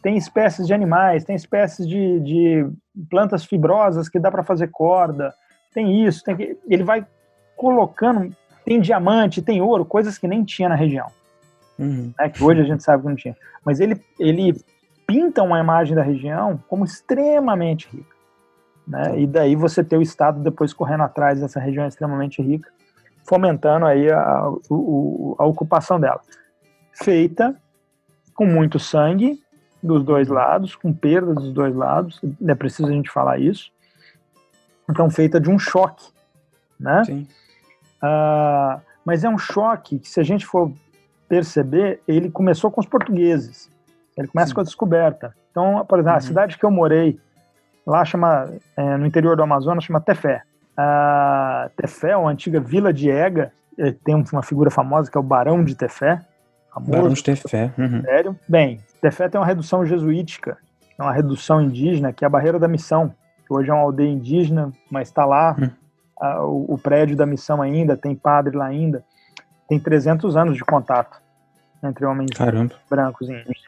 tem 0.02 0.16
espécies 0.16 0.66
de 0.66 0.74
animais, 0.74 1.24
tem 1.24 1.34
espécies 1.34 1.86
de, 1.86 2.20
de 2.20 2.66
plantas 3.10 3.44
fibrosas 3.44 4.08
que 4.08 4.18
dá 4.18 4.30
para 4.30 4.44
fazer 4.44 4.68
corda, 4.68 5.34
tem 5.72 6.06
isso, 6.06 6.22
tem 6.22 6.36
que... 6.36 6.58
ele 6.68 6.84
vai 6.84 7.06
colocando, 7.56 8.34
tem 8.64 8.80
diamante, 8.80 9.42
tem 9.42 9.60
ouro, 9.60 9.84
coisas 9.84 10.18
que 10.18 10.28
nem 10.28 10.44
tinha 10.44 10.68
na 10.68 10.74
região. 10.74 11.06
Uhum. 11.78 12.12
Né, 12.18 12.28
que 12.28 12.42
hoje 12.42 12.60
a 12.60 12.64
gente 12.64 12.82
sabe 12.82 13.02
que 13.02 13.08
não 13.08 13.16
tinha. 13.16 13.36
Mas 13.64 13.80
ele, 13.80 14.00
ele 14.18 14.54
pinta 15.06 15.42
uma 15.42 15.60
imagem 15.60 15.94
da 15.94 16.02
região 16.02 16.62
como 16.68 16.84
extremamente 16.84 17.88
rica. 17.88 18.14
Né? 18.86 19.20
E 19.20 19.26
daí 19.26 19.56
você 19.56 19.82
ter 19.82 19.96
o 19.96 20.02
Estado 20.02 20.40
depois 20.40 20.72
correndo 20.72 21.02
atrás 21.02 21.40
dessa 21.40 21.58
região 21.58 21.86
extremamente 21.86 22.42
rica, 22.42 22.70
fomentando 23.26 23.86
aí 23.86 24.10
a, 24.10 24.20
a, 24.20 24.42
a 25.38 25.46
ocupação 25.46 25.98
dela. 25.98 26.20
Feita 26.92 27.56
com 28.34 28.46
muito 28.46 28.78
sangue 28.78 29.40
dos 29.82 30.02
dois 30.02 30.28
lados, 30.28 30.74
com 30.74 30.92
perda 30.92 31.34
dos 31.34 31.52
dois 31.52 31.74
lados, 31.74 32.20
é 32.46 32.54
preciso 32.54 32.88
a 32.88 32.92
gente 32.92 33.10
falar 33.10 33.38
isso. 33.38 33.70
Então, 34.88 35.10
feita 35.10 35.40
de 35.40 35.50
um 35.50 35.58
choque, 35.58 36.10
né? 36.78 37.04
Sim. 37.04 37.26
Uh, 38.02 38.80
mas 39.04 39.24
é 39.24 39.28
um 39.28 39.38
choque 39.38 39.98
que, 39.98 40.08
se 40.08 40.20
a 40.20 40.22
gente 40.22 40.44
for 40.46 40.72
perceber, 41.28 42.00
ele 42.06 42.30
começou 42.30 42.70
com 42.70 42.80
os 42.80 42.86
portugueses. 42.86 43.70
Ele 44.16 44.28
começa 44.28 44.48
Sim. 44.48 44.54
com 44.54 44.60
a 44.60 44.64
descoberta. 44.64 45.34
Então, 45.50 45.84
por 45.86 45.98
exemplo, 45.98 46.12
uhum. 46.12 46.18
a 46.18 46.20
cidade 46.20 46.58
que 46.58 46.64
eu 46.64 46.70
morei, 46.70 47.18
lá 47.86 48.04
chama, 48.04 48.50
é, 48.76 48.96
no 48.96 49.06
interior 49.06 49.36
do 49.36 49.42
Amazonas, 49.42 49.84
chama 49.84 50.00
Tefé. 50.00 50.42
Uh, 50.72 51.70
Tefé, 51.76 52.16
uma 52.16 52.30
antiga 52.30 52.60
vila 52.60 52.92
de 52.92 53.10
Ega, 53.10 53.52
tem 54.04 54.14
uma 54.32 54.42
figura 54.42 54.70
famosa 54.70 55.10
que 55.10 55.16
é 55.16 55.20
o 55.20 55.24
Barão 55.24 55.64
de 55.64 55.74
Tefé. 55.74 56.20
Famoso, 56.72 56.90
Barão 56.90 57.08
de 57.08 57.22
Tefé. 57.22 57.72
Uhum. 57.76 58.02
Sério. 58.02 58.38
Bem, 58.48 58.80
Tefé 59.00 59.28
tem 59.28 59.40
uma 59.40 59.46
redução 59.46 59.84
jesuítica, 59.84 60.56
é 60.98 61.02
uma 61.02 61.12
redução 61.12 61.60
indígena, 61.60 62.12
que 62.12 62.24
é 62.24 62.26
a 62.26 62.30
Barreira 62.30 62.58
da 62.58 62.68
Missão, 62.68 63.14
que 63.46 63.52
hoje 63.52 63.70
é 63.70 63.72
uma 63.72 63.82
aldeia 63.82 64.10
indígena, 64.10 64.72
mas 64.90 65.08
está 65.08 65.24
lá 65.24 65.56
uhum. 65.58 65.70
uh, 66.20 66.44
o, 66.46 66.74
o 66.74 66.78
prédio 66.78 67.16
da 67.16 67.26
missão 67.26 67.60
ainda, 67.60 67.96
tem 67.96 68.14
padre 68.14 68.56
lá 68.56 68.66
ainda. 68.66 69.04
Tem 69.68 69.78
300 69.78 70.36
anos 70.36 70.56
de 70.56 70.64
contato 70.64 71.20
entre 71.82 72.04
homens 72.04 72.30
Caramba. 72.36 72.74
brancos 72.88 73.28
e 73.28 73.32
índios 73.32 73.62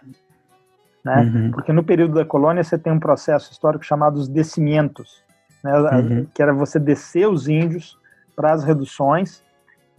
né? 1.06 1.22
Uhum. 1.22 1.50
Porque 1.52 1.72
no 1.72 1.84
período 1.84 2.14
da 2.14 2.24
colônia 2.24 2.64
você 2.64 2.76
tem 2.76 2.92
um 2.92 2.98
processo 2.98 3.52
histórico 3.52 3.84
chamado 3.84 4.16
os 4.16 4.28
descimentos, 4.28 5.22
né? 5.62 5.72
Uhum. 5.78 6.26
que 6.34 6.42
era 6.42 6.52
você 6.52 6.80
descer 6.80 7.28
os 7.28 7.46
índios 7.46 7.96
para 8.34 8.52
as 8.52 8.64
reduções, 8.64 9.40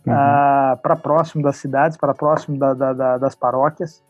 uhum. 0.06 0.14
Ah, 0.14 0.78
para 0.84 0.98
próximo 0.98 1.42
das 1.42 1.56
cidades, 1.56 1.98
para 1.98 2.14
próximo 2.14 2.60
da, 2.60 2.74
da, 2.74 2.94
da, 2.94 3.18
das 3.18 3.36
paróquias, 3.36 4.04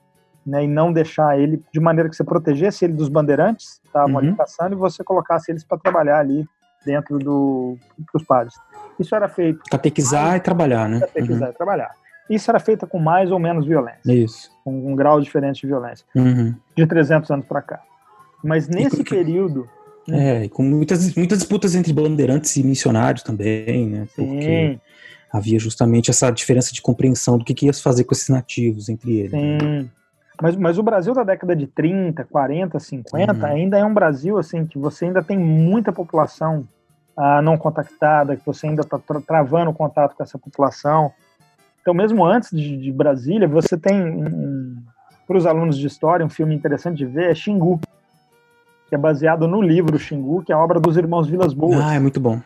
né? 0.43 0.63
e 0.63 0.67
não 0.67 0.91
deixar 0.91 1.39
ele 1.39 1.63
de 1.71 1.79
maneira 1.79 2.09
que 2.09 2.15
você 2.15 2.23
protegesse 2.23 2.83
ele 2.83 2.93
dos 2.93 3.09
bandeirantes 3.09 3.79
estavam 3.85 4.17
ali 4.17 4.29
uhum. 4.29 4.35
passando 4.35 4.73
e 4.73 4.75
você 4.75 5.03
colocasse 5.03 5.51
eles 5.51 5.63
para 5.63 5.77
trabalhar 5.77 6.17
ali 6.17 6.47
dentro 6.83 7.19
do, 7.19 7.77
dos 8.11 8.23
padres. 8.23 8.55
Isso 8.99 9.13
era 9.13 9.29
feito. 9.29 9.59
Catequizar 9.69 10.35
e 10.35 10.39
trabalhar, 10.39 10.89
né? 10.89 11.01
Catequizar 11.01 11.49
uhum. 11.49 11.53
e 11.53 11.57
trabalhar. 11.57 11.91
Isso 12.29 12.49
era 12.51 12.59
feito 12.59 12.85
com 12.85 12.99
mais 12.99 13.31
ou 13.31 13.39
menos 13.39 13.65
violência. 13.65 14.11
Isso. 14.11 14.51
Com 14.63 14.91
um 14.91 14.95
grau 14.95 15.19
diferente 15.21 15.61
de 15.61 15.67
violência. 15.67 16.05
Uhum. 16.15 16.53
De 16.75 16.85
300 16.85 17.29
anos 17.31 17.45
para 17.45 17.61
cá. 17.61 17.81
Mas 18.43 18.67
nesse 18.67 19.03
período. 19.03 19.67
Né? 20.07 20.45
É, 20.45 20.49
com 20.49 20.63
muitas, 20.63 21.15
muitas 21.15 21.39
disputas 21.39 21.75
entre 21.75 21.91
bandeirantes 21.93 22.55
e 22.55 22.63
missionários 22.63 23.23
também, 23.23 23.87
né? 23.87 24.07
Porque 24.15 24.41
Sim. 24.41 24.79
havia 25.31 25.59
justamente 25.59 26.09
essa 26.09 26.29
diferença 26.31 26.73
de 26.73 26.81
compreensão 26.81 27.37
do 27.37 27.43
que, 27.43 27.53
que 27.53 27.65
ia 27.65 27.73
se 27.73 27.81
fazer 27.81 28.03
com 28.05 28.13
esses 28.13 28.29
nativos 28.29 28.87
entre 28.89 29.19
eles. 29.19 29.31
Sim. 29.31 29.57
Né? 29.57 29.89
Mas, 30.41 30.55
mas 30.55 30.77
o 30.77 30.83
Brasil 30.83 31.13
da 31.13 31.23
década 31.23 31.55
de 31.55 31.65
30, 31.67 32.23
40, 32.25 32.79
50 32.79 33.33
uhum. 33.33 33.45
ainda 33.45 33.77
é 33.77 33.83
um 33.83 33.93
Brasil 33.93 34.37
assim 34.37 34.65
que 34.65 34.77
você 34.77 35.05
ainda 35.05 35.23
tem 35.23 35.37
muita 35.37 35.91
população 35.91 36.67
ah, 37.17 37.41
não 37.41 37.57
contactada, 37.57 38.35
que 38.35 38.45
você 38.45 38.67
ainda 38.67 38.83
está 38.83 38.99
tra 38.99 39.19
travando 39.19 39.71
o 39.71 39.73
contato 39.73 40.15
com 40.15 40.21
essa 40.21 40.37
população. 40.37 41.11
Então, 41.87 41.95
mesmo 41.95 42.25
antes 42.25 42.49
de, 42.51 42.75
de 42.75 42.91
Brasília, 42.91 43.47
você 43.47 43.77
tem, 43.77 43.97
um, 43.97 44.75
para 45.25 45.37
os 45.37 45.45
alunos 45.45 45.77
de 45.77 45.87
história, 45.87 46.25
um 46.25 46.29
filme 46.29 46.53
interessante 46.53 46.97
de 46.97 47.05
ver, 47.05 47.31
é 47.31 47.33
Xingu, 47.33 47.79
que 48.89 48.93
é 48.93 48.97
baseado 48.97 49.47
no 49.47 49.61
livro 49.61 49.97
Xingu, 49.97 50.43
que 50.43 50.51
é 50.51 50.55
a 50.55 50.59
obra 50.59 50.81
dos 50.81 50.97
irmãos 50.97 51.29
Vilas 51.29 51.53
Boas. 51.53 51.79
Ah, 51.79 51.95
é 51.95 51.99
muito 51.99 52.19
bom. 52.19 52.41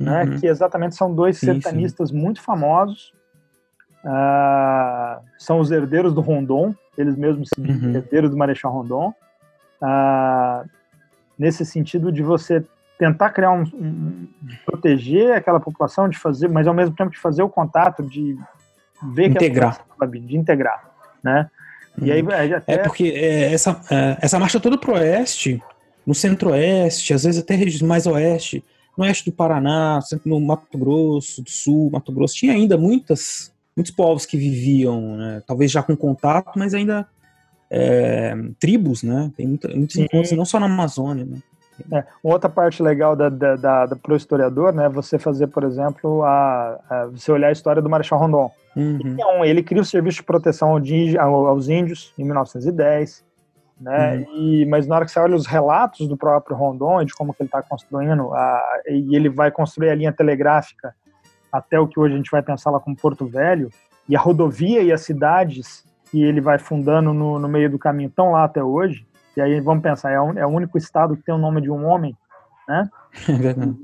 Né, 0.00 0.24
uhum. 0.24 0.40
Que 0.40 0.46
exatamente 0.46 0.96
são 0.96 1.14
dois 1.14 1.36
sim, 1.36 1.44
sertanistas 1.44 2.08
sim. 2.08 2.16
muito 2.16 2.40
famosos, 2.40 3.12
uh, 4.06 5.22
são 5.38 5.60
os 5.60 5.70
herdeiros 5.70 6.14
do 6.14 6.22
Rondon, 6.22 6.74
eles 6.96 7.14
mesmos 7.14 7.50
uhum. 7.58 7.94
herdeiros 7.94 8.30
do 8.30 8.38
Marechal 8.38 8.72
Rondon, 8.72 9.12
uh, 9.82 10.66
nesse 11.38 11.66
sentido 11.66 12.10
de 12.10 12.22
você 12.22 12.64
tentar 12.98 13.28
criar 13.32 13.50
um, 13.50 13.64
um, 13.74 14.28
proteger 14.64 15.34
aquela 15.34 15.60
população 15.60 16.08
de 16.08 16.16
fazer, 16.18 16.48
mas 16.48 16.66
ao 16.66 16.72
mesmo 16.72 16.96
tempo 16.96 17.10
de 17.10 17.18
fazer 17.18 17.42
o 17.42 17.50
contato 17.50 18.02
de 18.02 18.34
ver 19.14 19.30
integrar. 19.30 19.84
que 19.98 20.18
de 20.18 20.36
integrar, 20.36 20.90
né? 21.22 21.50
E 22.00 22.10
aí, 22.10 22.22
uhum. 22.22 22.56
até... 22.56 22.74
É 22.74 22.78
porque 22.78 23.04
é, 23.14 23.52
essa, 23.52 23.80
é, 23.90 24.16
essa 24.22 24.38
marcha 24.38 24.58
toda 24.58 24.78
pro 24.78 24.94
oeste, 24.94 25.62
no 26.06 26.14
centro-oeste, 26.14 27.12
às 27.12 27.24
vezes 27.24 27.40
até 27.40 27.54
mais 27.86 28.06
oeste, 28.06 28.64
no 28.96 29.04
oeste 29.04 29.30
do 29.30 29.32
Paraná, 29.34 30.00
no 30.24 30.40
Mato 30.40 30.78
Grosso 30.78 31.42
do 31.42 31.50
Sul, 31.50 31.90
Mato 31.90 32.12
Grosso, 32.12 32.34
tinha 32.34 32.52
ainda 32.52 32.76
muitas, 32.76 33.52
muitos 33.76 33.92
povos 33.92 34.24
que 34.24 34.36
viviam, 34.36 35.16
né, 35.16 35.42
talvez 35.46 35.70
já 35.70 35.82
com 35.82 35.96
contato, 35.96 36.52
mas 36.56 36.74
ainda 36.74 37.06
é, 37.70 38.34
tribos, 38.58 39.02
né? 39.02 39.32
Tem 39.34 39.46
muita, 39.46 39.68
muitos 39.68 39.96
Sim. 39.96 40.02
encontros, 40.02 40.32
não 40.32 40.44
só 40.44 40.60
na 40.60 40.66
Amazônia, 40.66 41.24
né? 41.24 41.38
É, 41.90 42.04
outra 42.22 42.48
parte 42.48 42.82
legal 42.82 43.16
da, 43.16 43.28
da, 43.28 43.56
da, 43.56 43.86
da 43.86 43.96
para 43.96 44.12
o 44.12 44.16
historiador, 44.16 44.72
né, 44.72 44.88
você 44.88 45.18
fazer, 45.18 45.46
por 45.48 45.64
exemplo, 45.64 46.22
a, 46.22 46.78
a, 46.88 47.06
você 47.06 47.32
olhar 47.32 47.48
a 47.48 47.52
história 47.52 47.82
do 47.82 47.90
Marechal 47.90 48.18
Rondon. 48.18 48.50
Uhum. 48.76 48.98
Então, 49.04 49.44
ele 49.44 49.62
cria 49.62 49.82
o 49.82 49.84
serviço 49.84 50.18
de 50.18 50.24
proteção 50.24 50.70
aos 50.70 51.68
índios 51.68 52.12
em 52.18 52.24
1910, 52.24 53.24
né, 53.80 54.16
uhum. 54.16 54.36
e, 54.36 54.66
mas 54.66 54.86
na 54.86 54.96
hora 54.96 55.04
que 55.04 55.10
você 55.10 55.18
olha 55.18 55.34
os 55.34 55.46
relatos 55.46 56.06
do 56.06 56.16
próprio 56.16 56.56
Rondon 56.56 57.04
de 57.04 57.14
como 57.14 57.34
que 57.34 57.42
ele 57.42 57.48
está 57.48 57.62
construindo, 57.62 58.32
a, 58.34 58.62
e 58.88 59.16
ele 59.16 59.28
vai 59.28 59.50
construir 59.50 59.90
a 59.90 59.94
linha 59.94 60.12
telegráfica 60.12 60.94
até 61.50 61.78
o 61.78 61.86
que 61.86 62.00
hoje 62.00 62.14
a 62.14 62.16
gente 62.16 62.30
vai 62.30 62.42
pensar 62.42 62.70
lá 62.70 62.80
como 62.80 62.96
Porto 62.96 63.26
Velho, 63.26 63.70
e 64.08 64.16
a 64.16 64.20
rodovia 64.20 64.82
e 64.82 64.90
as 64.90 65.02
cidades 65.02 65.84
que 66.10 66.22
ele 66.22 66.40
vai 66.40 66.58
fundando 66.58 67.12
no, 67.12 67.38
no 67.38 67.48
meio 67.48 67.70
do 67.70 67.78
caminho 67.78 68.08
estão 68.08 68.32
lá 68.32 68.44
até 68.44 68.62
hoje, 68.62 69.06
e 69.36 69.40
aí 69.40 69.60
vamos 69.60 69.82
pensar, 69.82 70.10
é, 70.10 70.40
é 70.40 70.46
o 70.46 70.50
único 70.50 70.76
estado 70.76 71.16
que 71.16 71.22
tem 71.22 71.34
o 71.34 71.38
nome 71.38 71.60
de 71.60 71.70
um 71.70 71.84
homem, 71.86 72.16
né? 72.68 72.88
É 73.28 73.32
verdade. 73.32 73.76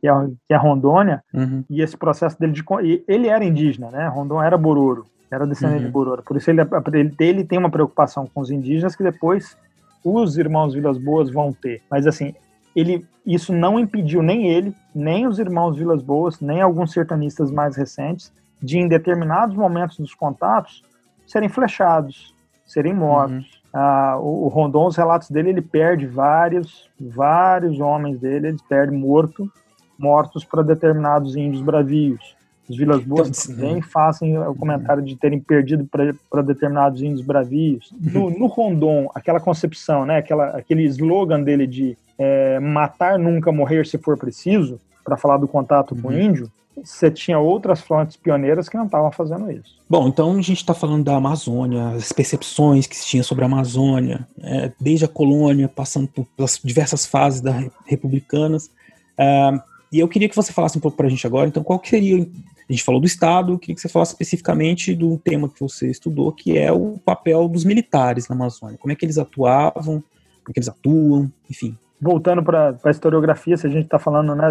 Que 0.00 0.08
é, 0.08 0.12
que 0.46 0.54
é 0.54 0.56
Rondônia, 0.56 1.24
uhum. 1.32 1.64
e 1.70 1.80
esse 1.80 1.96
processo 1.96 2.38
dele 2.38 2.52
de. 2.52 2.64
Ele 3.08 3.28
era 3.28 3.44
indígena, 3.44 3.90
né? 3.90 4.06
Rondon 4.08 4.42
era 4.42 4.56
Bororo, 4.58 5.06
era 5.30 5.46
descendente 5.46 5.80
uhum. 5.80 5.86
de 5.86 5.92
Bororo. 5.92 6.22
Por 6.22 6.36
isso 6.36 6.50
ele, 6.50 6.60
ele, 6.92 7.14
ele 7.18 7.44
tem 7.44 7.58
uma 7.58 7.70
preocupação 7.70 8.26
com 8.26 8.40
os 8.40 8.50
indígenas 8.50 8.94
que 8.94 9.02
depois 9.02 9.56
os 10.04 10.36
irmãos 10.36 10.74
Vilas 10.74 10.98
Boas 10.98 11.30
vão 11.30 11.52
ter. 11.52 11.82
Mas 11.90 12.06
assim, 12.06 12.34
ele, 12.74 13.06
isso 13.24 13.52
não 13.52 13.80
impediu 13.80 14.22
nem 14.22 14.48
ele, 14.48 14.74
nem 14.94 15.26
os 15.26 15.38
irmãos 15.38 15.76
Vilas 15.76 16.02
Boas, 16.02 16.40
nem 16.40 16.60
alguns 16.60 16.92
sertanistas 16.92 17.50
mais 17.50 17.74
recentes, 17.74 18.30
de 18.62 18.78
em 18.78 18.86
determinados 18.86 19.56
momentos 19.56 19.98
dos 19.98 20.14
contatos 20.14 20.84
serem 21.26 21.48
flechados, 21.48 22.34
serem 22.66 22.94
mortos. 22.94 23.54
Uhum. 23.54 23.55
Ah, 23.78 24.16
o, 24.18 24.48
Rondon, 24.48 24.86
os 24.86 24.96
relatos 24.96 25.30
dele, 25.30 25.50
ele 25.50 25.60
perde 25.60 26.06
vários, 26.06 26.88
vários 26.98 27.78
homens 27.78 28.18
dele, 28.18 28.48
ele 28.48 28.58
perde 28.66 28.96
morto, 28.96 29.52
mortos 29.98 30.46
para 30.46 30.62
determinados 30.62 31.36
índios 31.36 31.60
bravios. 31.60 32.34
Os 32.66 32.74
Vilas 32.74 33.04
Boas 33.04 33.28
então, 33.28 33.54
também 33.54 33.82
fazem 33.82 34.38
o 34.38 34.54
comentário 34.54 35.02
de 35.02 35.14
terem 35.14 35.38
perdido 35.38 35.86
para 36.30 36.40
determinados 36.40 37.02
índios 37.02 37.20
bravios. 37.20 37.92
No, 38.00 38.30
no, 38.30 38.46
Rondon, 38.46 39.10
aquela 39.14 39.38
concepção, 39.38 40.06
né, 40.06 40.16
aquela, 40.16 40.46
aquele 40.56 40.84
slogan 40.84 41.42
dele 41.42 41.66
de 41.66 41.98
é, 42.18 42.58
matar 42.58 43.18
nunca, 43.18 43.52
morrer 43.52 43.86
se 43.86 43.98
for 43.98 44.16
preciso, 44.16 44.80
para 45.06 45.16
falar 45.16 45.36
do 45.38 45.46
contato 45.46 45.94
com 45.94 46.08
o 46.08 46.10
Uhum. 46.10 46.20
índio, 46.20 46.52
você 46.84 47.10
tinha 47.10 47.38
outras 47.38 47.80
fontes 47.80 48.16
pioneiras 48.16 48.68
que 48.68 48.76
não 48.76 48.84
estavam 48.84 49.10
fazendo 49.10 49.50
isso. 49.50 49.78
Bom, 49.88 50.08
então 50.08 50.32
a 50.32 50.42
gente 50.42 50.58
está 50.58 50.74
falando 50.74 51.04
da 51.04 51.16
Amazônia, 51.16 51.90
as 51.90 52.12
percepções 52.12 52.86
que 52.86 52.94
se 52.96 53.06
tinha 53.06 53.22
sobre 53.22 53.44
a 53.44 53.46
Amazônia, 53.46 54.26
é, 54.42 54.70
desde 54.78 55.04
a 55.04 55.08
colônia, 55.08 55.68
passando 55.68 56.08
por- 56.08 56.26
pelas 56.36 56.60
diversas 56.62 57.06
fases 57.06 57.40
da 57.40 57.52
re- 57.52 57.70
republicanas. 57.86 58.68
Ah, 59.16 59.62
e 59.90 60.00
eu 60.00 60.08
queria 60.08 60.28
que 60.28 60.36
você 60.36 60.52
falasse 60.52 60.76
um 60.76 60.80
pouco 60.80 60.96
para 60.96 61.06
a 61.06 61.10
gente 61.10 61.26
agora, 61.26 61.48
então, 61.48 61.62
qual 61.62 61.78
que 61.78 61.88
seria. 61.88 62.28
A 62.68 62.72
gente 62.72 62.82
falou 62.82 63.00
do 63.00 63.06
Estado, 63.06 63.52
eu 63.52 63.58
queria 63.60 63.76
que 63.76 63.80
você 63.80 63.88
falasse 63.88 64.10
especificamente 64.12 64.92
do 64.92 65.16
tema 65.18 65.48
que 65.48 65.60
você 65.60 65.88
estudou, 65.88 66.32
que 66.32 66.58
é 66.58 66.72
o 66.72 66.98
papel 66.98 67.46
dos 67.48 67.64
militares 67.64 68.26
na 68.28 68.34
Amazônia. 68.34 68.76
Como 68.76 68.90
é 68.92 68.96
que 68.96 69.04
eles 69.06 69.18
atuavam, 69.18 70.02
como 70.02 70.50
é 70.50 70.52
que 70.52 70.58
eles 70.58 70.68
atuam, 70.68 71.30
enfim. 71.48 71.78
Voltando 72.06 72.40
para 72.40 72.76
a 72.84 72.90
historiografia, 72.90 73.56
se 73.56 73.66
a 73.66 73.70
gente 73.70 73.86
está 73.86 73.98
falando 73.98 74.32
né, 74.36 74.48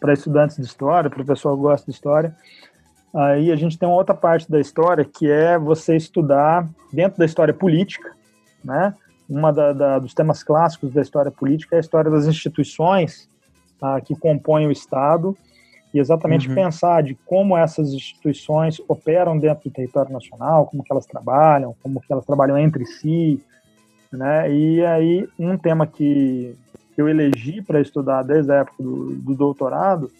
para 0.00 0.12
estudantes 0.12 0.56
de 0.56 0.64
história, 0.64 1.08
para 1.08 1.22
o 1.22 1.24
pessoal 1.24 1.54
que 1.54 1.62
gosta 1.62 1.86
de 1.86 1.92
história, 1.96 2.34
aí 3.14 3.52
a 3.52 3.54
gente 3.54 3.78
tem 3.78 3.88
uma 3.88 3.96
outra 3.96 4.12
parte 4.12 4.50
da 4.50 4.58
história 4.58 5.04
que 5.04 5.30
é 5.30 5.56
você 5.56 5.94
estudar 5.96 6.68
dentro 6.92 7.16
da 7.16 7.24
história 7.24 7.54
política, 7.54 8.10
né? 8.64 8.92
Uma 9.28 9.52
da, 9.52 9.72
da, 9.72 9.98
dos 10.00 10.12
temas 10.12 10.42
clássicos 10.42 10.92
da 10.92 11.00
história 11.00 11.30
política 11.30 11.76
é 11.76 11.78
a 11.78 11.80
história 11.80 12.10
das 12.10 12.26
instituições 12.26 13.28
ah, 13.80 14.00
que 14.00 14.16
compõem 14.16 14.66
o 14.66 14.72
Estado 14.72 15.38
e 15.94 16.00
exatamente 16.00 16.48
Uhum. 16.48 16.56
pensar 16.56 17.04
de 17.04 17.14
como 17.24 17.56
essas 17.56 17.92
instituições 17.92 18.82
operam 18.88 19.38
dentro 19.38 19.70
do 19.70 19.72
território 19.72 20.12
nacional, 20.12 20.66
como 20.66 20.82
que 20.82 20.92
elas 20.92 21.06
trabalham, 21.06 21.72
como 21.80 22.00
que 22.00 22.12
elas 22.12 22.26
trabalham 22.26 22.58
entre 22.58 22.84
si, 22.84 23.40
né? 24.12 24.52
E 24.52 24.84
aí 24.84 25.28
um 25.38 25.56
tema 25.56 25.86
que 25.86 26.56
eu 27.00 27.08
elegi 27.08 27.60
para 27.62 27.80
estudar 27.80 28.22
desde 28.22 28.52
a 28.52 28.56
época 28.56 28.82
do, 28.82 29.14
do 29.16 29.34
doutorado 29.34 30.10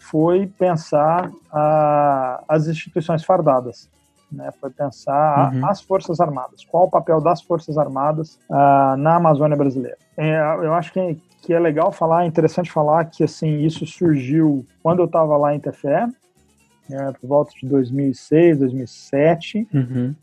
foi 0.00 0.46
pensar 0.46 1.30
a, 1.52 2.42
as 2.48 2.66
instituições 2.66 3.24
fardadas, 3.24 3.88
né? 4.32 4.50
Foi 4.60 4.70
pensar 4.70 5.52
Uhum. 5.52 5.64
a, 5.66 5.70
as 5.70 5.80
forças 5.82 6.20
armadas, 6.20 6.64
qual 6.64 6.84
o 6.84 6.90
papel 6.90 7.20
das 7.20 7.42
forças 7.42 7.76
armadas 7.76 8.38
ah, 8.50 8.94
na 8.98 9.16
Amazônia 9.16 9.56
brasileira. 9.56 9.96
É, 10.16 10.38
eu 10.62 10.72
acho 10.74 10.92
que 10.92 11.18
que 11.40 11.54
é 11.54 11.58
legal 11.58 11.92
falar, 11.92 12.24
é 12.24 12.26
interessante 12.26 12.70
falar 12.70 13.04
que 13.04 13.22
assim 13.22 13.60
isso 13.60 13.86
surgiu 13.86 14.66
quando 14.82 14.98
eu 14.98 15.04
estava 15.06 15.36
lá 15.36 15.54
em 15.54 15.60
Tefé, 15.60 16.06
né, 16.90 17.12
por 17.20 17.28
volta 17.28 17.52
de 17.58 17.64
2006, 17.68 18.58
2007, 18.58 19.68
Uhum. 19.72 20.14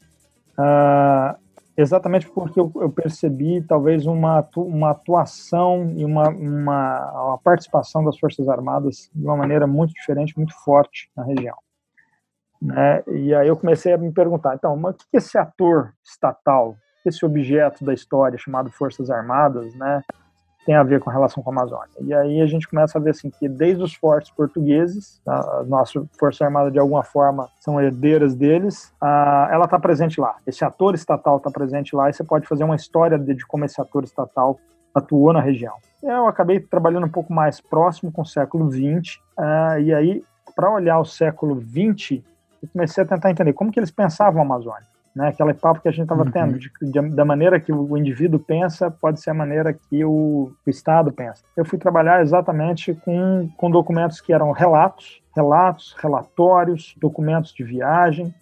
ah, 0.58 1.36
exatamente 1.78 2.30
porque 2.30 2.60
eu, 2.60 2.72
eu 2.76 2.90
percebi 2.90 3.62
talvez 3.62 4.06
uma, 4.06 4.40
atu- 4.40 4.64
uma 4.64 4.92
atuação 4.92 5.94
e 5.96 6.06
uma, 6.06 6.30
uma, 6.30 7.24
uma 7.28 7.38
participação 7.38 8.04
das 8.04 8.18
Forças 8.18 8.48
Armadas 8.48 9.10
de 9.14 9.24
uma 9.24 9.36
maneira 9.36 9.68
muito 9.68 9.94
diferente, 9.94 10.38
muito 10.38 10.54
forte 10.64 11.10
na 11.16 11.24
região. 11.24 11.58
Né? 12.62 13.04
E 13.08 13.34
aí 13.36 13.48
eu 13.48 13.58
comecei 13.58 13.94
a 13.94 13.98
me 13.98 14.12
perguntar, 14.12 14.56
então, 14.56 14.76
mas 14.78 14.96
o 14.96 14.98
que 14.98 15.18
esse 15.18 15.38
ator 15.38 15.94
estatal, 16.04 16.76
esse 17.06 17.26
objeto 17.26 17.84
da 17.84 17.94
história 17.94 18.38
chamado 18.38 18.72
Forças 18.72 19.10
Armadas, 19.10 19.76
né, 19.76 20.02
tem 20.66 20.76
a 20.76 20.84
ver 20.84 21.00
com 21.00 21.10
relação 21.10 21.44
com 21.44 21.52
a 21.52 21.54
Amazônia. 21.54 21.88
E 22.02 22.14
aí 22.14 22.42
a 22.42 22.46
gente 22.48 22.68
começa 22.68 22.98
a 22.98 23.02
ver 23.02 23.12
assim 23.12 23.30
que 23.30 23.48
desde 23.48 23.84
os 23.84 23.94
fortes 23.94 24.32
portugueses, 24.32 25.22
a 25.26 25.64
nossa 25.64 26.04
força 26.20 26.44
armada 26.44 26.72
de 26.72 26.80
alguma 26.80 27.04
forma 27.04 27.48
são 27.60 27.80
herdeiras 27.80 28.36
deles, 28.36 28.92
a, 29.00 29.50
ela 29.52 29.66
está 29.66 29.80
presente 29.80 30.20
lá. 30.20 30.36
Esse 30.46 30.66
ator 30.66 30.96
estatal 30.96 31.38
está 31.38 31.52
presente 31.52 31.96
lá 31.96 32.10
e 32.10 32.14
você 32.14 32.24
pode 32.24 32.48
fazer 32.48 32.64
uma 32.64 32.76
história 32.76 33.18
de, 33.18 33.36
de 33.36 33.46
como 33.46 33.64
esse 33.64 33.80
ator 33.80 34.04
estatal 34.04 34.60
atuou 34.94 35.32
na 35.32 35.42
região. 35.42 35.76
Eu 36.02 36.28
acabei 36.28 36.60
trabalhando 36.60 37.06
um 37.06 37.12
pouco 37.12 37.32
mais 37.32 37.62
próximo 37.62 38.12
com 38.12 38.24
o 38.24 38.26
século 38.26 38.72
XX 38.72 39.20
ah, 39.38 39.80
e 39.80 39.94
aí 39.94 40.24
para 40.56 40.72
olhar 40.72 41.00
o 41.00 41.06
século 41.06 41.62
XX 41.62 42.24
eu 42.64 42.70
comecei 42.72 43.04
a 43.04 43.08
tentar 43.08 43.30
entender 43.30 43.54
como 43.54 43.72
que 43.72 43.80
eles 43.80 43.92
pensavam 43.92 44.42
a 44.42 44.46
Amazônia 44.46 44.95
né, 45.16 45.30
aquela 45.30 45.54
papo 45.54 45.80
que 45.82 45.88
a 45.88 45.92
gente 45.92 46.04
estava 46.04 46.24
Uhum. 46.24 46.32
tendo, 46.32 46.60
de, 46.60 46.70
de- 46.82 47.16
da 47.16 47.24
maneira 47.24 47.60
que 47.60 47.72
o 47.72 47.96
indivíduo 47.98 48.40
pensa, 48.40 48.92
pode 48.92 49.22
ser 49.22 49.30
a 49.30 49.34
maneira 49.34 49.74
que 49.74 50.04
o, 50.04 50.52
o 50.66 50.70
Estado 50.70 51.12
pensa. 51.12 51.44
Eu 51.56 51.64
fui 51.64 51.80
trabalhar 51.80 52.22
exatamente 52.22 52.94
com, 52.94 53.50
com 53.56 53.72
documentos 53.72 54.20
que 54.20 54.34
eram 54.34 54.52
relatos, 54.52 55.22
relatos, 55.36 55.96
relatórios, 56.00 56.94
documentos 57.00 57.54
de 57.54 57.64
viagem 57.64 58.34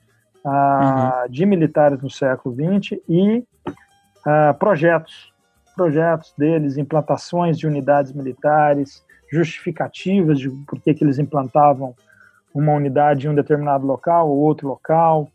ah, 0.46 1.26
de 1.30 1.46
militares 1.46 2.02
no 2.02 2.10
século 2.10 2.56
XX 2.56 3.00
e 3.08 3.44
ah, 4.26 4.56
projetos, 4.58 5.32
projetos 5.76 6.34
deles, 6.38 6.78
implantações 6.78 7.58
de 7.58 7.68
unidades 7.68 8.12
militares, 8.14 9.04
justificativas 9.32 10.40
de 10.40 10.50
por 10.68 10.80
que, 10.82 10.94
que 10.94 11.04
eles 11.04 11.18
implantavam 11.20 11.96
uma 12.54 12.74
unidade 12.74 13.26
em 13.26 13.30
um 13.32 13.36
determinado 13.36 13.86
local 13.86 14.30
ou 14.30 14.38
outro 14.38 14.68
local, 14.68 15.28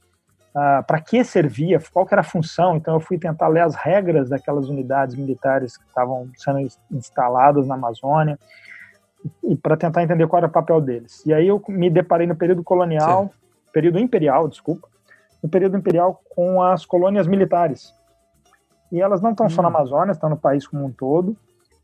ah, 0.58 0.82
para 0.84 1.00
que 1.00 1.22
servia, 1.22 1.80
qual 1.92 2.04
que 2.04 2.12
era 2.12 2.20
a 2.22 2.24
função. 2.24 2.76
Então 2.76 2.94
eu 2.94 3.00
fui 3.00 3.16
tentar 3.16 3.46
ler 3.48 3.60
as 3.60 3.74
regras 3.76 4.28
daquelas 4.28 4.68
unidades 4.68 5.14
militares 5.14 5.76
que 5.76 5.86
estavam 5.86 6.28
sendo 6.36 6.58
ins- 6.58 6.80
instaladas 6.90 7.66
na 7.66 7.74
Amazônia 7.74 8.36
e 9.42 9.54
para 9.56 9.76
tentar 9.76 10.02
entender 10.02 10.26
qual 10.26 10.38
era 10.38 10.48
o 10.48 10.52
papel 10.52 10.80
deles. 10.80 11.24
E 11.24 11.32
aí 11.32 11.46
eu 11.46 11.62
me 11.68 11.88
deparei 11.88 12.26
no 12.26 12.34
período 12.36 12.64
colonial, 12.64 13.30
período 13.72 13.98
imperial, 13.98 14.48
desculpa, 14.48 14.88
no 15.42 15.48
período 15.48 15.76
imperial 15.76 16.20
com 16.34 16.60
as 16.62 16.84
colônias 16.84 17.26
militares. 17.26 17.94
E 18.90 19.00
elas 19.00 19.20
não 19.20 19.30
estão 19.30 19.48
só 19.48 19.62
na 19.62 19.68
Hum. 19.68 19.76
Amazônia, 19.76 20.12
estão 20.12 20.30
no 20.30 20.36
país 20.36 20.66
como 20.66 20.84
um 20.84 20.90
todo, 20.90 21.36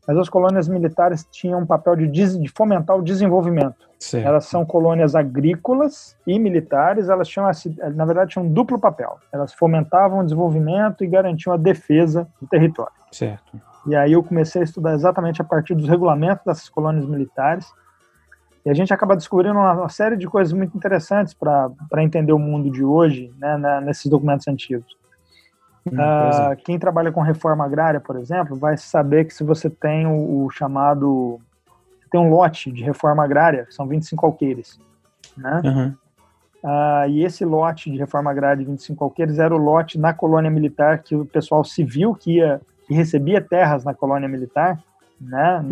mas 0.07 0.17
as 0.17 0.29
colônias 0.29 0.67
militares 0.67 1.25
tinham 1.31 1.59
um 1.59 1.65
papel 1.65 1.95
de, 1.95 2.07
de 2.07 2.47
fomentar 2.49 2.95
o 2.97 3.01
desenvolvimento. 3.01 3.89
Elas 4.23 4.45
são 4.45 4.65
colônias 4.65 5.15
agrícolas 5.15 6.15
e 6.27 6.37
militares, 6.37 7.09
elas 7.09 7.27
tinham, 7.27 7.49
na 7.95 8.05
verdade, 8.05 8.31
tinham 8.31 8.45
um 8.45 8.51
duplo 8.51 8.79
papel. 8.79 9.17
Elas 9.31 9.53
fomentavam 9.53 10.19
o 10.19 10.23
desenvolvimento 10.23 11.03
e 11.03 11.07
garantiam 11.07 11.53
a 11.53 11.57
defesa 11.57 12.27
do 12.41 12.47
território. 12.47 12.93
Certo. 13.11 13.59
E 13.87 13.95
aí 13.95 14.13
eu 14.13 14.23
comecei 14.23 14.61
a 14.61 14.63
estudar 14.63 14.93
exatamente 14.93 15.41
a 15.41 15.45
partir 15.45 15.75
dos 15.75 15.87
regulamentos 15.87 16.43
dessas 16.45 16.69
colônias 16.69 17.05
militares. 17.05 17.65
E 18.65 18.69
a 18.69 18.73
gente 18.73 18.91
acaba 18.93 19.15
descobrindo 19.15 19.57
uma, 19.57 19.73
uma 19.73 19.89
série 19.89 20.17
de 20.17 20.27
coisas 20.27 20.51
muito 20.51 20.75
interessantes 20.75 21.33
para 21.35 22.03
entender 22.03 22.33
o 22.33 22.39
mundo 22.39 22.69
de 22.71 22.83
hoje, 22.83 23.31
né, 23.37 23.57
na- 23.57 23.79
nesses 23.79 24.07
documentos 24.07 24.47
antigos. 24.47 24.97
Ah, 25.97 26.29
exemplo. 26.29 26.63
quem 26.65 26.79
trabalha 26.79 27.11
com 27.11 27.21
reforma 27.21 27.63
agrária, 27.63 27.99
por 27.99 28.15
exemplo, 28.15 28.55
vai 28.55 28.75
saber 28.77 29.25
que 29.25 29.33
se 29.33 29.43
você 29.43 29.69
tem 29.69 30.07
o, 30.07 30.45
o 30.45 30.49
chamado. 30.49 31.39
Tem 32.11 32.19
um 32.19 32.29
lote 32.29 32.71
de 32.71 32.83
reforma 32.83 33.23
agrária, 33.23 33.67
são 33.69 33.87
25 33.87 34.25
alqueires. 34.25 34.79
Né? 35.37 35.95
Ah, 36.63 37.07
e 37.07 37.23
esse 37.23 37.45
lote 37.45 37.91
de 37.91 37.97
reforma 37.97 38.31
agrária 38.31 38.57
de 38.57 38.65
25 38.65 39.03
alqueires 39.03 39.37
era 39.37 39.53
o 39.53 39.57
lote 39.57 39.99
na 39.99 40.13
colônia 40.13 40.49
militar 40.49 40.99
que 40.99 41.15
o 41.15 41.25
pessoal 41.25 41.63
civil 41.63 42.15
que, 42.15 42.37
ia, 42.37 42.59
que 42.87 42.93
recebia 42.93 43.39
terras 43.39 43.83
na 43.83 43.93
colônia 43.93 44.27
militar, 44.27 44.79
né, 45.21 45.63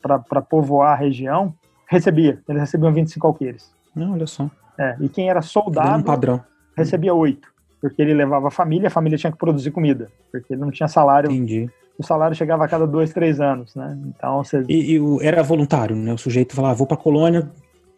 para 0.00 0.42
povoar 0.42 0.92
a 0.92 0.94
região, 0.94 1.52
recebia. 1.88 2.40
Eles 2.48 2.60
recebiam 2.60 2.92
25 2.92 3.26
alqueires. 3.26 3.74
Não, 3.94 4.12
olha 4.12 4.26
só. 4.26 4.48
É, 4.78 4.96
e 5.00 5.08
quem 5.08 5.28
era 5.28 5.40
Dando 5.40 5.46
um 5.46 5.48
soldado 5.48 6.04
padrão. 6.04 6.40
recebia 6.76 7.14
oito, 7.14 7.52
porque 7.84 8.00
ele 8.00 8.14
levava 8.14 8.48
a 8.48 8.50
família, 8.50 8.86
a 8.88 8.90
família 8.90 9.18
tinha 9.18 9.30
que 9.30 9.36
produzir 9.36 9.70
comida, 9.70 10.08
porque 10.32 10.54
ele 10.54 10.60
não 10.62 10.70
tinha 10.70 10.88
salário, 10.88 11.30
Entendi. 11.30 11.68
o 11.98 12.02
salário 12.02 12.34
chegava 12.34 12.64
a 12.64 12.68
cada 12.68 12.86
dois, 12.86 13.12
três 13.12 13.42
anos, 13.42 13.74
né? 13.74 13.94
Então, 14.06 14.42
você, 14.42 14.64
E, 14.66 14.92
e 14.92 14.98
o- 15.00 15.20
era 15.20 15.42
voluntário, 15.42 15.94
né? 15.94 16.14
O 16.14 16.16
sujeito 16.16 16.54
falava, 16.56 16.74
vou 16.74 16.86
pra 16.86 16.96
colônia, 16.96 17.50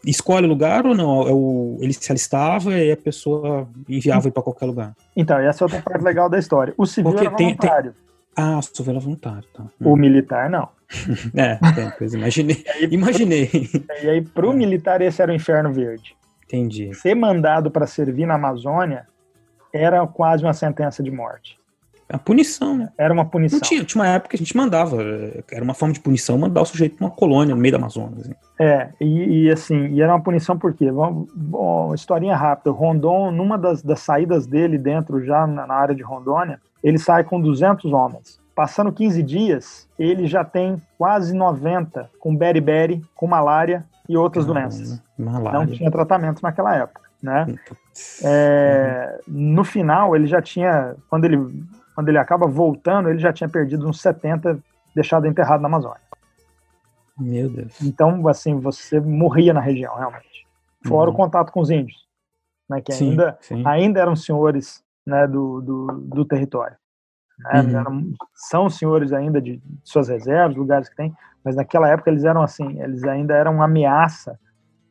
escolhe 0.05 0.45
o 0.45 0.49
lugar 0.49 0.85
ou 0.85 0.93
não? 0.95 1.23
É 1.29 1.33
o, 1.33 1.79
ele 1.81 1.93
se 1.93 2.11
alistava 2.11 2.75
e 2.77 2.91
a 2.91 2.97
pessoa 2.97 3.69
enviava 3.89 4.27
ele 4.27 4.33
pra 4.33 4.43
qualquer 4.43 4.67
lugar. 4.67 4.93
então, 5.17 5.39
essa 5.39 5.63
é 5.63 5.65
outra 5.67 5.81
parte 5.81 6.03
legal 6.03 6.29
da 6.29 6.39
história. 6.39 6.75
O 6.77 6.85
civil 6.85 7.13
Porque 7.13 7.27
era 7.29 7.37
tem- 7.37 7.55
tem- 7.55 7.57
voluntário, 7.57 7.95
Ah, 8.37 8.61
sou 8.61 8.85
vela 8.85 8.99
voluntário, 8.99 9.45
tá. 9.55 9.65
o 9.81 9.95
militar 9.97 10.51
não. 10.51 10.69
É, 11.35 11.53
é, 11.53 11.91
pois 11.97 12.13
imaginei. 12.13 12.65
Imaginei. 12.91 13.49
E 14.03 14.09
aí, 14.11 14.21
pro 14.23 14.53
militar, 14.53 15.01
esse 15.01 15.23
era 15.23 15.31
o 15.33 15.35
inferno 15.35 15.73
verde. 15.73 16.15
Entendi. 16.45 16.93
Ser 16.95 17.15
mandado 17.15 17.71
para 17.71 17.87
servir 17.87 18.27
na 18.27 18.35
Amazônia 18.35 19.07
era 19.77 20.07
quase 20.07 20.45
uma 20.45 20.53
sentença 20.53 21.03
de 21.03 21.11
morte. 21.11 21.59
A 22.09 22.19
punição, 22.19 22.77
né? 22.77 22.89
Era 22.97 23.13
uma 23.13 23.25
punição. 23.25 23.59
Não 23.59 23.69
tinha, 23.69 23.85
tinha 23.85 24.01
uma 24.01 24.09
época 24.09 24.31
que 24.31 24.37
a 24.37 24.39
gente 24.39 24.57
mandava, 24.57 25.03
eh, 25.03 25.43
era 25.51 25.65
uma 25.65 25.75
forma 25.75 25.93
de 25.93 25.99
punição 25.99 26.39
mandar 26.39 26.63
o 26.63 26.65
sujeito 26.65 26.97
pra 26.97 27.07
uma 27.07 27.11
colônia 27.11 27.53
no 27.53 27.61
meio 27.61 27.73
da 27.73 27.79
Amazônia. 27.79 28.21
assim. 28.21 28.35
É, 28.61 28.91
e, 29.01 29.45
e, 29.47 29.51
assim, 29.51 29.89
e 29.89 30.01
era 30.01 30.13
uma 30.13 30.23
punição 30.23 30.57
por 30.57 30.73
quê? 30.73 30.91
Vamos, 30.91 31.29
bom, 31.35 31.93
historinha 31.95 32.37
rápida. 32.37 32.71
Rondon, 32.71 33.33
numa 33.33 33.59
das, 33.59 33.83
das 33.83 34.01
saídas 34.01 34.47
dele 34.47 34.79
dentro, 34.79 35.25
já 35.25 35.49
na, 35.49 35.67
na 35.67 35.75
área 35.75 35.97
de 35.97 36.03
Rondônia, 36.03 36.61
ele 36.83 36.99
sai 36.99 37.25
com 37.25 37.41
200 37.41 37.93
homens. 37.93 38.41
Passando 38.55 38.93
15 38.93 39.23
dias, 39.23 39.89
ele 39.99 40.27
já 40.27 40.45
tem 40.45 40.81
quase 40.97 41.35
90 41.35 42.09
com 42.21 42.35
beriberi, 42.35 43.03
com 43.17 43.27
malária 43.27 43.85
e 44.09 44.17
outras 44.17 44.47
doenças. 44.47 45.03
Não 45.19 45.33
Malária. 45.33 45.67
tinha 45.67 45.91
tratamento 45.91 46.41
naquela 46.43 46.75
época, 46.75 47.03
né? 47.27 47.59
Putz. 47.67 48.25
É, 48.25 49.21
no 49.27 49.65
final, 49.65 50.15
ele 50.15 50.27
já 50.27 50.41
tinha, 50.41 50.95
quando 51.11 51.25
ele, 51.25 51.37
quando 51.95 52.09
ele 52.09 52.19
acaba 52.19 52.47
voltando, 52.47 53.11
ele 53.11 53.19
já 53.19 53.33
tinha 53.33 53.49
perdido 53.49 53.89
uns 53.89 54.01
70, 54.01 54.59
deixado 54.95 55.27
enterrado 55.27 55.61
na 55.61 55.69
Amazônia. 55.69 56.01
Meu 57.19 57.51
Deus. 57.51 57.81
Então, 57.83 58.27
assim, 58.29 58.61
você 58.61 59.01
morria 59.01 59.53
na 59.53 59.61
região, 59.61 59.97
realmente. 59.97 60.47
Fora 60.87 61.11
uhum. 61.11 61.15
o 61.15 61.17
contato 61.17 61.51
com 61.51 61.61
os 61.61 61.71
índios, 61.71 62.07
né, 62.69 62.81
que 62.81 62.93
sim, 62.93 63.11
ainda, 63.11 63.39
sim. 63.41 63.63
ainda 63.67 64.01
eram 64.01 64.15
senhores 64.15 64.85
né, 65.05 65.27
do, 65.27 65.61
do, 65.61 65.87
do 65.87 66.25
território. 66.25 66.77
Né, 67.39 67.61
uhum. 67.61 67.79
eram, 67.79 68.13
são 68.35 68.71
senhores 68.71 69.13
ainda 69.13 69.41
de, 69.41 69.57
de 69.57 69.81
suas 69.83 70.09
reservas, 70.09 70.57
lugares 70.57 70.89
que 70.89 70.95
tem, 70.95 71.13
mas 71.45 71.57
naquela 71.57 71.89
época 71.89 72.11
eles 72.11 72.25
eram 72.25 72.43
assim, 72.43 72.81
eles 72.81 73.03
ainda 73.03 73.35
eram 73.35 73.55
uma 73.55 73.65
ameaça 73.65 74.39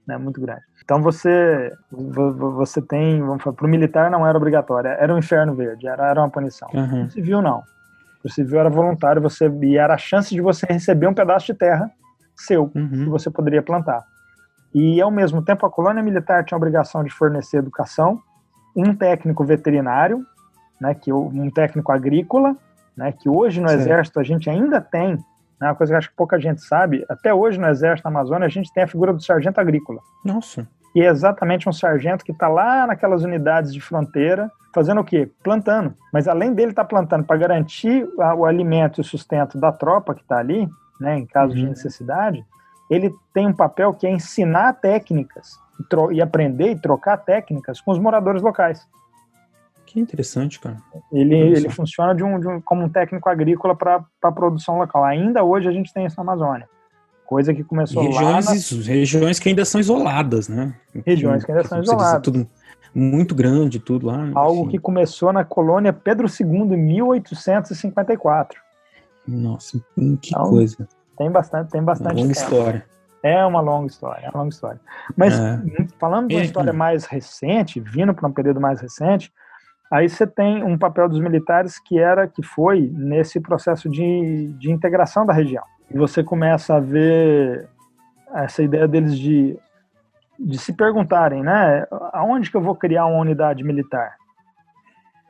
né, 0.05 0.17
muito 0.17 0.41
grande. 0.41 0.63
Então 0.86 1.01
você 1.01 1.73
você 1.91 2.79
tem, 2.79 3.19
vamos 3.19 3.43
falar, 3.43 3.55
para 3.55 3.65
o 3.65 3.69
militar 3.69 4.11
não 4.11 4.25
era 4.25 4.38
obrigatório, 4.38 4.91
era 4.91 5.13
um 5.13 5.17
inferno 5.17 5.55
verde, 5.55 5.88
era, 5.88 6.07
era 6.07 6.21
uma 6.21 6.29
punição. 6.29 6.69
Uhum. 6.73 7.05
O 7.05 7.09
civil 7.09 7.41
não. 7.41 7.63
O 8.23 8.29
civil 8.29 8.59
era 8.59 8.69
voluntário, 8.69 9.21
você 9.21 9.51
e 9.63 9.77
era 9.77 9.95
a 9.95 9.97
chance 9.97 10.33
de 10.33 10.41
você 10.41 10.65
receber 10.67 11.07
um 11.07 11.13
pedaço 11.13 11.47
de 11.47 11.55
terra 11.55 11.91
seu 12.36 12.71
uhum. 12.75 12.89
que 12.89 13.09
você 13.09 13.31
poderia 13.31 13.63
plantar. 13.63 14.03
E 14.73 15.01
ao 15.01 15.09
mesmo 15.09 15.41
tempo 15.41 15.65
a 15.65 15.71
colônia 15.71 16.03
militar 16.03 16.43
tinha 16.43 16.55
a 16.55 16.59
obrigação 16.59 17.03
de 17.03 17.09
fornecer 17.09 17.57
educação, 17.57 18.21
um 18.75 18.95
técnico 18.95 19.43
veterinário, 19.43 20.23
né, 20.79 20.93
que 20.93 21.11
um 21.11 21.49
técnico 21.49 21.91
agrícola, 21.91 22.55
né, 22.95 23.11
que 23.11 23.27
hoje 23.27 23.59
no 23.59 23.69
Sim. 23.69 23.75
exército 23.75 24.19
a 24.19 24.23
gente 24.23 24.49
ainda 24.49 24.79
tem 24.79 25.17
é 25.61 25.65
uma 25.65 25.75
coisa 25.75 25.93
que 25.93 25.97
acho 25.97 26.09
que 26.09 26.15
pouca 26.15 26.39
gente 26.39 26.61
sabe. 26.61 27.05
Até 27.09 27.33
hoje 27.33 27.59
no 27.59 27.67
Exército 27.67 28.09
na 28.09 28.19
Amazônia 28.19 28.45
a 28.45 28.49
gente 28.49 28.71
tem 28.73 28.83
a 28.83 28.88
figura 28.88 29.13
do 29.13 29.23
sargento 29.23 29.59
agrícola. 29.59 30.01
Nossa. 30.23 30.67
E 30.96 31.02
é 31.02 31.08
exatamente 31.08 31.68
um 31.68 31.74
sargento 31.74 32.24
que 32.24 32.32
está 32.32 32.48
lá 32.48 32.88
naquelas 32.88 33.22
unidades 33.22 33.74
de 33.74 33.82
fronteira, 33.82 34.50
fazendo 34.74 35.02
o 35.02 35.04
quê? 35.04 35.30
Plantando. 35.43 35.93
Mas 36.12 36.26
além 36.26 36.54
dele 36.54 36.72
estar 36.72 36.84
tá 36.84 36.88
plantando 36.88 37.26
para 37.26 37.36
garantir 37.36 38.08
o 38.18 38.46
alimento 38.46 39.00
e 39.00 39.02
o 39.02 39.04
sustento 39.04 39.60
da 39.60 39.74
tropa 39.74 40.16
que 40.16 40.22
está 40.22 40.38
ali, 40.38 40.70
né, 41.00 41.18
em 41.18 41.26
caso 41.26 41.54
uhum. 41.54 41.60
de 41.60 41.68
necessidade, 41.68 42.46
ele 42.89 43.14
tem 43.34 43.46
um 43.46 43.54
papel 43.54 43.93
que 43.93 44.08
é 44.08 44.12
ensinar 44.12 44.74
técnicas 44.74 45.60
e, 45.80 46.16
e 46.16 46.22
aprender 46.22 46.72
e 46.72 46.80
trocar 46.80 47.18
técnicas 47.18 47.82
com 47.82 47.91
os 47.91 48.00
moradores 48.00 48.41
locais. 48.41 48.88
Que 49.86 50.00
interessante, 50.00 50.60
cara. 50.60 50.78
Ele, 51.12 51.36
ele 51.36 51.70
funciona 51.70 52.16
de 52.16 52.24
um, 52.24 52.39
de 52.39 52.48
um, 52.48 52.62
como 52.62 52.84
um 52.84 52.89
técnico 52.89 53.30
agrícola 53.30 53.76
para 53.76 54.04
a 54.24 54.32
produção 54.32 54.78
local. 54.78 55.04
Ainda 55.04 55.43
hoje 55.43 55.68
a 55.68 55.72
gente 55.72 55.93
tem 55.93 56.06
isso 56.06 56.16
na 56.18 56.24
Amazônia. 56.24 56.68
Coisa 57.26 57.53
que 57.53 57.63
começou 57.63 58.03
e 58.03 58.07
regiões, 58.07 58.45
lá. 58.45 58.53
Na... 58.53 58.93
Regiões 58.93 59.39
que 59.39 59.49
ainda 59.49 59.65
são 59.65 59.82
isoladas, 59.82 60.47
né? 60.47 60.73
Regiões 61.05 61.43
que 61.43 61.51
ainda 61.51 61.63
são 61.63 61.82
isoladas. 61.82 62.21
Tudo 62.21 62.47
muito 62.93 63.36
grande, 63.36 63.80
tudo 63.80 64.07
lá. 64.07 64.30
Algo 64.34 64.61
enfim. 64.61 64.71
que 64.71 64.80
começou 64.80 65.34
na 65.34 65.43
colônia 65.43 65.91
Pedro 65.91 66.28
II 66.28 66.47
em 66.47 66.78
1854. 66.78 68.61
Nossa, 69.28 69.80
que 70.21 70.30
então, 70.32 70.49
coisa. 70.49 70.88
Tem 71.17 71.32
bastante, 71.32 71.71
tem 71.71 71.84
bastante. 71.84 72.13
Uma 72.13 72.21
longa 72.21 72.34
tempo. 72.34 72.45
história. 72.45 72.86
É 73.23 73.43
uma 73.43 73.59
longa 73.59 73.88
história, 73.88 74.26
é 74.26 74.30
uma 74.30 74.39
longa 74.43 74.53
história. 74.53 74.80
Mas 75.17 75.39
é. 75.39 75.59
falando 75.97 76.28
de 76.28 76.36
uma 76.36 76.41
é. 76.41 76.45
história 76.45 76.71
mais 76.71 77.05
recente, 77.05 77.80
vindo 77.80 78.13
para 78.13 78.28
um 78.28 78.32
período 78.32 78.61
mais 78.61 78.80
recente, 78.80 79.34
Aí 79.91 80.09
você 80.09 80.26
tem 80.26 80.63
um 80.63 80.78
papel 80.78 81.07
dos 81.07 81.19
militares 81.19 81.80
que 81.80 81.99
era, 81.99 82.28
que 82.28 82.41
foi 82.41 82.91
nesse 82.93 83.39
processo 83.39 83.88
de, 83.88 84.51
de 84.57 84.71
integração 84.71 85.26
da 85.26 85.34
região. 85.34 85.63
E 85.89 85.97
você 85.97 86.23
começa 86.23 86.75
a 86.75 86.79
ver 86.79 87.67
essa 88.33 88.63
ideia 88.63 88.88
deles 88.88 89.17
de, 89.17 89.57
de 90.39 90.57
se 90.57 90.73
perguntarem, 90.73 91.43
né, 91.43 91.86
aonde 92.11 92.49
que 92.49 92.57
eu 92.57 92.61
vou 92.61 92.75
criar 92.75 93.05
uma 93.05 93.19
unidade 93.19 93.63
militar? 93.63 94.15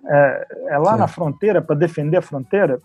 É, 0.07 0.47
é 0.69 0.77
lá 0.77 0.93
Sim. 0.93 0.99
na 0.99 1.07
fronteira 1.07 1.61
para 1.61 1.75
defender 1.75 2.17
a 2.17 2.21
fronteira? 2.21 2.79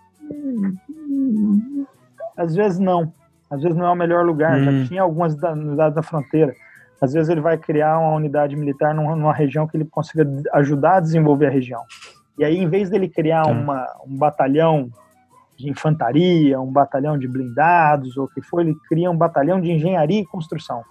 Às 2.37 2.55
vezes 2.55 2.79
não. 2.79 3.13
Às 3.51 3.63
vezes 3.63 3.77
não 3.77 3.87
é 3.87 3.91
o 3.91 3.97
melhor 3.97 4.25
lugar. 4.25 4.59
Hum. 4.59 4.65
Já 4.65 4.89
tinha 4.89 5.03
algumas 5.03 5.35
unidades 5.35 5.97
na 5.97 6.03
fronteira. 6.03 6.55
Às 7.01 7.13
vezes 7.13 7.29
ele 7.29 7.41
vai 7.41 7.57
criar 7.57 7.99
uma 7.99 8.15
unidade 8.15 8.55
militar 8.55 8.95
numa, 8.95 9.33
região 9.33 9.67
que 9.67 9.77
ele 9.77 9.87
consiga 9.87 10.27
ajudar 10.53 10.97
a 10.97 11.01
desenvolver 11.01 11.47
a 11.47 11.51
região. 11.51 11.83
E 12.39 12.45
aí, 12.45 12.57
em 12.57 12.69
vez 12.69 12.91
dele 12.91 13.09
criar 13.09 13.47
uma, 13.47 13.87
um 14.07 14.17
batalhão 14.17 14.91
de 15.61 15.71
infantaria, 15.71 16.61
um 16.61 16.71
batalhão 16.71 17.19
de 17.19 17.29
blindados, 17.29 18.17
ou 18.17 18.25
o 18.25 18.29
que 18.29 18.43
for, 18.43 18.61
ele 18.61 18.75
cria 18.89 19.11
um 19.11 19.17
batalhão 19.17 19.61
de 19.61 19.71
engenharia 19.71 20.21
e 20.21 20.27
construção. 20.27 20.83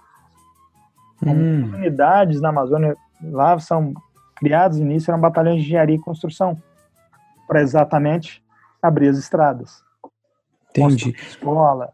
Hum. 1.22 1.74
unidades 1.74 2.40
na 2.40 2.48
Amazônia 2.48 2.96
lá 3.22 3.58
são 3.58 3.92
criadas 4.36 4.78
no 4.78 4.86
início, 4.86 5.10
eram 5.10 5.20
batalhões 5.20 5.56
de 5.56 5.66
engenharia 5.66 5.96
e 5.96 6.00
construção, 6.00 6.60
para 7.46 7.60
exatamente 7.60 8.42
abrir 8.82 9.08
as 9.08 9.18
estradas. 9.18 9.84
Entendi. 10.70 11.10
Escola, 11.10 11.92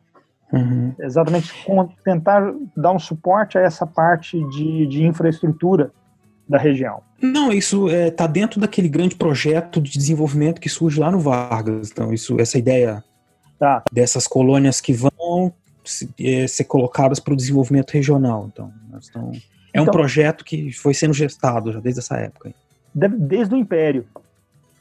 Uhum. 0.52 0.94
Exatamente 0.98 1.52
tentar 2.04 2.54
dar 2.76 2.92
um 2.92 2.98
suporte 2.98 3.58
a 3.58 3.62
essa 3.62 3.86
parte 3.86 4.40
de, 4.50 4.86
de 4.86 5.04
infraestrutura 5.04 5.90
da 6.48 6.58
região. 6.58 7.02
Não, 7.20 7.52
isso 7.52 7.88
está 7.88 7.96
é, 7.96 8.10
tá 8.10 8.26
dentro 8.26 8.60
daquele 8.60 8.88
grande 8.88 9.16
projeto 9.16 9.80
de 9.80 9.92
desenvolvimento 9.92 10.60
que 10.60 10.68
surge 10.68 11.00
lá 11.00 11.10
no 11.10 11.18
Vargas. 11.18 11.90
Então, 11.90 12.12
isso, 12.12 12.40
essa 12.40 12.58
ideia 12.58 13.02
tá. 13.58 13.82
dessas 13.90 14.26
colônias 14.26 14.80
que 14.80 14.92
vão 14.92 15.52
é, 16.20 16.46
ser 16.46 16.64
colocadas 16.64 17.18
para 17.18 17.32
o 17.32 17.36
desenvolvimento 17.36 17.90
regional. 17.90 18.48
Então, 18.52 18.72
é 19.72 19.80
um 19.80 19.82
então, 19.82 19.92
projeto 19.92 20.44
que 20.44 20.72
foi 20.72 20.94
sendo 20.94 21.14
gestado 21.14 21.72
já 21.72 21.80
desde 21.80 22.00
essa 22.00 22.16
época. 22.16 22.52
Desde 22.94 23.54
o 23.54 23.58
Império 23.58 24.06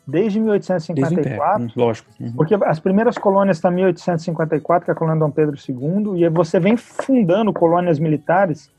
desde 0.07 0.39
1854. 0.39 1.59
Desde 1.59 1.79
lógico. 1.79 2.09
Uhum. 2.19 2.33
Porque 2.33 2.53
as 2.53 2.79
primeiras 2.79 3.17
colônias 3.17 3.57
estão 3.57 3.71
em 3.71 3.75
1854, 3.75 4.85
que 4.85 4.91
é 4.91 4.93
a 4.93 4.95
colônia 4.95 5.19
Dom 5.19 5.31
Pedro 5.31 5.55
II, 5.57 6.23
e 6.23 6.29
você 6.29 6.59
vem 6.59 6.77
fundando 6.77 7.51
colônias 7.51 7.97
militares 7.97 8.69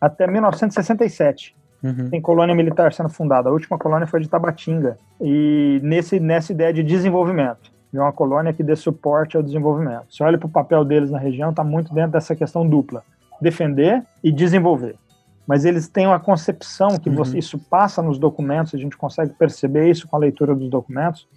até 0.00 0.26
1967. 0.26 1.55
Uhum. 1.82 2.10
Tem 2.10 2.20
colônia 2.20 2.54
militar 2.54 2.92
sendo 2.92 3.08
fundada. 3.08 3.48
A 3.48 3.52
última 3.52 3.78
colônia 3.78 4.06
foi 4.06 4.20
de 4.20 4.28
Tabatinga. 4.28 4.98
E 5.20 5.80
nesse, 5.82 6.18
nessa 6.18 6.52
ideia 6.52 6.72
de 6.72 6.82
desenvolvimento. 6.82 7.74
De 7.92 7.98
uma 7.98 8.12
colônia 8.12 8.52
que 8.52 8.62
dê 8.62 8.74
suporte 8.74 9.36
ao 9.36 9.42
desenvolvimento. 9.42 10.06
Você 10.10 10.22
olha 10.22 10.36
para 10.36 10.46
o 10.46 10.50
papel 10.50 10.84
deles 10.84 11.10
na 11.10 11.18
região, 11.18 11.50
está 11.50 11.62
muito 11.62 11.94
dentro 11.94 12.12
dessa 12.12 12.34
questão 12.34 12.68
dupla: 12.68 13.02
defender 13.40 14.02
e 14.22 14.32
desenvolver 14.32 14.96
mas 15.46 15.64
eles 15.64 15.88
têm 15.88 16.06
uma 16.06 16.18
concepção 16.18 16.98
que 16.98 17.08
você, 17.08 17.34
uhum. 17.34 17.38
isso 17.38 17.58
passa 17.58 18.02
nos 18.02 18.18
documentos, 18.18 18.74
a 18.74 18.78
gente 18.78 18.96
consegue 18.96 19.32
perceber 19.34 19.88
isso 19.88 20.08
com 20.08 20.16
a 20.16 20.18
leitura 20.18 20.54
dos 20.54 20.68
documentos, 20.68 21.28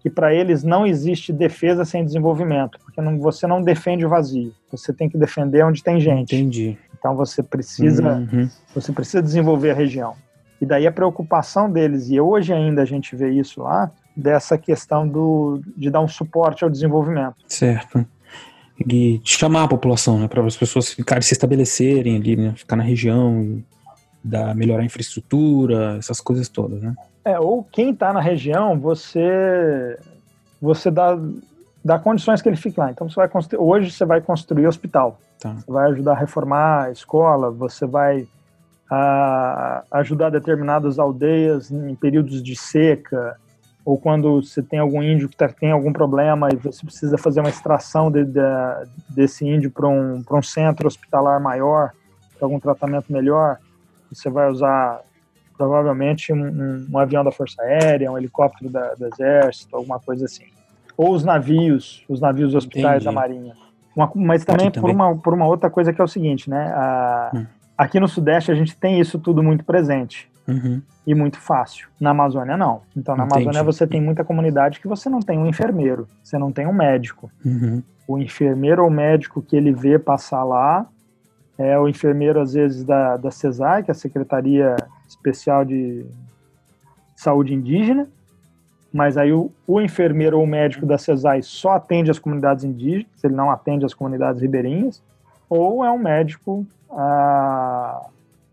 que 0.00 0.10
para 0.10 0.34
eles 0.34 0.64
não 0.64 0.86
existe 0.86 1.32
defesa 1.32 1.84
sem 1.84 2.04
desenvolvimento, 2.04 2.78
porque 2.84 3.00
não, 3.00 3.18
você 3.18 3.46
não 3.46 3.62
defende 3.62 4.04
o 4.04 4.08
vazio, 4.08 4.52
você 4.70 4.92
tem 4.92 5.08
que 5.08 5.18
defender 5.18 5.64
onde 5.64 5.82
tem 5.82 6.00
gente. 6.00 6.34
Entendi. 6.34 6.78
Então 6.98 7.14
você 7.14 7.42
precisa, 7.42 8.14
uhum. 8.32 8.48
você 8.74 8.92
precisa 8.92 9.22
desenvolver 9.22 9.70
a 9.70 9.74
região. 9.74 10.14
E 10.60 10.66
daí 10.66 10.86
a 10.86 10.92
preocupação 10.92 11.70
deles, 11.70 12.10
e 12.10 12.20
hoje 12.20 12.52
ainda 12.52 12.82
a 12.82 12.84
gente 12.84 13.14
vê 13.16 13.30
isso 13.30 13.62
lá, 13.62 13.90
dessa 14.16 14.58
questão 14.58 15.08
do, 15.08 15.62
de 15.76 15.88
dar 15.88 16.00
um 16.00 16.08
suporte 16.08 16.64
ao 16.64 16.70
desenvolvimento. 16.70 17.36
Certo 17.46 18.06
de 18.84 19.20
chamar 19.22 19.64
a 19.64 19.68
população, 19.68 20.18
né, 20.18 20.26
para 20.26 20.42
as 20.42 20.56
pessoas 20.56 20.92
ficarem 20.92 21.22
se 21.22 21.34
estabelecerem 21.34 22.16
ali, 22.16 22.36
né, 22.36 22.54
ficar 22.56 22.76
na 22.76 22.82
região, 22.82 23.62
da 24.22 24.54
melhorar 24.54 24.82
a 24.82 24.86
infraestrutura, 24.86 25.96
essas 25.98 26.20
coisas 26.20 26.48
todas, 26.48 26.80
né? 26.82 26.94
É, 27.24 27.38
ou 27.38 27.62
quem 27.64 27.90
está 27.90 28.12
na 28.12 28.20
região, 28.20 28.78
você 28.78 29.98
você 30.60 30.90
dá, 30.90 31.18
dá 31.84 31.98
condições 31.98 32.42
que 32.42 32.48
ele 32.48 32.56
fique 32.56 32.78
lá. 32.78 32.90
Então 32.90 33.08
você 33.08 33.16
vai 33.16 33.28
construir, 33.28 33.60
hoje 33.60 33.90
você 33.90 34.04
vai 34.04 34.20
construir 34.20 34.66
hospital, 34.66 35.18
tá. 35.40 35.54
você 35.54 35.70
vai 35.70 35.90
ajudar 35.90 36.12
a 36.12 36.16
reformar 36.16 36.84
a 36.84 36.90
escola, 36.90 37.50
você 37.50 37.86
vai 37.86 38.28
a, 38.90 39.84
ajudar 39.92 40.30
determinadas 40.30 40.98
aldeias 40.98 41.70
em 41.70 41.94
períodos 41.94 42.42
de 42.42 42.54
seca, 42.54 43.36
ou 43.84 43.98
quando 43.98 44.42
você 44.42 44.62
tem 44.62 44.78
algum 44.78 45.02
índio 45.02 45.28
que 45.28 45.36
tá, 45.36 45.48
tem 45.48 45.70
algum 45.70 45.92
problema 45.92 46.48
e 46.52 46.56
você 46.56 46.84
precisa 46.84 47.16
fazer 47.16 47.40
uma 47.40 47.48
extração 47.48 48.10
de, 48.10 48.24
de, 48.24 48.40
desse 49.08 49.46
índio 49.46 49.70
para 49.70 49.88
um, 49.88 50.22
um 50.30 50.42
centro 50.42 50.86
hospitalar 50.86 51.40
maior, 51.40 51.92
para 52.36 52.46
algum 52.46 52.60
tratamento 52.60 53.10
melhor, 53.10 53.58
você 54.12 54.28
vai 54.28 54.50
usar 54.50 55.00
provavelmente 55.60 56.32
um, 56.32 56.86
um, 56.90 56.98
avião 56.98 57.22
da 57.22 57.30
Força 57.30 57.60
Aérea, 57.60 58.10
um 58.10 58.16
helicóptero 58.16 58.70
da, 58.70 58.94
do 58.94 59.06
Exército, 59.06 59.76
alguma 59.76 60.00
coisa 60.00 60.24
assim. 60.24 60.46
Ou 60.96 61.12
os 61.12 61.22
navios, 61.22 62.02
os 62.08 62.18
navios 62.18 62.54
hospitais 62.54 63.02
Entendi. 63.02 63.04
da 63.04 63.12
Marinha. 63.12 63.54
Uma, 63.94 64.10
mas 64.14 64.42
também, 64.42 64.70
também, 64.70 64.80
Por, 64.80 64.90
uma, 64.90 65.16
por 65.18 65.34
uma 65.34 65.46
outra 65.46 65.68
coisa 65.68 65.92
que 65.92 66.00
é 66.00 66.04
o 66.04 66.08
seguinte, 66.08 66.48
né? 66.48 66.72
A, 66.74 67.30
hum. 67.34 67.46
Aqui 67.76 68.00
no 68.00 68.08
Sudeste 68.08 68.50
a 68.50 68.54
gente 68.54 68.74
tem 68.74 68.98
isso 68.98 69.18
tudo 69.18 69.42
muito 69.42 69.62
presente. 69.62 70.30
Uhum. 70.48 70.80
E 71.06 71.14
muito 71.14 71.38
fácil. 71.38 71.88
Na 72.00 72.10
Amazônia, 72.10 72.56
não. 72.56 72.80
Então, 72.96 73.14
na 73.14 73.24
Entendi. 73.24 73.42
Amazônia, 73.42 73.62
você 73.62 73.86
tem 73.86 74.00
muita 74.00 74.24
comunidade 74.24 74.80
que 74.80 74.88
você 74.88 75.10
não 75.10 75.20
tem 75.20 75.38
um 75.38 75.46
enfermeiro, 75.46 76.08
você 76.22 76.38
não 76.38 76.50
tem 76.50 76.66
um 76.66 76.72
médico. 76.72 77.30
Uhum. 77.44 77.82
O 78.08 78.18
enfermeiro 78.18 78.82
ou 78.82 78.90
médico 78.90 79.42
que 79.42 79.54
ele 79.54 79.72
vê 79.72 79.98
passar 79.98 80.42
lá 80.42 80.86
é 81.58 81.78
o 81.78 81.86
enfermeiro, 81.86 82.40
às 82.40 82.54
vezes, 82.54 82.82
da, 82.82 83.18
da 83.18 83.30
CESAI, 83.30 83.82
que 83.82 83.90
é 83.90 83.92
a 83.92 83.94
Secretaria 83.94 84.76
Especial 85.10 85.64
de 85.64 86.06
Saúde 87.16 87.52
Indígena, 87.52 88.08
mas 88.92 89.16
aí 89.16 89.32
o, 89.32 89.50
o 89.66 89.80
enfermeiro 89.80 90.38
ou 90.38 90.44
o 90.44 90.46
médico 90.46 90.86
da 90.86 90.96
CESAI 90.96 91.42
só 91.42 91.72
atende 91.72 92.10
as 92.10 92.18
comunidades 92.18 92.64
indígenas, 92.64 93.22
ele 93.22 93.34
não 93.34 93.50
atende 93.50 93.84
as 93.84 93.94
comunidades 93.94 94.40
ribeirinhas. 94.40 95.02
ou 95.48 95.84
é 95.84 95.90
um 95.90 95.98
médico 95.98 96.66
ah, 96.90 98.06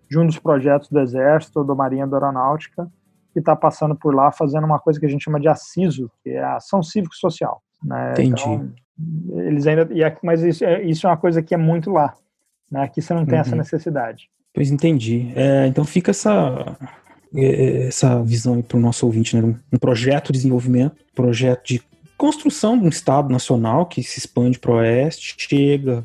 de 0.10 0.20
um 0.20 0.26
dos 0.26 0.38
projetos 0.38 0.90
do 0.90 1.00
Exército 1.00 1.60
ou 1.60 1.66
da 1.66 1.74
Marinha 1.74 2.06
da 2.06 2.18
Aeronáutica 2.18 2.90
que 3.34 3.40
está 3.40 3.56
passando 3.56 3.96
por 3.96 4.16
lá 4.16 4.32
fazendo 4.32 4.66
uma 4.66 4.80
coisa 4.80 5.00
que 5.00 5.06
a 5.06 5.10
gente 5.10 5.24
chama 5.24 5.40
de 5.40 5.48
assiso, 5.48 6.10
que 6.24 6.32
é 6.32 6.42
a 6.42 6.56
ação 6.56 6.82
cívico-social. 6.82 7.62
Né? 7.84 8.14
Entendi. 8.14 8.32
Então, 8.32 8.74
eles 9.36 9.68
ainda, 9.68 9.88
mas 10.24 10.42
isso, 10.42 10.66
é, 10.66 10.82
isso 10.82 11.06
é 11.06 11.10
uma 11.10 11.18
coisa 11.18 11.42
que 11.44 11.54
é 11.54 11.58
muito 11.58 11.92
lá. 11.92 12.16
Né? 12.72 12.82
Aqui 12.82 13.00
você 13.00 13.14
não 13.14 13.26
tem 13.26 13.36
uhum. 13.36 13.42
essa 13.42 13.56
necessidade. 13.56 14.30
Pois 14.58 14.72
entendi. 14.72 15.32
É, 15.36 15.68
então 15.68 15.86
fica 15.86 16.10
essa, 16.10 16.76
é, 17.36 17.90
essa 17.90 18.24
visão 18.24 18.60
para 18.60 18.76
o 18.76 18.82
nosso 18.82 19.06
ouvinte, 19.06 19.38
né? 19.38 19.56
Um 19.72 19.78
projeto 19.78 20.34
de 20.34 20.40
desenvolvimento, 20.40 20.96
projeto 21.14 21.64
de 21.64 21.82
construção 22.18 22.76
de 22.76 22.84
um 22.84 22.90
Estado 22.90 23.32
nacional 23.32 23.86
que 23.86 24.02
se 24.02 24.18
expande 24.18 24.58
para 24.58 24.72
o 24.72 24.78
oeste, 24.78 25.36
chega 25.38 26.04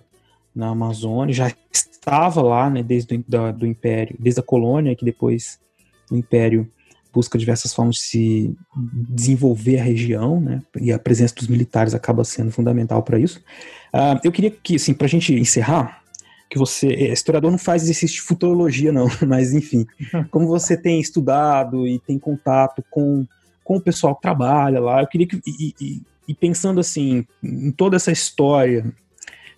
na 0.55 0.69
Amazônia, 0.69 1.35
já 1.35 1.51
estava 1.73 2.43
lá, 2.43 2.69
né, 2.69 2.83
desde 2.83 3.15
o 3.15 3.25
da, 3.27 3.53
do 3.53 3.67
Império, 3.67 4.15
desde 4.21 4.41
a 4.41 4.45
colônia, 4.45 4.95
que 4.95 5.05
depois 5.07 5.59
o 6.11 6.17
Império 6.17 6.71
busca 7.11 7.39
diversas 7.39 7.73
formas 7.73 7.97
de 7.97 8.03
se 8.03 8.57
desenvolver 9.09 9.79
a 9.79 9.83
região, 9.83 10.39
né, 10.39 10.61
e 10.79 10.93
a 10.93 10.99
presença 10.99 11.35
dos 11.35 11.49
militares 11.49 11.95
acaba 11.95 12.23
sendo 12.23 12.51
fundamental 12.51 13.03
para 13.03 13.19
isso. 13.19 13.39
Uh, 13.95 14.21
eu 14.23 14.31
queria 14.31 14.51
que, 14.51 14.77
assim, 14.77 14.93
para 14.93 15.07
a 15.07 15.11
gente 15.11 15.33
encerrar, 15.33 16.02
que 16.53 16.59
você, 16.59 16.89
é, 16.89 17.13
historiador 17.15 17.51
não 17.51 17.57
faz 17.57 17.83
exercício 17.83 18.17
de 18.17 18.21
futurologia 18.21 18.93
não, 18.93 19.07
mas 19.27 19.55
enfim, 19.55 19.87
como 20.31 20.47
você 20.47 20.77
tem 20.77 21.01
estudado 21.01 21.87
e 21.87 21.99
tem 21.99 22.19
contato 22.19 22.85
com, 22.91 23.27
com 23.65 23.79
o 23.79 23.81
pessoal 23.81 24.15
que 24.15 24.21
trabalha 24.21 24.79
lá, 24.79 25.01
eu 25.01 25.07
queria 25.07 25.27
que, 25.27 25.41
e, 25.47 25.75
e, 25.81 26.03
e 26.29 26.35
pensando 26.35 26.79
assim, 26.79 27.27
em 27.43 27.71
toda 27.71 27.97
essa 27.97 28.13
história 28.13 28.85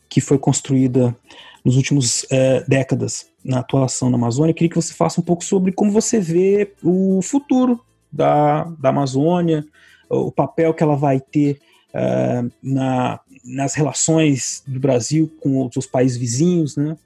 que 0.08 0.20
foi 0.20 0.38
construída 0.38 1.16
nos 1.64 1.76
últimos 1.76 2.24
é, 2.30 2.62
décadas 2.68 3.26
na 3.44 3.58
atuação 3.58 4.08
na 4.08 4.16
Amazônia, 4.16 4.52
eu 4.52 4.54
queria 4.54 4.70
que 4.70 4.76
você 4.76 4.94
faça 4.94 5.20
um 5.20 5.24
pouco 5.24 5.44
sobre 5.44 5.72
como 5.72 5.90
você 5.90 6.20
vê 6.20 6.74
o 6.80 7.20
futuro 7.22 7.84
da, 8.12 8.64
da 8.78 8.90
Amazônia, 8.90 9.66
o 10.08 10.30
papel 10.30 10.72
que 10.72 10.82
ela 10.82 10.94
vai 10.94 11.18
ter 11.18 11.58
uh, 11.90 12.48
na, 12.62 13.18
nas 13.44 13.74
relações 13.74 14.62
do 14.66 14.80
Brasil 14.80 15.32
com 15.40 15.56
outros 15.56 15.86
países 15.86 16.16
vizinhos, 16.16 16.76
né? 16.76 16.96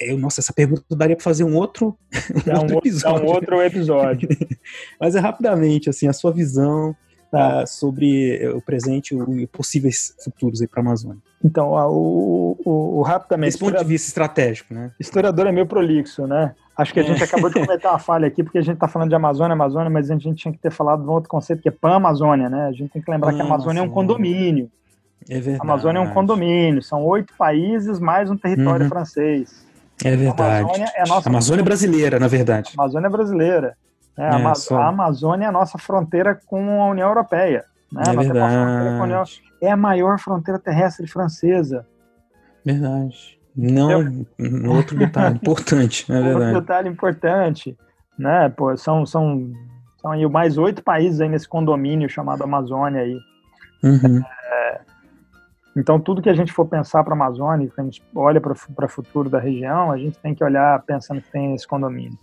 Eu, 0.00 0.16
nossa, 0.18 0.40
essa 0.40 0.52
pergunta 0.52 0.82
daria 0.96 1.14
para 1.14 1.22
fazer 1.22 1.44
um 1.44 1.56
outro, 1.56 1.96
um 2.46 2.60
outro 2.60 2.78
episódio. 2.78 3.26
um 3.26 3.30
outro 3.30 3.62
episódio. 3.62 4.28
Mas 4.98 5.14
é 5.14 5.20
rapidamente, 5.20 5.90
assim, 5.90 6.08
a 6.08 6.12
sua 6.12 6.32
visão 6.32 6.96
uh, 7.32 7.66
sobre 7.66 8.48
o 8.48 8.62
presente 8.62 9.14
e 9.14 9.46
possíveis 9.46 10.14
futuros 10.24 10.64
para 10.66 10.80
a 10.80 10.84
Amazônia. 10.84 11.18
Então, 11.44 11.70
o, 11.72 12.56
o, 12.64 12.98
o 12.98 13.02
rapidamente. 13.02 13.52
Desse 13.52 13.58
ponto 13.58 13.76
de 13.76 13.84
vista 13.84 14.08
estratégico, 14.08 14.74
né? 14.74 14.92
Historiador 14.98 15.46
é 15.46 15.52
meio 15.52 15.66
prolixo, 15.66 16.26
né? 16.26 16.54
Acho 16.76 16.94
que 16.94 17.00
a 17.00 17.02
gente 17.02 17.20
é. 17.20 17.24
acabou 17.24 17.50
de 17.50 17.54
cometer 17.60 17.86
uma 17.86 17.98
falha 17.98 18.26
aqui, 18.26 18.42
porque 18.42 18.58
a 18.58 18.62
gente 18.62 18.74
está 18.74 18.88
falando 18.88 19.10
de 19.10 19.14
Amazônia, 19.14 19.52
Amazônia, 19.52 19.90
mas 19.90 20.10
a 20.10 20.16
gente 20.16 20.34
tinha 20.34 20.52
que 20.52 20.58
ter 20.58 20.70
falado 20.70 21.02
de 21.02 21.08
um 21.08 21.12
outro 21.12 21.28
conceito 21.28 21.62
que 21.62 21.68
é 21.68 21.72
Pan-Amazônia, 21.72 22.48
né? 22.48 22.66
A 22.66 22.72
gente 22.72 22.90
tem 22.90 23.02
que 23.02 23.10
lembrar 23.10 23.34
que 23.34 23.40
a 23.40 23.44
Amazônia 23.44 23.80
é 23.80 23.82
um 23.82 23.90
condomínio. 23.90 24.70
É 25.28 25.34
verdade. 25.34 25.58
A 25.60 25.62
Amazônia 25.62 25.98
é 25.98 26.02
um 26.02 26.10
condomínio, 26.12 26.82
são 26.82 27.04
oito 27.04 27.34
países 27.36 27.98
mais 27.98 28.30
um 28.30 28.36
território 28.36 28.84
uhum. 28.84 28.88
francês. 28.88 29.66
É 30.04 30.16
verdade. 30.16 30.40
A 30.40 30.58
Amazônia 30.60 30.92
é 30.94 31.02
a 31.02 31.06
nossa. 31.06 31.28
A 31.28 31.30
Amazônia 31.30 31.64
brasileira, 31.64 32.18
na 32.18 32.28
verdade. 32.28 32.72
A 32.76 32.82
Amazônia 32.82 33.06
é 33.06 33.10
brasileira. 33.10 33.76
Né? 34.16 34.28
É, 34.28 34.46
a, 34.46 34.54
só... 34.54 34.78
a 34.78 34.88
Amazônia 34.88 35.46
é 35.46 35.48
a 35.48 35.52
nossa 35.52 35.78
fronteira 35.78 36.38
com 36.46 36.82
a 36.82 36.90
União 36.90 37.08
Europeia. 37.08 37.64
Né? 37.92 38.02
É 38.06 38.16
verdade. 38.16 39.02
União... 39.02 39.24
É 39.60 39.70
a 39.70 39.76
maior 39.76 40.18
fronteira 40.18 40.58
terrestre 40.58 41.06
francesa. 41.06 41.86
Verdade. 42.64 43.38
Não, 43.56 43.90
Eu... 44.38 44.72
outro 44.72 44.96
detalhe 44.96 45.36
importante, 45.42 46.10
é 46.10 46.14
verdade. 46.14 46.36
Outro 46.36 46.60
detalhe 46.60 46.88
importante, 46.88 47.76
né? 48.18 48.48
Pô, 48.48 48.74
são, 48.76 49.04
são, 49.04 49.50
são 50.00 50.12
aí 50.12 50.26
mais 50.28 50.56
oito 50.56 50.82
países 50.82 51.20
aí 51.20 51.28
nesse 51.28 51.48
condomínio 51.48 52.08
chamado 52.08 52.42
Amazônia 52.42 53.02
aí. 53.02 53.18
Uhum. 53.82 54.22
É, 54.52 54.80
então, 55.76 56.00
tudo 56.00 56.20
que 56.20 56.28
a 56.28 56.34
gente 56.34 56.52
for 56.52 56.66
pensar 56.66 57.04
para 57.04 57.12
a 57.12 57.16
Amazônia, 57.16 57.68
que 57.68 57.80
a 57.80 57.84
gente 57.84 58.02
olha 58.14 58.40
para 58.40 58.52
o 58.52 58.88
futuro 58.88 59.30
da 59.30 59.38
região, 59.38 59.92
a 59.92 59.98
gente 59.98 60.18
tem 60.18 60.34
que 60.34 60.42
olhar 60.42 60.82
pensando 60.82 61.20
que 61.20 61.30
tem 61.30 61.54
esse 61.54 61.66
condomínio. 61.66 62.18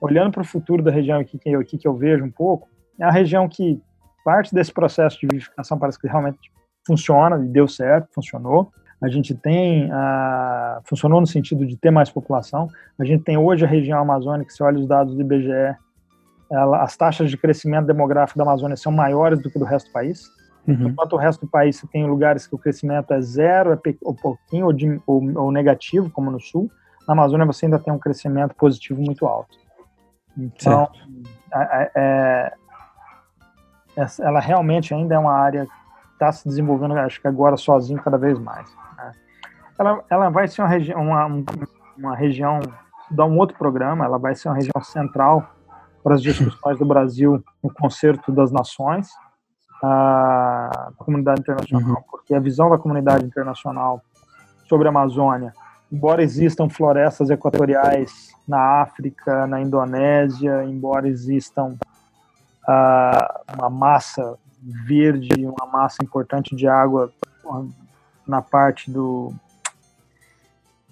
Olhando 0.00 0.32
para 0.32 0.42
o 0.42 0.44
futuro 0.44 0.82
da 0.82 0.90
região 0.90 1.18
aqui 1.20 1.38
que, 1.38 1.50
eu, 1.50 1.60
aqui 1.60 1.76
que 1.76 1.86
eu 1.86 1.94
vejo 1.94 2.24
um 2.24 2.30
pouco, 2.30 2.68
é 2.98 3.04
a 3.04 3.10
região 3.10 3.48
que 3.48 3.80
parte 4.24 4.54
desse 4.54 4.72
processo 4.72 5.20
de 5.20 5.26
vivificação 5.26 5.78
parece 5.78 6.00
que 6.00 6.08
realmente 6.08 6.38
funciona 6.86 7.38
e 7.44 7.48
deu 7.48 7.68
certo, 7.68 8.08
funcionou. 8.14 8.70
A 9.02 9.08
gente 9.08 9.34
tem, 9.34 9.90
uh, 9.90 10.80
funcionou 10.84 11.20
no 11.20 11.26
sentido 11.26 11.66
de 11.66 11.76
ter 11.76 11.90
mais 11.90 12.08
população. 12.08 12.68
A 12.98 13.04
gente 13.04 13.24
tem 13.24 13.36
hoje 13.36 13.64
a 13.64 13.68
região 13.68 14.00
amazônica, 14.00 14.50
se 14.50 14.62
olha 14.62 14.78
os 14.78 14.86
dados 14.88 15.14
do 15.14 15.20
IBGE, 15.20 15.76
ela, 16.50 16.82
as 16.82 16.96
taxas 16.96 17.30
de 17.30 17.36
crescimento 17.36 17.86
demográfico 17.86 18.38
da 18.38 18.44
Amazônia 18.44 18.76
são 18.76 18.92
maiores 18.92 19.38
do 19.40 19.50
que 19.50 19.58
do 19.58 19.64
resto 19.64 19.88
do 19.88 19.92
país. 19.92 20.30
Uhum. 20.66 20.88
Enquanto 20.88 21.12
o 21.12 21.16
resto 21.16 21.46
do 21.46 21.50
país 21.50 21.76
você 21.76 21.86
tem 21.86 22.06
lugares 22.06 22.46
que 22.46 22.54
o 22.54 22.58
crescimento 22.58 23.12
é 23.12 23.20
zero, 23.20 23.72
é 23.72 23.78
ou 24.02 24.14
pouquinho, 24.14 24.66
ou, 24.66 24.72
de, 24.72 25.00
ou, 25.06 25.22
ou, 25.38 25.52
negativo, 25.52 26.10
como 26.10 26.30
no 26.30 26.40
sul, 26.40 26.70
na 27.06 27.12
Amazônia 27.12 27.46
você 27.46 27.66
ainda 27.66 27.78
tem 27.78 27.92
um 27.92 27.98
crescimento 27.98 28.54
positivo 28.54 29.00
muito 29.00 29.26
alto. 29.26 29.56
Então, 30.36 30.90
é, 31.54 31.90
é, 31.94 32.52
ela 34.20 34.40
realmente 34.40 34.92
ainda 34.92 35.14
é 35.14 35.18
uma 35.18 35.32
área 35.32 35.66
que 35.66 35.72
está 36.12 36.32
se 36.32 36.48
desenvolvendo, 36.48 36.96
acho 36.98 37.20
que 37.20 37.28
agora 37.28 37.56
sozinho, 37.56 38.02
cada 38.02 38.18
vez 38.18 38.38
mais. 38.38 38.68
Né? 38.96 39.12
Ela, 39.78 40.04
ela 40.10 40.28
vai 40.30 40.48
ser 40.48 40.62
uma, 40.62 40.68
regi 40.68 40.92
uma, 40.94 41.26
uma 41.96 42.16
região, 42.16 42.60
dá 43.10 43.24
um 43.24 43.38
outro 43.38 43.56
programa, 43.56 44.04
ela 44.04 44.18
vai 44.18 44.34
ser 44.34 44.48
uma 44.48 44.56
região 44.56 44.82
central 44.82 45.48
para 46.02 46.14
as 46.14 46.22
discussões 46.22 46.78
do 46.78 46.84
Brasil 46.84 47.42
no 47.62 47.72
concerto 47.72 48.30
das 48.32 48.50
nações, 48.52 49.08
a 49.82 50.90
comunidade 50.96 51.40
internacional, 51.40 51.96
uhum. 51.96 52.02
porque 52.10 52.34
a 52.34 52.40
visão 52.40 52.70
da 52.70 52.78
comunidade 52.78 53.24
internacional 53.24 54.00
sobre 54.68 54.88
a 54.88 54.90
Amazônia, 54.90 55.52
embora 55.92 56.22
existam 56.22 56.68
florestas 56.68 57.30
equatoriais 57.30 58.34
na 58.46 58.82
África, 58.82 59.46
na 59.46 59.60
Indonésia, 59.60 60.64
embora 60.64 61.08
existam 61.08 61.76
uh, 62.68 63.54
uma 63.56 63.70
massa 63.70 64.36
verde, 64.62 65.46
uma 65.46 65.66
massa 65.70 66.02
importante 66.02 66.56
de 66.56 66.66
água 66.66 67.12
na 68.26 68.42
parte 68.42 68.90
do 68.90 69.32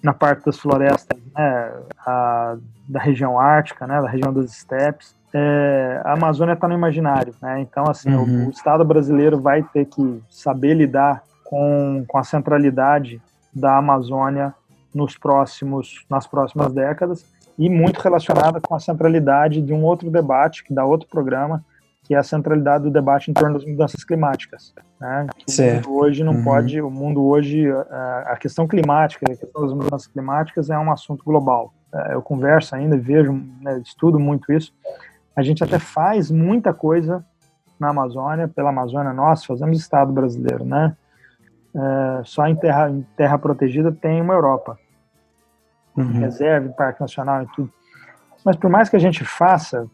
na 0.01 0.13
parte 0.13 0.45
das 0.45 0.59
florestas 0.59 1.19
né, 1.35 1.73
a, 2.05 2.57
da 2.87 2.99
região 2.99 3.39
ártica, 3.39 3.87
né, 3.87 3.99
da 3.99 4.07
região 4.07 4.31
das 4.31 4.51
estepes, 4.51 5.15
é, 5.37 6.01
a 6.05 6.13
Amazônia 6.13 6.53
está 6.53 6.65
no 6.65 6.73
imaginário, 6.73 7.35
né? 7.41 7.59
Então, 7.59 7.83
assim, 7.89 8.09
uhum. 8.09 8.45
o, 8.45 8.47
o, 8.47 8.49
Estado 8.51 8.85
brasileiro 8.85 9.37
vai 9.37 9.61
ter 9.61 9.83
que 9.83 10.23
saber 10.29 10.75
lidar 10.75 11.23
com, 11.43 12.05
com 12.07 12.17
a 12.17 12.23
centralidade 12.23 13.21
da 13.53 13.77
Amazônia 13.77 14.53
nos 14.93 15.17
próximos, 15.17 16.05
nas 16.09 16.25
próximas 16.25 16.71
décadas 16.71 17.25
e 17.59 17.69
muito 17.69 17.99
relacionada 17.99 18.61
com 18.61 18.75
a 18.75 18.79
centralidade 18.79 19.61
de 19.61 19.73
um 19.73 19.83
outro 19.83 20.09
debate 20.09 20.63
que 20.63 20.73
dá 20.73 20.85
outro 20.85 21.09
programa, 21.09 21.61
que 22.05 22.15
é 22.15 22.17
a 22.17 22.23
centralidade 22.23 22.85
do 22.85 22.91
debate 22.91 23.29
em 23.29 23.33
torno 23.33 23.55
das 23.55 23.65
mudanças 23.65 24.05
climáticas. 24.05 24.73
Né? 25.01 25.27
O 25.75 25.75
mundo 25.75 25.95
hoje 25.97 26.23
não 26.23 26.35
uhum. 26.35 26.43
pode, 26.45 26.81
o 26.81 26.89
mundo 26.89 27.25
hoje, 27.25 27.65
a 28.25 28.37
questão 28.39 28.65
climática, 28.65 29.25
a 29.29 29.35
questão 29.35 29.63
das 29.63 29.73
mudanças 29.73 30.07
climáticas 30.07 30.69
é 30.69 30.77
um 30.77 30.89
assunto 30.89 31.25
global. 31.25 31.73
É, 31.93 32.13
eu 32.13 32.21
converso 32.21 32.73
ainda, 32.75 32.97
vejo, 32.97 33.33
né, 33.61 33.79
estudo 33.79 34.17
muito 34.17 34.51
isso. 34.53 34.73
A 35.35 35.43
gente 35.43 35.63
até 35.63 35.77
faz 35.77 36.31
muita 36.31 36.73
coisa 36.73 37.25
na 37.79 37.89
Amazônia, 37.89 38.47
pela 38.47 38.69
Amazônia 38.69 39.13
nossa, 39.13 39.45
fazemos 39.45 39.77
Estado 39.77 40.11
brasileiro, 40.11 40.63
né? 40.63 40.95
É, 41.75 42.21
só 42.23 42.47
em 42.47 42.55
terra, 42.55 42.89
em 42.89 43.01
terra 43.17 43.37
protegida 43.37 43.91
tem 43.91 44.21
uma 44.21 44.33
Europa. 44.33 44.79
Uhum. 45.95 46.19
Reserva, 46.19 46.69
Parque 46.69 47.01
Nacional 47.01 47.43
e 47.43 47.47
tudo. 47.47 47.71
Mas 48.45 48.55
por 48.55 48.69
mais 48.69 48.89
que 48.89 48.95
a 48.95 48.99
gente 48.99 49.25
faça, 49.25 49.89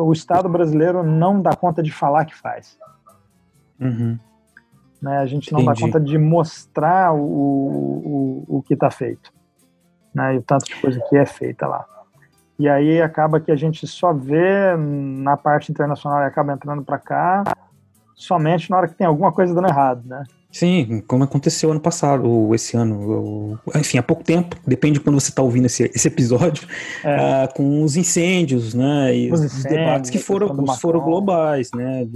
o 0.00 0.12
Estado 0.12 0.48
brasileiro 0.48 1.02
não 1.02 1.40
dá 1.40 1.54
conta 1.54 1.82
de 1.82 1.92
falar 1.92 2.24
que 2.24 2.34
faz. 2.34 2.78
Uhum. 3.78 4.18
Né? 5.02 5.18
A 5.18 5.26
gente 5.26 5.52
não 5.52 5.60
Entendi. 5.60 5.80
dá 5.80 5.86
conta 5.86 6.00
de 6.00 6.16
mostrar 6.16 7.12
o, 7.12 7.18
o, 7.18 8.44
o 8.48 8.62
que 8.62 8.74
está 8.74 8.90
feito. 8.90 9.32
Né? 10.14 10.36
E 10.36 10.38
o 10.38 10.42
tanto 10.42 10.66
de 10.66 10.80
coisa 10.80 11.00
que 11.08 11.16
é 11.16 11.26
feita 11.26 11.66
lá. 11.66 11.84
E 12.58 12.68
aí 12.68 13.00
acaba 13.00 13.40
que 13.40 13.50
a 13.50 13.56
gente 13.56 13.86
só 13.86 14.12
vê 14.12 14.76
na 14.76 15.36
parte 15.36 15.72
internacional 15.72 16.20
e 16.20 16.26
acaba 16.26 16.52
entrando 16.52 16.82
para 16.82 16.98
cá 16.98 17.44
somente 18.14 18.70
na 18.70 18.76
hora 18.76 18.88
que 18.88 18.94
tem 18.94 19.06
alguma 19.06 19.32
coisa 19.32 19.54
dando 19.54 19.68
errado, 19.68 20.06
né? 20.06 20.22
Sim, 20.50 21.02
como 21.08 21.24
aconteceu 21.24 21.70
ano 21.70 21.80
passado, 21.80 22.28
ou 22.28 22.54
esse 22.54 22.76
ano, 22.76 23.10
ou, 23.10 23.58
enfim, 23.74 23.96
há 23.96 24.02
pouco 24.02 24.22
tempo, 24.22 24.54
depende 24.66 24.98
de 24.98 25.00
quando 25.00 25.18
você 25.18 25.30
está 25.30 25.40
ouvindo 25.40 25.64
esse, 25.64 25.90
esse 25.94 26.06
episódio, 26.08 26.68
é. 27.02 27.44
uh, 27.46 27.54
com 27.54 27.82
os 27.82 27.96
incêndios, 27.96 28.74
né, 28.74 29.16
e 29.16 29.32
os, 29.32 29.40
os 29.40 29.46
incêndios, 29.46 29.80
debates 29.80 30.10
que 30.10 30.18
foram, 30.18 30.66
foram 30.76 31.00
globais, 31.00 31.70
né, 31.74 32.06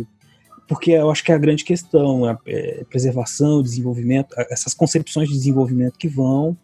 porque 0.68 0.90
eu 0.90 1.10
acho 1.10 1.24
que 1.24 1.32
é 1.32 1.34
a 1.34 1.38
grande 1.38 1.64
questão, 1.64 2.26
a, 2.26 2.38
é, 2.46 2.84
preservação, 2.90 3.62
desenvolvimento, 3.62 4.34
essas 4.50 4.74
concepções 4.74 5.28
de 5.28 5.34
desenvolvimento 5.34 5.98
que 5.98 6.08
vão 6.08 6.56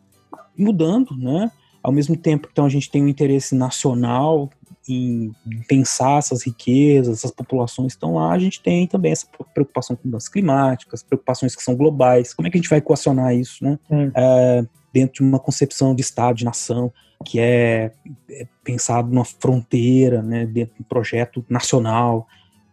mudando, 0.58 1.16
né? 1.16 1.50
Ao 1.82 1.92
mesmo 1.92 2.16
tempo, 2.16 2.48
então, 2.50 2.64
a 2.64 2.68
gente 2.68 2.90
tem 2.90 3.02
um 3.02 3.08
interesse 3.08 3.54
nacional 3.54 4.50
em 4.88 5.32
pensar 5.68 6.18
essas 6.18 6.44
riquezas, 6.44 7.18
essas 7.18 7.30
populações 7.30 7.92
estão 7.92 8.14
lá, 8.14 8.32
a 8.32 8.38
gente 8.38 8.60
tem 8.60 8.86
também 8.86 9.12
essa 9.12 9.26
preocupação 9.54 9.94
com 9.94 10.08
mudanças 10.08 10.28
climáticas, 10.28 11.02
preocupações 11.02 11.54
que 11.54 11.62
são 11.62 11.76
globais. 11.76 12.34
Como 12.34 12.48
é 12.48 12.50
que 12.50 12.56
a 12.56 12.60
gente 12.60 12.68
vai 12.68 12.78
equacionar 12.78 13.34
isso, 13.34 13.64
né? 13.64 13.78
É, 14.14 14.64
dentro 14.92 15.14
de 15.14 15.22
uma 15.22 15.38
concepção 15.38 15.94
de 15.94 16.02
Estado, 16.02 16.36
de 16.36 16.44
nação, 16.44 16.92
que 17.24 17.38
é, 17.38 17.92
é 18.30 18.46
pensado 18.64 19.08
numa 19.08 19.24
fronteira, 19.24 20.22
né, 20.22 20.44
dentro 20.44 20.74
de 20.74 20.82
um 20.82 20.84
projeto 20.84 21.44
nacional, 21.48 22.26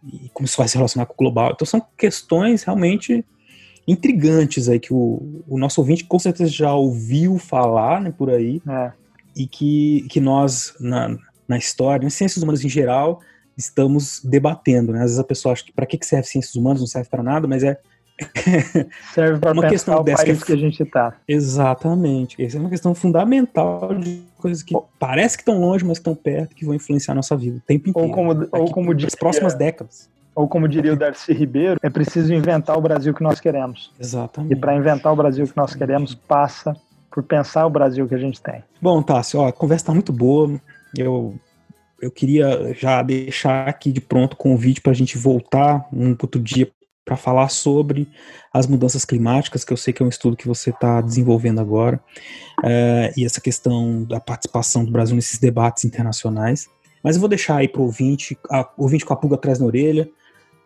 e 0.04 0.28
como 0.32 0.46
isso 0.46 0.56
vai 0.56 0.68
se 0.68 0.76
relacionar 0.76 1.06
com 1.06 1.14
o 1.14 1.16
global. 1.16 1.52
Então 1.52 1.66
são 1.66 1.80
questões 1.96 2.62
realmente 2.62 3.24
intrigantes 3.86 4.68
aí 4.68 4.78
que 4.78 4.92
o, 4.92 5.42
o 5.48 5.58
nosso 5.58 5.80
ouvinte 5.80 6.04
com 6.04 6.18
certeza 6.18 6.50
já 6.50 6.74
ouviu 6.74 7.38
falar 7.38 8.00
né, 8.00 8.12
por 8.16 8.30
aí 8.30 8.62
é. 8.68 8.92
E 9.40 9.46
que, 9.46 10.06
que 10.10 10.20
nós 10.20 10.74
na, 10.78 11.16
na 11.48 11.56
história, 11.56 12.04
nas 12.04 12.12
ciências 12.12 12.42
humanas 12.42 12.62
em 12.62 12.68
geral, 12.68 13.20
estamos 13.56 14.20
debatendo. 14.22 14.92
Né? 14.92 14.98
Às 14.98 15.04
vezes 15.04 15.18
a 15.18 15.24
pessoa 15.24 15.54
acha 15.54 15.64
que 15.64 15.72
para 15.72 15.86
que 15.86 15.98
serve 16.04 16.26
ciências 16.26 16.54
humanas, 16.54 16.80
não 16.80 16.86
serve 16.86 17.08
para 17.08 17.22
nada, 17.22 17.48
mas 17.48 17.64
é 17.64 17.78
serve 19.14 19.38
para 19.38 19.52
uma 19.56 19.66
questão 19.66 20.04
dessa 20.04 20.26
país 20.26 20.44
que, 20.44 20.52
a 20.52 20.56
gente 20.56 20.82
está. 20.82 21.16
Exatamente. 21.26 22.42
Essa 22.42 22.58
é 22.58 22.60
uma 22.60 22.68
questão 22.68 22.94
fundamental 22.94 23.94
de 23.94 24.22
coisas 24.36 24.62
que 24.62 24.76
parece 24.98 25.38
que 25.38 25.42
estão 25.42 25.58
longe, 25.58 25.86
mas 25.86 25.96
estão 25.96 26.14
perto, 26.14 26.54
que 26.54 26.66
vão 26.66 26.74
influenciar 26.74 27.12
a 27.12 27.16
nossa 27.16 27.34
vida 27.34 27.56
o 27.56 27.60
tempo 27.60 27.88
inteiro. 27.88 28.08
Ou 28.08 28.14
como, 28.14 28.48
ou 28.52 28.70
como 28.70 28.94
diria, 28.94 29.16
próximas 29.18 29.54
décadas. 29.54 30.10
Ou 30.34 30.46
como 30.46 30.68
diria 30.68 30.92
o 30.92 30.96
Darcy 30.96 31.32
Ribeiro, 31.32 31.80
é 31.82 31.88
preciso 31.88 32.32
inventar 32.34 32.76
o 32.76 32.80
Brasil 32.80 33.14
que 33.14 33.22
nós 33.22 33.40
queremos. 33.40 33.90
Exatamente. 33.98 34.52
E 34.52 34.56
para 34.56 34.76
inventar 34.76 35.12
o 35.14 35.16
Brasil 35.16 35.46
que 35.46 35.56
nós 35.56 35.74
queremos, 35.74 36.14
passa 36.14 36.76
por 37.10 37.22
pensar 37.22 37.66
o 37.66 37.70
Brasil 37.70 38.06
que 38.08 38.14
a 38.14 38.18
gente 38.18 38.40
tem. 38.40 38.62
Bom, 38.80 39.02
Tássio, 39.02 39.40
ó, 39.40 39.48
a 39.48 39.52
conversa 39.52 39.84
está 39.84 39.92
muito 39.92 40.12
boa. 40.12 40.60
Eu, 40.96 41.34
eu 42.00 42.10
queria 42.10 42.72
já 42.74 43.02
deixar 43.02 43.68
aqui 43.68 43.92
de 43.92 44.00
pronto 44.00 44.34
o 44.34 44.36
convite 44.36 44.80
para 44.80 44.92
a 44.92 44.94
gente 44.94 45.18
voltar 45.18 45.86
um 45.92 46.10
outro 46.10 46.40
dia 46.40 46.70
para 47.04 47.16
falar 47.16 47.48
sobre 47.48 48.08
as 48.52 48.66
mudanças 48.66 49.04
climáticas, 49.04 49.64
que 49.64 49.72
eu 49.72 49.76
sei 49.76 49.92
que 49.92 50.02
é 50.02 50.06
um 50.06 50.08
estudo 50.08 50.36
que 50.36 50.46
você 50.46 50.70
está 50.70 51.00
desenvolvendo 51.00 51.60
agora, 51.60 52.00
é, 52.62 53.12
e 53.16 53.24
essa 53.24 53.40
questão 53.40 54.04
da 54.04 54.20
participação 54.20 54.84
do 54.84 54.92
Brasil 54.92 55.16
nesses 55.16 55.38
debates 55.38 55.84
internacionais. 55.84 56.68
Mas 57.02 57.16
eu 57.16 57.20
vou 57.20 57.28
deixar 57.28 57.56
aí 57.56 57.68
para 57.68 57.80
o 57.80 57.84
ouvinte, 57.84 58.38
a, 58.48 58.68
ouvinte 58.76 59.04
com 59.04 59.12
a 59.12 59.16
pulga 59.16 59.34
atrás 59.34 59.58
na 59.58 59.66
orelha, 59.66 60.08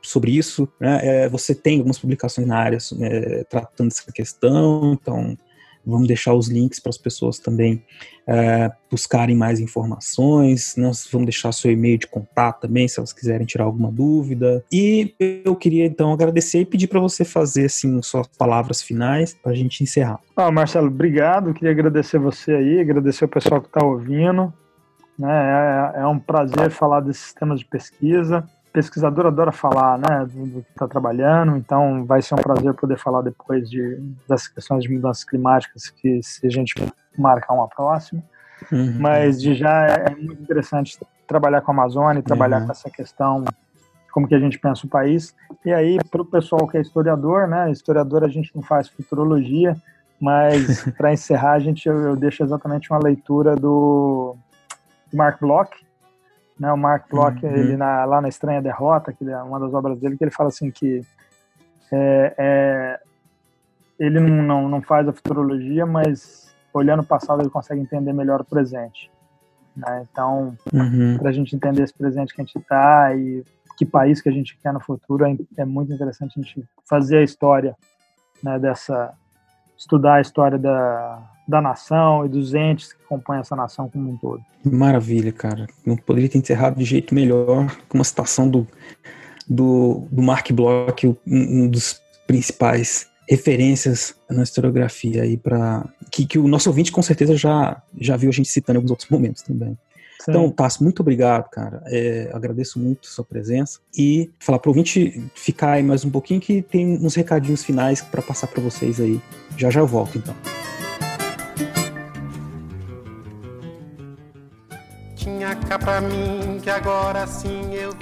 sobre 0.02 0.36
isso. 0.36 0.68
Né? 0.78 1.00
É, 1.02 1.28
você 1.28 1.54
tem 1.54 1.78
algumas 1.78 1.98
publicações 1.98 2.46
na 2.46 2.58
área 2.58 2.78
é, 3.00 3.44
tratando 3.44 3.88
dessa 3.88 4.12
questão, 4.12 4.98
então 5.00 5.38
Vamos 5.86 6.08
deixar 6.08 6.34
os 6.34 6.48
links 6.48 6.80
para 6.80 6.90
as 6.90 6.98
pessoas 6.98 7.38
também 7.38 7.82
é, 8.26 8.70
buscarem 8.90 9.36
mais 9.36 9.60
informações. 9.60 10.74
Nós 10.76 11.08
vamos 11.10 11.26
deixar 11.26 11.52
seu 11.52 11.70
e-mail 11.70 11.98
de 11.98 12.06
contato 12.06 12.62
também, 12.62 12.88
se 12.88 12.98
elas 12.98 13.12
quiserem 13.12 13.46
tirar 13.46 13.64
alguma 13.64 13.90
dúvida. 13.90 14.64
E 14.72 15.14
eu 15.44 15.54
queria 15.54 15.84
então 15.86 16.12
agradecer 16.12 16.60
e 16.60 16.66
pedir 16.66 16.88
para 16.88 17.00
você 17.00 17.24
fazer 17.24 17.66
assim 17.66 18.00
suas 18.02 18.26
palavras 18.28 18.82
finais 18.82 19.34
para 19.34 19.52
a 19.52 19.54
gente 19.54 19.82
encerrar. 19.82 20.20
Ah, 20.36 20.50
Marcelo, 20.50 20.88
obrigado. 20.88 21.54
Queria 21.54 21.70
agradecer 21.70 22.18
você 22.18 22.52
aí, 22.52 22.80
agradecer 22.80 23.24
o 23.24 23.28
pessoal 23.28 23.60
que 23.60 23.68
está 23.68 23.84
ouvindo. 23.84 24.52
Né? 25.18 25.92
É, 25.94 26.00
é 26.00 26.06
um 26.06 26.18
prazer 26.18 26.70
falar 26.70 27.00
desses 27.00 27.32
temas 27.32 27.60
de 27.60 27.66
pesquisa 27.66 28.44
pesquisador 28.74 29.26
adora 29.26 29.52
falar, 29.52 29.96
né, 29.96 30.26
do, 30.26 30.62
que 30.62 30.70
está 30.72 30.88
trabalhando, 30.88 31.56
então 31.56 32.04
vai 32.04 32.20
ser 32.20 32.34
um 32.34 32.38
prazer 32.38 32.74
poder 32.74 32.98
falar 32.98 33.22
depois 33.22 33.70
de, 33.70 34.02
das 34.28 34.48
questões 34.48 34.82
de 34.82 34.92
mudanças 34.92 35.22
climáticas, 35.22 35.88
que 35.88 36.20
se 36.22 36.44
a 36.44 36.50
gente 36.50 36.74
marcar 37.16 37.54
uma 37.54 37.68
próxima. 37.68 38.20
Uhum. 38.72 38.96
Mas 38.98 39.40
de 39.40 39.54
já 39.54 39.86
é, 39.86 40.06
é 40.08 40.14
muito 40.16 40.42
interessante 40.42 40.98
trabalhar 41.24 41.60
com 41.60 41.70
a 41.70 41.74
Amazônia, 41.74 42.20
trabalhar 42.20 42.60
uhum. 42.60 42.66
com 42.66 42.72
essa 42.72 42.90
questão, 42.90 43.44
como 44.12 44.26
que 44.26 44.34
a 44.34 44.40
gente 44.40 44.58
pensa 44.58 44.84
o 44.84 44.90
país. 44.90 45.32
E 45.64 45.72
aí, 45.72 45.98
para 46.10 46.22
o 46.22 46.24
pessoal 46.24 46.66
que 46.66 46.76
é 46.76 46.80
historiador, 46.80 47.46
né, 47.46 47.70
historiador 47.70 48.24
a 48.24 48.28
gente 48.28 48.50
não 48.56 48.62
faz 48.62 48.88
futurologia, 48.88 49.76
mas 50.20 50.82
para 50.98 51.12
encerrar, 51.12 51.52
a 51.52 51.60
gente, 51.60 51.88
eu, 51.88 51.94
eu 52.00 52.16
deixo 52.16 52.42
exatamente 52.42 52.90
uma 52.90 52.98
leitura 52.98 53.54
do 53.54 54.36
Mark 55.12 55.38
Bloch, 55.40 55.70
né, 56.58 56.72
o 56.72 56.76
Mark 56.76 57.08
Bloch, 57.10 57.44
uhum. 57.44 57.52
ele 57.52 57.76
na, 57.76 58.04
lá 58.04 58.20
na 58.20 58.28
Estranha 58.28 58.62
Derrota, 58.62 59.12
que 59.12 59.28
é 59.28 59.42
uma 59.42 59.58
das 59.58 59.74
obras 59.74 59.98
dele, 59.98 60.16
que 60.16 60.24
ele 60.24 60.30
fala 60.30 60.48
assim 60.48 60.70
que 60.70 61.00
é, 61.92 62.34
é, 62.38 63.00
ele 63.98 64.20
não, 64.20 64.42
não, 64.42 64.68
não 64.68 64.82
faz 64.82 65.08
a 65.08 65.12
futurologia, 65.12 65.84
mas 65.84 66.54
olhando 66.72 67.02
o 67.02 67.06
passado 67.06 67.42
ele 67.42 67.50
consegue 67.50 67.80
entender 67.80 68.12
melhor 68.12 68.40
o 68.40 68.44
presente. 68.44 69.10
Né? 69.76 70.06
Então, 70.10 70.56
uhum. 70.72 71.18
para 71.18 71.30
a 71.30 71.32
gente 71.32 71.54
entender 71.54 71.82
esse 71.82 71.94
presente 71.94 72.34
que 72.34 72.40
a 72.40 72.44
gente 72.44 72.58
está 72.58 73.14
e 73.14 73.44
que 73.76 73.84
país 73.84 74.22
que 74.22 74.28
a 74.28 74.32
gente 74.32 74.56
quer 74.56 74.72
no 74.72 74.80
futuro, 74.80 75.24
é, 75.24 75.36
é 75.56 75.64
muito 75.64 75.92
interessante 75.92 76.38
a 76.38 76.42
gente 76.42 76.64
fazer 76.88 77.18
a 77.18 77.22
história 77.22 77.76
né, 78.42 78.58
dessa, 78.58 79.12
estudar 79.76 80.14
a 80.14 80.20
história 80.20 80.58
da, 80.58 81.20
da 81.46 81.60
nação 81.60 82.24
e 82.24 82.28
dos 82.28 82.54
entes 82.54 82.92
que 82.92 83.04
compõem 83.04 83.38
essa 83.38 83.54
nação 83.54 83.88
como 83.88 84.10
um 84.10 84.16
todo. 84.16 84.42
Maravilha, 84.64 85.32
cara. 85.32 85.66
Não 85.84 85.96
poderia 85.96 86.28
ter 86.28 86.38
encerrado 86.38 86.78
de 86.78 86.84
jeito 86.84 87.14
melhor 87.14 87.76
com 87.88 87.98
uma 87.98 88.04
citação 88.04 88.48
do, 88.48 88.66
do, 89.48 90.06
do 90.10 90.22
Mark 90.22 90.50
Bloch, 90.52 91.06
um, 91.06 91.16
um 91.26 91.68
dos 91.68 92.00
principais 92.26 93.06
referências 93.28 94.14
na 94.30 94.42
historiografia 94.42 95.22
aí 95.22 95.36
para 95.36 95.86
que, 96.10 96.26
que 96.26 96.38
o 96.38 96.46
nosso 96.46 96.68
ouvinte 96.68 96.92
com 96.92 97.02
certeza 97.02 97.34
já 97.36 97.82
já 97.98 98.16
viu 98.16 98.28
a 98.28 98.32
gente 98.32 98.48
citando 98.48 98.76
em 98.76 98.78
alguns 98.78 98.90
outros 98.90 99.08
momentos 99.08 99.42
também. 99.42 99.78
Sim. 100.20 100.30
Então, 100.30 100.50
Tasso, 100.50 100.82
muito 100.82 101.00
obrigado, 101.00 101.50
cara. 101.50 101.82
É, 101.86 102.30
agradeço 102.32 102.78
muito 102.78 103.08
a 103.08 103.10
sua 103.10 103.24
presença 103.24 103.80
e 103.96 104.30
falar 104.38 104.58
para 104.58 104.68
o 104.68 104.72
ouvinte 104.72 105.22
ficar 105.34 105.72
aí 105.72 105.82
mais 105.82 106.04
um 106.04 106.10
pouquinho 106.10 106.40
que 106.40 106.62
tem 106.62 106.96
uns 106.96 107.14
recadinhos 107.14 107.62
finais 107.62 108.00
para 108.00 108.22
passar 108.22 108.46
para 108.46 108.62
vocês 108.62 109.00
aí. 109.00 109.20
Já 109.56 109.70
já 109.70 109.80
eu 109.80 109.86
volto, 109.86 110.16
então. 110.16 110.34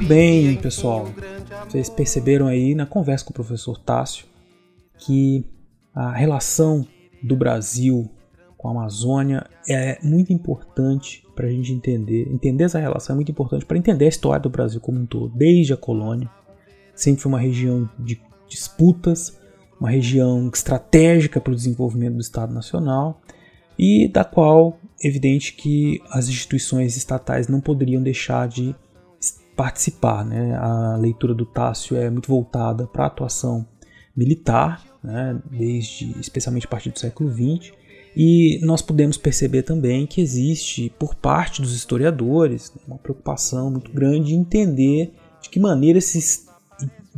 Bem, 0.06 0.56
pessoal, 0.56 1.08
vocês 1.68 1.88
perceberam 1.88 2.46
aí 2.46 2.74
na 2.74 2.86
conversa 2.86 3.24
com 3.24 3.30
o 3.30 3.34
professor 3.34 3.78
Tássio 3.78 4.26
que 4.98 5.44
a 5.94 6.12
relação 6.12 6.86
do 7.22 7.36
Brasil 7.36 8.10
com 8.56 8.68
a 8.68 8.70
Amazônia 8.70 9.46
é 9.68 9.98
muito 10.02 10.32
importante 10.32 11.26
para 11.34 11.46
a 11.46 11.50
gente 11.50 11.72
entender. 11.72 12.28
Entender 12.30 12.64
essa 12.64 12.78
relação 12.78 13.14
é 13.14 13.16
muito 13.16 13.32
importante 13.32 13.64
para 13.64 13.78
entender 13.78 14.04
a 14.04 14.08
história 14.08 14.40
do 14.40 14.50
Brasil 14.50 14.80
como 14.80 15.00
um 15.00 15.06
todo, 15.06 15.34
desde 15.34 15.72
a 15.72 15.76
colônia. 15.76 16.30
Sempre 16.94 17.22
foi 17.22 17.32
uma 17.32 17.40
região 17.40 17.88
de 17.98 18.20
disputas, 18.48 19.38
uma 19.80 19.90
região 19.90 20.48
estratégica 20.52 21.40
para 21.40 21.52
o 21.52 21.56
desenvolvimento 21.56 22.14
do 22.14 22.20
Estado 22.20 22.52
Nacional 22.52 23.20
e 23.78 24.08
da 24.08 24.24
qual 24.24 24.78
evidente 25.02 25.54
que 25.54 26.00
as 26.10 26.28
instituições 26.28 26.96
estatais 26.96 27.48
não 27.48 27.60
poderiam 27.60 28.02
deixar 28.02 28.48
de 28.48 28.74
participar. 29.56 30.24
Né? 30.24 30.56
A 30.56 30.96
leitura 30.96 31.34
do 31.34 31.44
Tássio 31.44 31.96
é 31.96 32.08
muito 32.10 32.28
voltada 32.28 32.86
para 32.86 33.04
a 33.04 33.06
atuação 33.06 33.66
militar, 34.16 34.84
né? 35.02 35.40
desde 35.50 36.18
especialmente 36.20 36.66
a 36.66 36.68
partir 36.68 36.90
do 36.90 36.98
século 36.98 37.30
XX, 37.30 37.72
e 38.14 38.60
nós 38.62 38.82
podemos 38.82 39.16
perceber 39.16 39.62
também 39.62 40.06
que 40.06 40.20
existe, 40.20 40.92
por 40.98 41.14
parte 41.14 41.62
dos 41.62 41.74
historiadores, 41.74 42.72
uma 42.86 42.98
preocupação 42.98 43.70
muito 43.70 43.90
grande 43.90 44.28
de 44.28 44.34
entender 44.34 45.14
de 45.40 45.48
que 45.48 45.58
maneira 45.58 45.98
esses, 45.98 46.46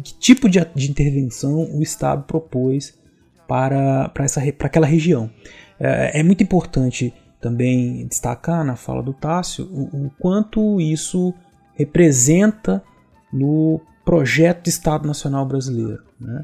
que 0.03 0.15
tipo 0.19 0.49
de, 0.49 0.65
de 0.75 0.91
intervenção 0.91 1.69
o 1.77 1.83
Estado 1.83 2.23
propôs 2.25 2.95
para, 3.49 4.09
para, 4.11 4.25
essa, 4.25 4.41
para 4.53 4.69
aquela 4.69 4.87
região. 4.87 5.29
É, 5.81 6.21
é 6.21 6.23
muito 6.23 6.43
importante 6.45 7.13
também 7.45 8.07
destacar 8.07 8.65
na 8.65 8.75
fala 8.75 9.03
do 9.03 9.13
Tássio 9.13 9.67
o, 9.67 10.07
o 10.07 10.11
quanto 10.19 10.81
isso 10.81 11.35
representa 11.75 12.83
no 13.31 13.83
projeto 14.03 14.65
de 14.65 14.71
Estado 14.71 15.07
Nacional 15.07 15.45
Brasileiro. 15.45 16.03
Né? 16.19 16.43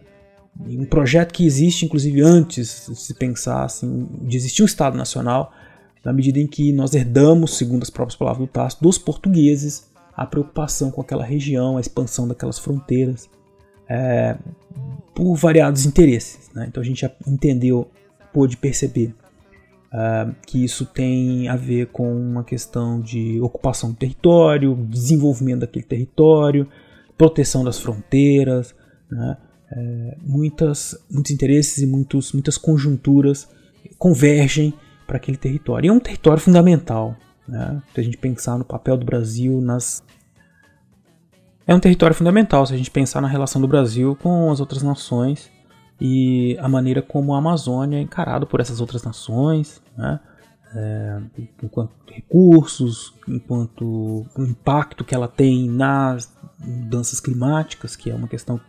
Um 0.61 0.85
projeto 0.85 1.33
que 1.33 1.47
existe, 1.47 1.87
inclusive, 1.87 2.21
antes 2.21 2.87
de 2.87 2.97
se 2.97 3.15
pensar 3.15 3.65
assim, 3.65 4.07
de 4.21 4.37
existir 4.37 4.63
um 4.63 4.67
Estado 4.67 4.95
Nacional, 4.95 5.55
na 6.05 6.13
medida 6.13 6.39
em 6.39 6.47
que 6.47 6.71
nós 6.71 6.95
herdamos, 6.95 7.57
segundo 7.57 7.83
as 7.83 7.89
próprias 7.89 8.17
palavras 8.17 8.47
do 8.47 8.53
Tássio, 8.53 8.83
dos 8.83 8.99
portugueses 8.99 9.89
a 10.15 10.27
preocupação 10.27 10.91
com 10.91 11.01
aquela 11.01 11.25
região, 11.25 11.79
a 11.79 11.81
expansão 11.81 12.29
daquelas 12.29 12.59
fronteiras, 12.59 13.31
é, 13.89 14.37
por 15.15 15.35
variados 15.35 15.87
interesses. 15.87 16.51
Né? 16.55 16.67
Então 16.69 16.83
a 16.83 16.85
gente 16.85 17.11
entendeu, 17.27 17.91
pôde 18.31 18.59
perceber 18.59 19.15
Uh, 19.93 20.33
que 20.47 20.65
isso 20.65 20.87
tem 20.87 21.49
a 21.49 21.57
ver 21.57 21.89
com 21.89 22.15
uma 22.15 22.45
questão 22.45 23.01
de 23.01 23.41
ocupação 23.41 23.91
do 23.91 23.97
território, 23.97 24.87
desenvolvimento 24.89 25.61
daquele 25.61 25.85
território, 25.85 26.69
proteção 27.19 27.65
das 27.65 27.79
fronteiras, 27.81 28.73
né? 29.11 29.37
é, 29.73 30.17
muitas, 30.23 30.97
muitos 31.11 31.31
interesses 31.31 31.79
e 31.79 31.87
muitos, 31.87 32.33
muitas 32.33 32.59
conjunturas 32.59 33.49
convergem 33.99 34.75
para 35.07 35.17
aquele 35.17 35.37
território. 35.37 35.87
E 35.87 35.91
é 35.91 35.93
um 35.93 36.01
território 36.01 36.43
fundamental, 36.43 37.17
né? 37.47 37.83
Se 37.95 38.01
a 38.01 38.03
gente 38.03 38.17
pensar 38.17 38.59
no 38.59 38.65
papel 38.65 38.97
do 38.97 39.05
Brasil 39.05 39.61
nas 39.61 40.05
é 41.67 41.75
um 41.75 41.81
território 41.81 42.17
fundamental 42.17 42.67
se 42.67 42.75
a 42.75 42.77
gente 42.77 42.91
pensar 42.91 43.21
na 43.21 43.29
relação 43.29 43.61
do 43.61 43.69
Brasil 43.69 44.17
com 44.21 44.51
as 44.51 44.59
outras 44.59 44.83
nações 44.83 45.51
e 46.01 46.57
a 46.59 46.69
maneira 46.69 47.03
como 47.03 47.35
a 47.35 47.39
Amazônia 47.39 47.99
é 47.99 48.01
encarada 48.01 48.47
por 48.47 48.61
essas 48.61 48.81
outras 48.81 49.03
nações, 49.03 49.83
né? 49.97 50.21
É, 50.73 51.21
enquanto 51.65 51.91
recursos, 52.07 53.13
enquanto 53.27 54.25
o 54.37 54.43
impacto 54.45 55.05
que 55.05 55.15
ela 55.15 55.27
tem 55.27 55.69
nas 55.69 56.33
mudanças 56.59 57.19
climáticas, 57.19 57.97
que 57.97 58.09
é 58.09 58.15
uma 58.15 58.29
questão 58.29 58.61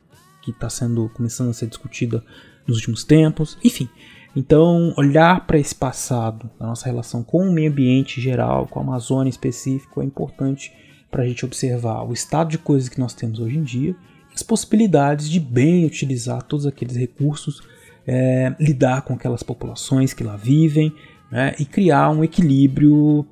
que 0.42 0.50
está 0.50 0.68
sendo 0.68 1.10
começando 1.10 1.52
a 1.52 1.54
ser 1.54 1.68
discutida 1.68 2.24
nos 2.68 2.78
últimos 2.78 3.04
tempos, 3.04 3.58
enfim. 3.64 3.88
Então, 4.36 4.94
olhar 4.98 5.46
para 5.46 5.60
esse 5.60 5.76
passado, 5.76 6.50
a 6.60 6.66
nossa 6.66 6.86
relação 6.86 7.22
com 7.22 7.48
o 7.48 7.52
meio 7.52 7.70
ambiente 7.70 8.20
geral, 8.20 8.66
com 8.66 8.80
a 8.80 8.84
Amazônia 8.84 9.30
em 9.30 9.30
específico, 9.30 10.02
é 10.02 10.06
importante 10.06 10.74
para 11.12 11.24
a 11.24 11.28
gente 11.28 11.46
observar 11.46 12.04
o 12.04 12.14
estado 12.14 12.50
de 12.50 12.58
coisas 12.58 12.88
que 12.88 13.00
nós 13.00 13.14
temos 13.14 13.40
hoje 13.40 13.58
em 13.58 13.64
dia, 13.64 13.96
as 14.42 14.44
possibilidades 14.44 15.30
de 15.30 15.40
bem 15.40 15.86
utilizar 15.86 16.42
todos 16.42 16.66
aqueles 16.66 16.96
recursos, 16.96 17.62
é, 18.06 18.54
lidar 18.60 19.04
com 19.04 19.14
aquelas 19.14 19.44
populações 19.44 20.14
que 20.14 20.24
lá 20.24 20.36
vivem 20.36 20.94
né, 21.32 21.56
e 21.60 21.66
criar 21.66 22.10
um 22.10 22.24
equilíbrio 22.24 23.26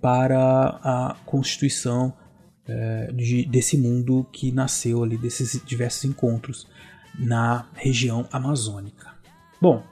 para 0.00 0.80
a 0.82 1.16
constituição 1.24 2.12
é, 2.66 3.10
de, 3.12 3.46
desse 3.46 3.78
mundo 3.78 4.26
que 4.32 4.50
nasceu 4.52 5.02
ali, 5.02 5.16
desses 5.16 5.62
diversos 5.64 6.04
encontros 6.04 6.66
na 7.18 7.66
região 7.74 8.28
amazônica. 8.32 9.06
Bom, 9.60 9.82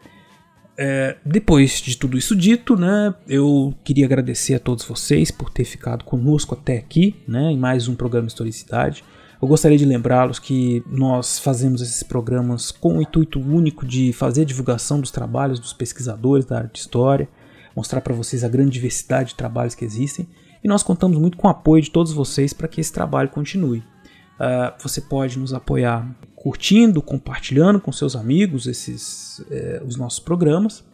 é, 0.76 1.16
depois 1.24 1.80
de 1.80 1.96
tudo 1.96 2.18
isso 2.18 2.36
dito, 2.36 2.76
né, 2.76 3.14
eu 3.28 3.72
queria 3.84 4.04
agradecer 4.04 4.54
a 4.54 4.60
todos 4.60 4.84
vocês 4.84 5.30
por 5.30 5.48
ter 5.48 5.64
ficado 5.64 6.04
conosco 6.04 6.54
até 6.54 6.76
aqui, 6.76 7.14
né, 7.26 7.52
em 7.52 7.56
mais 7.56 7.88
um 7.88 7.94
programa 7.94 8.26
Historicidade. 8.26 9.02
Eu 9.40 9.46
gostaria 9.46 9.76
de 9.76 9.84
lembrá-los 9.84 10.38
que 10.38 10.82
nós 10.86 11.38
fazemos 11.38 11.82
esses 11.82 12.02
programas 12.02 12.70
com 12.70 12.98
o 12.98 13.02
intuito 13.02 13.38
único 13.38 13.84
de 13.84 14.12
fazer 14.12 14.44
divulgação 14.46 14.98
dos 14.98 15.10
trabalhos 15.10 15.58
dos 15.58 15.74
pesquisadores 15.74 16.46
da 16.46 16.56
área 16.56 16.70
de 16.72 16.78
história, 16.78 17.28
mostrar 17.74 18.00
para 18.00 18.14
vocês 18.14 18.42
a 18.42 18.48
grande 18.48 18.70
diversidade 18.70 19.30
de 19.30 19.34
trabalhos 19.34 19.74
que 19.74 19.84
existem, 19.84 20.26
e 20.64 20.68
nós 20.68 20.82
contamos 20.82 21.18
muito 21.18 21.36
com 21.36 21.48
o 21.48 21.50
apoio 21.50 21.82
de 21.82 21.90
todos 21.90 22.12
vocês 22.12 22.52
para 22.54 22.66
que 22.66 22.80
esse 22.80 22.92
trabalho 22.92 23.28
continue. 23.28 23.78
Uh, 23.78 24.72
você 24.82 25.00
pode 25.00 25.38
nos 25.38 25.52
apoiar 25.52 26.14
curtindo, 26.34 27.02
compartilhando 27.02 27.78
com 27.78 27.92
seus 27.92 28.16
amigos 28.16 28.66
esses 28.66 29.44
é, 29.50 29.82
os 29.84 29.96
nossos 29.96 30.20
programas 30.20 30.84